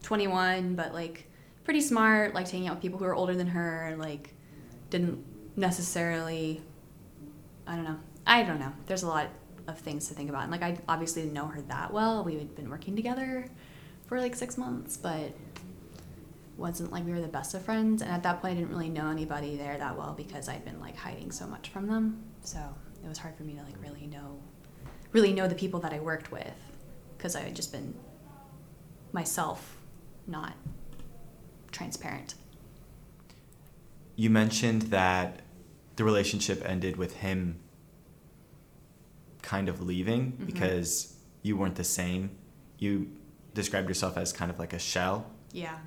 21, 0.04 0.76
but 0.76 0.94
like 0.94 1.28
pretty 1.64 1.82
smart, 1.82 2.34
like 2.34 2.50
hanging 2.50 2.68
out 2.68 2.76
with 2.76 2.82
people 2.82 3.00
who 3.00 3.06
were 3.06 3.16
older 3.16 3.36
than 3.36 3.48
her, 3.48 3.96
like 3.98 4.34
didn't 4.90 5.24
necessarily 5.56 6.62
I 7.68 7.76
don't 7.76 7.86
know. 7.86 8.00
I 8.26 8.44
don't 8.44 8.60
know. 8.60 8.74
There's 8.88 9.04
a 9.04 9.08
lot 9.08 9.30
of 9.68 9.78
things 9.80 10.08
to 10.08 10.14
think 10.14 10.30
about. 10.30 10.44
And 10.44 10.52
like 10.52 10.64
I 10.64 10.78
obviously 10.88 11.22
didn't 11.22 11.34
know 11.34 11.48
her 11.48 11.62
that 11.64 11.94
well. 11.94 12.24
We 12.24 12.36
had 12.36 12.56
been 12.56 12.70
working 12.70 12.96
together 12.96 13.46
for 14.08 14.20
like 14.20 14.36
6 14.36 14.58
months, 14.58 14.98
but 14.98 15.34
wasn't 16.58 16.92
like 16.92 17.06
we 17.06 17.12
were 17.12 17.22
the 17.22 17.28
best 17.28 17.54
of 17.54 17.64
friends 17.64 18.02
and 18.02 18.12
at 18.12 18.22
that 18.22 18.40
point 18.40 18.52
i 18.52 18.56
didn't 18.56 18.70
really 18.70 18.90
know 18.90 19.10
anybody 19.10 19.56
there 19.58 19.78
that 19.78 19.98
well 19.98 20.14
because 20.16 20.48
i'd 20.48 20.64
been 20.64 20.80
like 20.80 20.96
hiding 20.96 21.32
so 21.32 21.48
much 21.48 21.70
from 21.70 21.88
them 21.88 22.24
so 22.44 22.60
it 23.04 23.08
was 23.08 23.18
hard 23.18 23.36
for 23.36 23.44
me 23.44 23.54
to 23.54 23.64
like 23.64 23.74
really 23.82 24.06
know 24.06 24.40
really 25.12 25.34
know 25.34 25.48
the 25.48 25.56
people 25.56 25.80
that 25.80 25.92
i 25.92 26.00
worked 26.00 26.32
with 26.32 26.54
because 27.18 27.36
i 27.36 27.40
had 27.40 27.56
just 27.56 27.72
been 27.72 27.94
myself 29.12 29.78
not 30.28 30.54
transparent 31.72 32.36
You 34.16 34.30
mentioned 34.30 34.84
that 34.84 35.42
the 35.96 36.04
relationship 36.04 36.62
ended 36.66 36.96
with 36.98 37.18
him 37.18 37.60
kind 39.42 39.68
of 39.70 39.82
leaving 39.82 40.34
Mhm. 40.34 40.46
because 40.46 41.16
you 41.42 41.58
weren't 41.58 41.76
the 41.76 41.84
same. 41.84 42.30
You 42.78 43.10
described 43.54 43.88
yourself 43.88 44.18
as 44.18 44.32
kind 44.32 44.52
of 44.52 44.60
like 44.60 44.74
a 44.74 44.80
shell. 44.80 45.32
yeah 45.54 45.78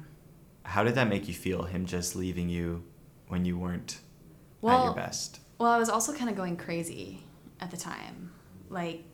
How 0.64 0.82
did 0.82 0.94
that 0.96 1.08
make 1.08 1.28
you 1.28 1.34
feel, 1.34 1.64
him 1.64 1.84
just 1.86 2.16
leaving 2.16 2.48
you 2.48 2.84
when 3.28 3.44
you 3.44 3.56
weren't 3.58 4.00
at 4.66 4.84
your 4.84 4.94
best? 4.94 5.40
Well, 5.58 5.70
I 5.70 5.78
was 5.78 5.88
also 5.90 6.12
kind 6.14 6.28
of 6.30 6.36
going 6.36 6.56
crazy 6.56 7.22
at 7.60 7.70
the 7.70 7.76
time. 7.76 8.30
Like, 8.70 9.04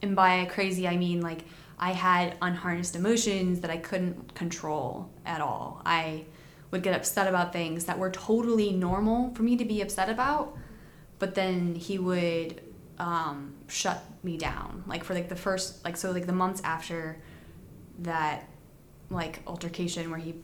and 0.00 0.14
by 0.16 0.44
crazy, 0.46 0.86
I 0.88 0.96
mean 0.96 1.20
like 1.20 1.44
I 1.82 1.90
had 1.90 2.36
unharnessed 2.40 2.94
emotions 2.94 3.58
that 3.62 3.70
I 3.72 3.76
couldn't 3.76 4.36
control 4.36 5.10
at 5.26 5.40
all. 5.40 5.82
I 5.84 6.26
would 6.70 6.84
get 6.84 6.94
upset 6.94 7.26
about 7.26 7.52
things 7.52 7.86
that 7.86 7.98
were 7.98 8.10
totally 8.12 8.70
normal 8.70 9.34
for 9.34 9.42
me 9.42 9.56
to 9.56 9.64
be 9.64 9.80
upset 9.80 10.08
about, 10.08 10.56
but 11.18 11.34
then 11.34 11.74
he 11.74 11.98
would 11.98 12.62
um, 13.00 13.54
shut 13.66 14.00
me 14.22 14.36
down. 14.36 14.84
Like 14.86 15.02
for 15.02 15.12
like 15.12 15.28
the 15.28 15.34
first 15.34 15.84
like 15.84 15.96
so 15.96 16.12
like 16.12 16.26
the 16.26 16.32
months 16.32 16.62
after 16.62 17.20
that 17.98 18.48
like 19.10 19.40
altercation 19.48 20.08
where 20.08 20.20
he 20.20 20.36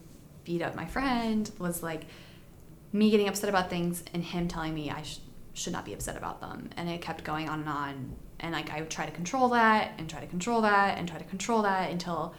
beat 0.43 0.61
up 0.61 0.75
my 0.75 0.85
friend 0.85 1.49
was 1.57 1.81
like 1.81 2.03
me 2.91 3.11
getting 3.11 3.29
upset 3.29 3.47
about 3.47 3.69
things 3.69 4.03
and 4.13 4.25
him 4.25 4.49
telling 4.49 4.73
me 4.73 4.91
I 4.91 5.03
sh- 5.03 5.19
should 5.53 5.71
not 5.71 5.85
be 5.85 5.93
upset 5.93 6.17
about 6.17 6.41
them. 6.41 6.69
And 6.75 6.89
it 6.89 7.01
kept 7.01 7.23
going 7.23 7.47
on 7.47 7.61
and 7.61 7.69
on. 7.69 8.15
And 8.41 8.53
like 8.53 8.71
I 8.71 8.79
would 8.81 8.89
try 8.89 9.05
to 9.05 9.11
control 9.11 9.49
that 9.49 9.91
and 9.97 10.09
try 10.09 10.19
to 10.19 10.27
control 10.27 10.61
that 10.61 10.97
and 10.97 11.07
try 11.07 11.17
to 11.17 11.23
control 11.25 11.61
that 11.63 11.91
until 11.91 12.33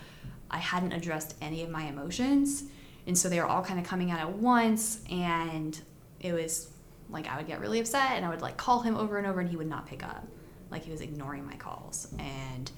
I 0.51 0.59
hadn't 0.59 0.93
addressed 0.93 1.37
any 1.43 1.63
of 1.63 1.71
my 1.71 1.85
emotions. 1.85 2.65
And 3.07 3.17
so 3.17 3.29
they 3.29 3.39
were 3.41 3.47
all 3.47 3.63
kind 3.63 3.79
of 3.79 3.87
coming 3.87 4.11
out 4.11 4.21
at 4.21 4.33
once. 4.33 5.01
And 5.11 5.79
it 6.21 6.33
was 6.33 6.69
like 7.11 7.29
I 7.29 7.37
would 7.37 7.47
get 7.47 7.61
really 7.61 7.81
upset 7.81 8.13
and 8.13 8.25
I 8.25 8.31
would 8.31 8.41
like 8.43 8.57
call 8.57 8.81
him 8.81 8.97
over 8.97 9.19
and 9.19 9.27
over 9.27 9.41
and 9.41 9.49
he 9.49 9.57
would 9.57 9.69
not 9.69 9.87
pick 9.87 10.03
up. 10.05 10.25
Like 10.71 10.85
he 10.85 10.91
was 10.91 11.01
ignoring 11.01 11.47
my 11.47 11.57
calls. 11.57 12.09
And 12.19 12.71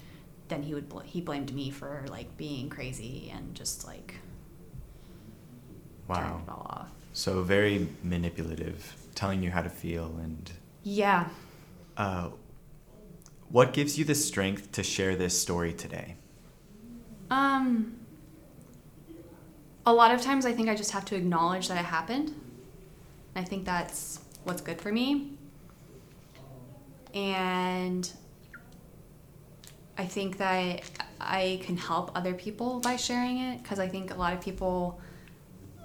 then 0.49 0.61
he 0.63 0.73
would 0.73 0.89
bl- 0.89 0.99
he 0.99 1.21
blamed 1.21 1.53
me 1.53 1.69
for 1.69 2.05
like 2.09 2.35
being 2.37 2.69
crazy 2.69 3.31
and 3.33 3.55
just 3.55 3.85
like 3.85 4.15
turning 6.07 6.31
Wow. 6.31 6.41
it 6.45 6.49
all 6.51 6.67
off. 6.69 6.91
So 7.13 7.41
very 7.43 7.87
manipulative, 8.03 8.95
telling 9.15 9.41
you 9.43 9.51
how 9.51 9.61
to 9.61 9.69
feel 9.69 10.05
and 10.21 10.51
Yeah. 10.83 11.27
uh, 11.95 12.29
what 13.49 13.73
gives 13.73 13.97
you 13.97 14.05
the 14.05 14.15
strength 14.15 14.71
to 14.73 14.83
share 14.83 15.15
this 15.15 15.39
story 15.39 15.73
today? 15.73 16.15
Um, 17.29 17.99
a 19.85 19.93
lot 19.93 20.13
of 20.13 20.21
times 20.21 20.45
I 20.45 20.53
think 20.53 20.69
I 20.69 20.75
just 20.75 20.91
have 20.91 21.05
to 21.05 21.15
acknowledge 21.15 21.67
that 21.67 21.79
it 21.79 21.85
happened. 21.85 22.33
I 23.35 23.43
think 23.43 23.65
that's 23.65 24.19
what's 24.43 24.61
good 24.61 24.79
for 24.79 24.91
me. 24.91 25.31
And 27.13 28.11
I 29.97 30.05
think 30.05 30.37
that 30.37 30.81
I 31.19 31.59
can 31.63 31.77
help 31.77 32.11
other 32.15 32.33
people 32.33 32.79
by 32.79 32.95
sharing 32.95 33.37
it 33.37 33.61
because 33.61 33.79
I 33.79 33.87
think 33.87 34.11
a 34.11 34.15
lot 34.15 34.33
of 34.33 34.41
people, 34.41 34.99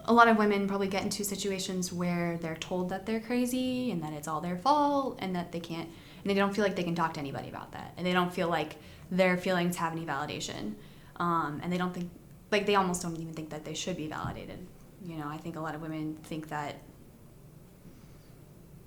a 0.07 0.13
lot 0.13 0.29
of 0.29 0.39
women 0.39 0.67
probably 0.67 0.89
get 0.89 1.03
into 1.03 1.25
situations 1.25 1.93
where 1.93 2.39
they're 2.39 2.57
told 2.57 2.89
that 2.89 3.05
they're 3.05 3.21
crazy 3.21 3.91
and 3.91 4.03
that 4.03 4.13
it's 4.13 4.27
all 4.27 4.41
their 4.41 4.57
fault 4.57 5.19
and 5.21 5.37
that 5.37 5.53
they 5.53 5.61
can't, 5.61 5.89
they 6.29 6.35
don't 6.35 6.55
feel 6.55 6.65
like 6.65 6.77
they 6.77 6.85
can 6.85 6.95
talk 6.95 7.15
to 7.15 7.21
anybody 7.21 7.49
about 7.49 7.73
that. 7.73 7.95
And 7.97 8.07
they 8.07 8.13
don't 8.13 8.33
feel 8.33 8.49
like 8.49 8.77
their 9.11 9.37
feelings 9.37 9.77
have 9.77 9.93
any 9.93 10.05
validation. 10.05 10.75
Um, 11.17 11.61
and 11.63 11.73
they 11.73 11.79
don't 11.79 11.93
think, 11.93 12.11
like, 12.51 12.67
they 12.67 12.75
almost 12.75 13.03
don't 13.03 13.17
even 13.17 13.33
think 13.35 13.51
that 13.51 13.65
they 13.65 13.75
should 13.75 13.97
be 13.97 14.07
validated. 14.07 14.67
You 15.05 15.17
know, 15.17 15.29
I 15.29 15.37
think 15.37 15.57
a 15.57 15.61
lot 15.61 15.75
of 15.75 15.83
women 15.83 16.17
think 16.25 16.49
that 16.49 16.77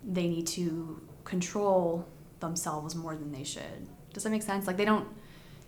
they 0.04 0.28
need 0.28 0.48
to 0.48 1.02
control 1.24 2.08
themselves 2.40 2.96
more 2.96 3.16
than 3.16 3.32
they 3.32 3.44
should. 3.44 3.88
Does 4.14 4.24
that 4.24 4.30
make 4.30 4.44
sense? 4.44 4.68
Like 4.68 4.78
they 4.78 4.86
don't 4.86 5.08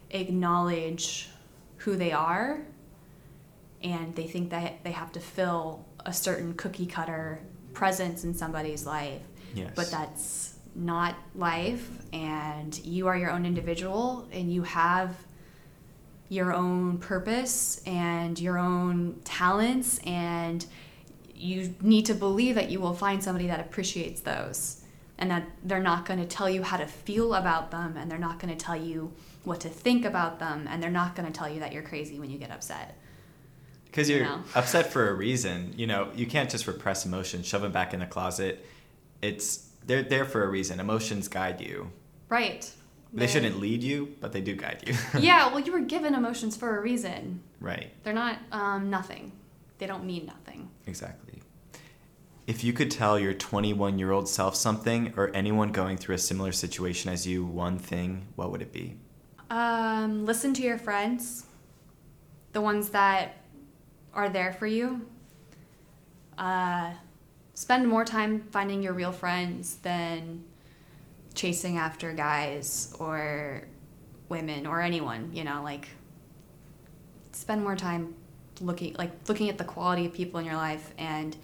acknowledge 0.10 1.30
who 1.78 1.96
they 1.96 2.12
are 2.12 2.66
and 3.82 4.16
they 4.16 4.28
think 4.28 4.50
that 4.50 4.84
they 4.84 4.92
have 4.92 5.12
to 5.12 5.20
fill 5.20 5.86
a 6.06 6.14
certain 6.14 6.54
cookie 6.54 6.86
cutter 6.86 7.42
presence 7.74 8.24
in 8.24 8.34
somebody's 8.34 8.86
life. 8.86 9.22
Yes. 9.54 9.72
But 9.76 9.92
that's 9.92 10.53
not 10.76 11.16
life 11.36 11.90
and 12.12 12.84
you 12.86 13.08
are 13.08 13.18
your 13.18 13.32
own 13.32 13.46
individual 13.46 14.28
and 14.32 14.52
you 14.52 14.64
have 14.64 15.16
your 16.30 16.54
own 16.54 16.98
purpose 16.98 17.82
and 17.86 18.40
your 18.40 18.58
own 18.58 19.20
talents 19.24 20.00
and 20.00 20.66
you 21.36 21.76
need 21.82 22.06
to 22.06 22.14
believe 22.14 22.56
that 22.56 22.70
you 22.70 22.80
will 22.80 22.94
find 22.94 23.24
somebody 23.24 23.48
that 23.48 23.60
appreciates 23.60 24.22
those 24.22 24.82
and 25.18 25.30
that 25.30 25.48
they're 25.64 25.82
not 25.82 26.06
going 26.06 26.20
to 26.20 26.26
tell 26.26 26.50
you 26.50 26.64
how 26.64 26.78
to 26.78 26.88
feel 26.88 27.36
about 27.36 27.70
them 27.70 27.96
and 27.98 28.10
they're 28.10 28.18
not 28.18 28.40
going 28.40 28.56
to 28.56 28.66
tell 28.66 28.76
you 28.76 29.12
what 29.44 29.60
to 29.60 29.70
think 29.70 30.06
about 30.06 30.40
them 30.40 30.68
and 30.70 30.82
they're 30.82 30.90
not 30.90 31.16
going 31.16 31.32
to 31.32 31.38
tell 31.38 31.50
you 31.50 31.60
that 31.60 31.72
you're 31.72 31.84
crazy 31.84 32.20
when 32.20 32.30
you 32.30 32.40
get 32.40 32.50
upset 32.50 32.98
because 33.94 34.10
you're 34.10 34.20
You 34.20 34.26
know? 34.26 34.44
upset 34.56 34.92
for 34.92 35.08
a 35.10 35.14
reason. 35.14 35.72
You 35.78 35.86
know, 35.86 36.10
you 36.16 36.26
can't 36.26 36.50
just 36.50 36.66
repress 36.66 37.06
emotions, 37.06 37.46
shove 37.46 37.62
them 37.62 37.72
back 37.72 37.94
in 37.94 38.00
the 38.00 38.08
closet. 38.08 38.66
It's 39.22 39.70
they're 39.86 40.04
there 40.04 40.26
for 40.26 40.44
a 40.44 40.48
reason. 40.48 40.80
Emotions 40.80 41.28
guide 41.28 41.62
you. 41.62 41.92
right 42.30 42.72
They 43.14 43.28
shouldn't 43.28 43.60
lead 43.60 43.84
you, 43.84 44.16
but 44.20 44.32
they 44.32 44.42
do 44.42 44.56
guide 44.56 44.84
you. 44.86 44.96
yeah 45.20 45.50
well 45.50 45.60
you 45.60 45.72
were 45.72 45.82
given 45.82 46.16
emotions 46.16 46.58
for 46.58 46.78
a 46.78 46.82
reason 46.82 47.42
right. 47.60 47.92
they're 48.04 48.14
not 48.14 48.40
um, 48.52 48.90
nothing 48.90 49.32
they 49.78 49.86
don't 49.86 50.06
mean 50.06 50.26
nothing 50.26 50.70
Exactly. 50.86 51.42
If 52.46 52.64
you 52.64 52.74
could 52.74 52.92
tell 52.92 53.18
your 53.18 53.34
21 53.34 53.98
year 53.98 54.12
old 54.12 54.28
self 54.28 54.56
something, 54.56 55.14
or 55.16 55.32
anyone 55.34 55.72
going 55.72 55.98
through 55.98 56.16
a 56.16 56.20
similar 56.20 56.52
situation 56.52 57.12
as 57.12 57.26
you, 57.26 57.46
one 57.46 57.80
thing, 57.80 58.28
what 58.36 58.52
would 58.52 58.62
it 58.62 58.74
be? 58.74 58.98
Um, 59.50 60.26
listen 60.26 60.54
to 60.56 60.62
your 60.62 60.78
friends, 60.78 61.46
the 62.52 62.62
ones 62.62 62.90
that 62.90 63.38
are 64.14 64.30
there 64.30 64.52
for 64.54 64.68
you. 64.68 65.08
Uh, 66.38 66.92
spend 67.54 67.88
more 67.88 68.06
time 68.06 68.42
finding 68.52 68.82
your 68.82 68.94
real 68.94 69.12
friends 69.12 69.76
than 69.78 70.44
chasing 71.34 71.78
after 71.78 72.14
guys 72.14 72.96
or 73.00 73.64
women 74.30 74.66
or 74.66 74.82
anyone. 74.82 75.32
You 75.34 75.44
know, 75.44 75.62
like 75.64 75.90
spend 77.32 77.64
more 77.64 77.76
time 77.76 78.16
looking 78.62 78.94
like 78.96 79.12
looking 79.28 79.50
at 79.50 79.58
the 79.58 79.64
quality 79.64 80.06
of 80.06 80.14
people 80.14 80.40
in 80.40 80.46
your 80.46 80.56
life 80.56 80.92
and 80.98 81.36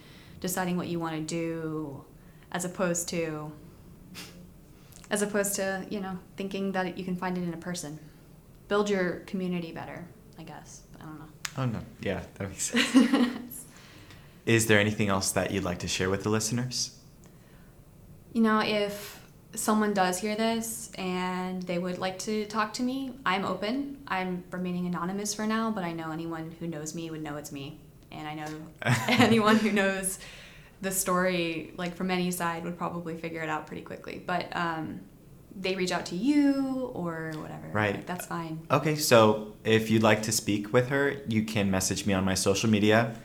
deciding 0.42 0.78
what 0.78 0.88
you 0.88 1.00
want 1.00 1.16
to 1.16 1.22
do, 1.22 2.04
as 2.52 2.66
opposed 2.66 3.10
to 3.10 3.52
as 5.12 5.22
opposed 5.22 5.56
to 5.56 5.86
you 5.90 6.00
know 6.00 6.18
thinking 6.38 6.72
that 6.72 6.98
you 6.98 7.04
can 7.04 7.16
find 7.16 7.38
it 7.38 7.44
in 7.44 7.54
a 7.54 7.58
person 7.58 7.98
build 8.68 8.88
your 8.88 9.22
community 9.26 9.72
better 9.72 10.06
i 10.38 10.44
guess 10.44 10.84
i 11.02 11.04
don't 11.04 11.18
know 11.18 11.26
Oh, 11.58 11.66
no. 11.66 11.80
Yeah, 12.02 12.22
that 12.36 12.48
makes 12.48 12.64
sense. 12.72 13.39
Is 14.50 14.66
there 14.66 14.80
anything 14.80 15.10
else 15.10 15.32
that 15.34 15.52
you'd 15.52 15.64
like 15.64 15.80
to 15.80 15.88
share 15.88 16.10
with 16.10 16.24
the 16.24 16.30
listeners? 16.30 16.96
you 18.34 18.42
know 18.42 18.60
if 18.60 19.20
someone 19.56 19.94
does 19.94 20.20
hear 20.20 20.36
this 20.36 20.92
and 21.00 21.64
they 21.64 21.80
would 21.80 21.98
like 21.98 22.20
to 22.20 22.46
talk 22.46 22.72
to 22.72 22.84
me 22.84 23.12
i'm 23.26 23.44
open. 23.44 23.98
I'm 24.08 24.44
remaining 24.52 24.86
anonymous 24.86 25.34
for 25.34 25.48
now 25.48 25.72
but 25.72 25.84
i 25.84 25.92
know 25.92 26.12
anyone 26.12 26.56
who 26.60 26.68
knows 26.68 26.94
me 26.94 27.10
would 27.10 27.24
know 27.24 27.38
it's 27.38 27.52
me. 27.52 27.80
And 28.12 28.28
i 28.28 28.34
know 28.36 28.48
anyone 29.08 29.56
who 29.58 29.72
knows 29.72 30.20
the 30.82 30.92
story 30.92 31.74
like 31.78 31.96
from 31.96 32.10
any 32.12 32.32
side 32.32 32.64
would 32.64 32.78
probably 32.78 33.18
figure 33.18 33.42
it 33.42 33.50
out 33.50 33.68
pretty 33.68 33.82
quickly. 33.82 34.24
But 34.26 34.56
um, 34.56 35.02
they 35.56 35.76
reach 35.76 35.92
out 35.92 36.06
to 36.08 36.16
you 36.16 36.92
or 36.94 37.34
whatever. 37.36 37.68
Right. 37.74 37.96
like, 37.96 38.06
that's 38.06 38.28
fine. 38.28 38.66
Okay, 38.72 38.96
so 38.96 39.56
if 39.64 39.90
you'd 39.90 40.04
like 40.04 40.24
to 40.24 40.32
speak 40.32 40.72
with 40.72 40.88
her, 40.90 41.18
you 41.28 41.44
can 41.44 41.70
message 41.70 42.06
me 42.06 42.14
on 42.14 42.24
my 42.24 42.34
social 42.34 42.70
media, 42.70 43.16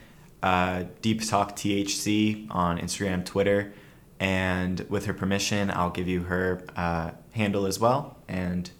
uh, 0.44 0.84
Deep 1.00 1.26
Talk 1.26 1.56
THC 1.56 2.46
on 2.50 2.78
Instagram, 2.78 3.24
Twitter, 3.24 3.72
and 4.20 4.78
with 4.90 5.06
her 5.06 5.14
permission, 5.14 5.70
I'll 5.70 5.90
give 5.90 6.06
you 6.06 6.24
her 6.24 6.62
uh, 6.76 7.12
handle 7.32 7.64
as 7.66 7.80
well. 7.80 8.18
And 8.28 8.70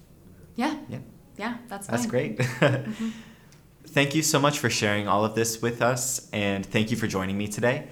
yeah 0.57 0.77
yeah, 0.89 0.99
yeah 1.39 1.57
that's 1.69 1.87
that's 1.87 2.03
fine. 2.03 2.37
great. 2.37 2.47
Thank 3.87 4.15
you 4.15 4.23
so 4.23 4.39
much 4.39 4.59
for 4.59 4.69
sharing 4.69 5.09
all 5.09 5.25
of 5.25 5.35
this 5.35 5.63
with 5.63 5.81
us, 5.81 6.29
and 6.33 6.67
thank 6.67 6.91
you 6.91 6.97
for 6.97 7.07
joining 7.07 7.39
me 7.39 7.47
today. 7.47 7.87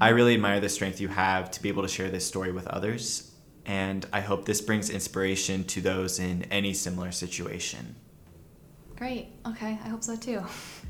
I 0.00 0.08
really 0.08 0.34
admire 0.34 0.58
the 0.58 0.68
strength 0.68 1.00
you 1.00 1.06
have 1.06 1.52
to 1.52 1.62
be 1.62 1.68
able 1.68 1.82
to 1.82 1.88
share 1.88 2.10
this 2.10 2.26
story 2.26 2.50
with 2.50 2.66
others, 2.66 3.30
and 3.64 4.04
I 4.12 4.22
hope 4.22 4.44
this 4.44 4.60
brings 4.60 4.90
inspiration 4.90 5.62
to 5.64 5.80
those 5.80 6.18
in 6.18 6.42
any 6.44 6.74
similar 6.74 7.12
situation. 7.12 7.94
Great. 8.96 9.28
Okay. 9.46 9.78
I 9.84 9.88
hope 9.88 10.02
so 10.02 10.16
too. 10.16 10.42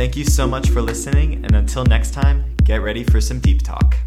Thank 0.00 0.16
you 0.16 0.24
so 0.24 0.46
much 0.46 0.70
for 0.70 0.80
listening, 0.80 1.44
and 1.44 1.54
until 1.54 1.84
next 1.84 2.14
time, 2.14 2.56
get 2.64 2.80
ready 2.80 3.04
for 3.04 3.20
some 3.20 3.38
deep 3.38 3.60
talk. 3.60 3.98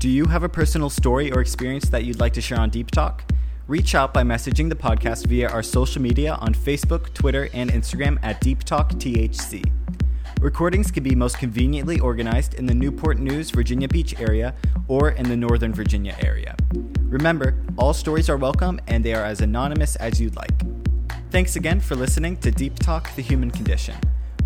Do 0.00 0.08
you 0.08 0.26
have 0.26 0.42
a 0.42 0.48
personal 0.48 0.90
story 0.90 1.30
or 1.30 1.40
experience 1.40 1.88
that 1.90 2.02
you'd 2.02 2.18
like 2.18 2.32
to 2.32 2.40
share 2.40 2.58
on 2.58 2.68
Deep 2.68 2.90
Talk? 2.90 3.22
Reach 3.68 3.94
out 3.94 4.12
by 4.12 4.24
messaging 4.24 4.68
the 4.68 4.74
podcast 4.74 5.26
via 5.26 5.48
our 5.48 5.62
social 5.62 6.02
media 6.02 6.34
on 6.40 6.52
Facebook, 6.52 7.14
Twitter, 7.14 7.48
and 7.52 7.70
Instagram 7.70 8.18
at 8.24 8.40
Deep 8.40 8.64
Talk 8.64 8.90
THC. 8.94 9.64
Recordings 10.40 10.90
can 10.90 11.04
be 11.04 11.14
most 11.14 11.38
conveniently 11.38 12.00
organized 12.00 12.54
in 12.54 12.66
the 12.66 12.74
Newport 12.74 13.20
News, 13.20 13.50
Virginia 13.50 13.86
Beach 13.86 14.18
area 14.18 14.52
or 14.88 15.10
in 15.10 15.28
the 15.28 15.36
Northern 15.36 15.72
Virginia 15.72 16.16
area. 16.24 16.56
Remember, 17.02 17.56
all 17.78 17.94
stories 17.94 18.28
are 18.28 18.36
welcome 18.36 18.80
and 18.88 19.04
they 19.04 19.14
are 19.14 19.24
as 19.24 19.40
anonymous 19.40 19.94
as 19.94 20.20
you'd 20.20 20.34
like. 20.34 20.50
Thanks 21.30 21.54
again 21.54 21.78
for 21.78 21.94
listening 21.94 22.38
to 22.38 22.50
Deep 22.50 22.76
Talk 22.80 23.14
The 23.14 23.22
Human 23.22 23.52
Condition. 23.52 23.94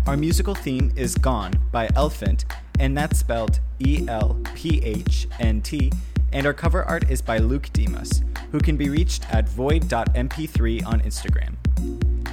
Our 0.05 0.15
musical 0.15 0.53
theme 0.53 0.93
is 0.95 1.15
Gone 1.15 1.53
by 1.71 1.89
Elephant, 1.95 2.45
and 2.79 2.95
that's 2.95 3.17
spelled 3.17 3.59
E 3.79 4.05
L 4.07 4.39
P 4.53 4.83
H 4.83 5.27
N 5.39 5.63
T, 5.63 5.91
and 6.31 6.45
our 6.45 6.53
cover 6.53 6.83
art 6.83 7.09
is 7.09 7.23
by 7.23 7.39
Luke 7.39 7.71
Demas, 7.73 8.23
who 8.51 8.59
can 8.59 8.77
be 8.77 8.89
reached 8.89 9.27
at 9.33 9.49
void.mp3 9.49 10.85
on 10.85 11.01
Instagram. 11.01 11.55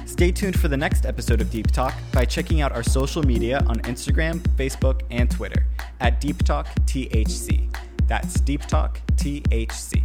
Stay 0.07 0.31
tuned 0.31 0.59
for 0.59 0.67
the 0.67 0.77
next 0.77 1.07
episode 1.07 1.41
of 1.41 1.49
Deep 1.49 1.71
Talk 1.71 1.95
by 2.11 2.23
checking 2.23 2.61
out 2.61 2.71
our 2.73 2.83
social 2.83 3.23
media 3.23 3.63
on 3.65 3.79
Instagram, 3.79 4.37
Facebook, 4.55 5.01
and 5.09 5.31
Twitter 5.31 5.65
at 5.99 6.21
Deep 6.21 6.43
Talk 6.43 6.67
THC. 6.85 7.75
That's 8.07 8.39
Deep 8.41 8.61
Talk 8.67 9.01
THC. 9.15 10.03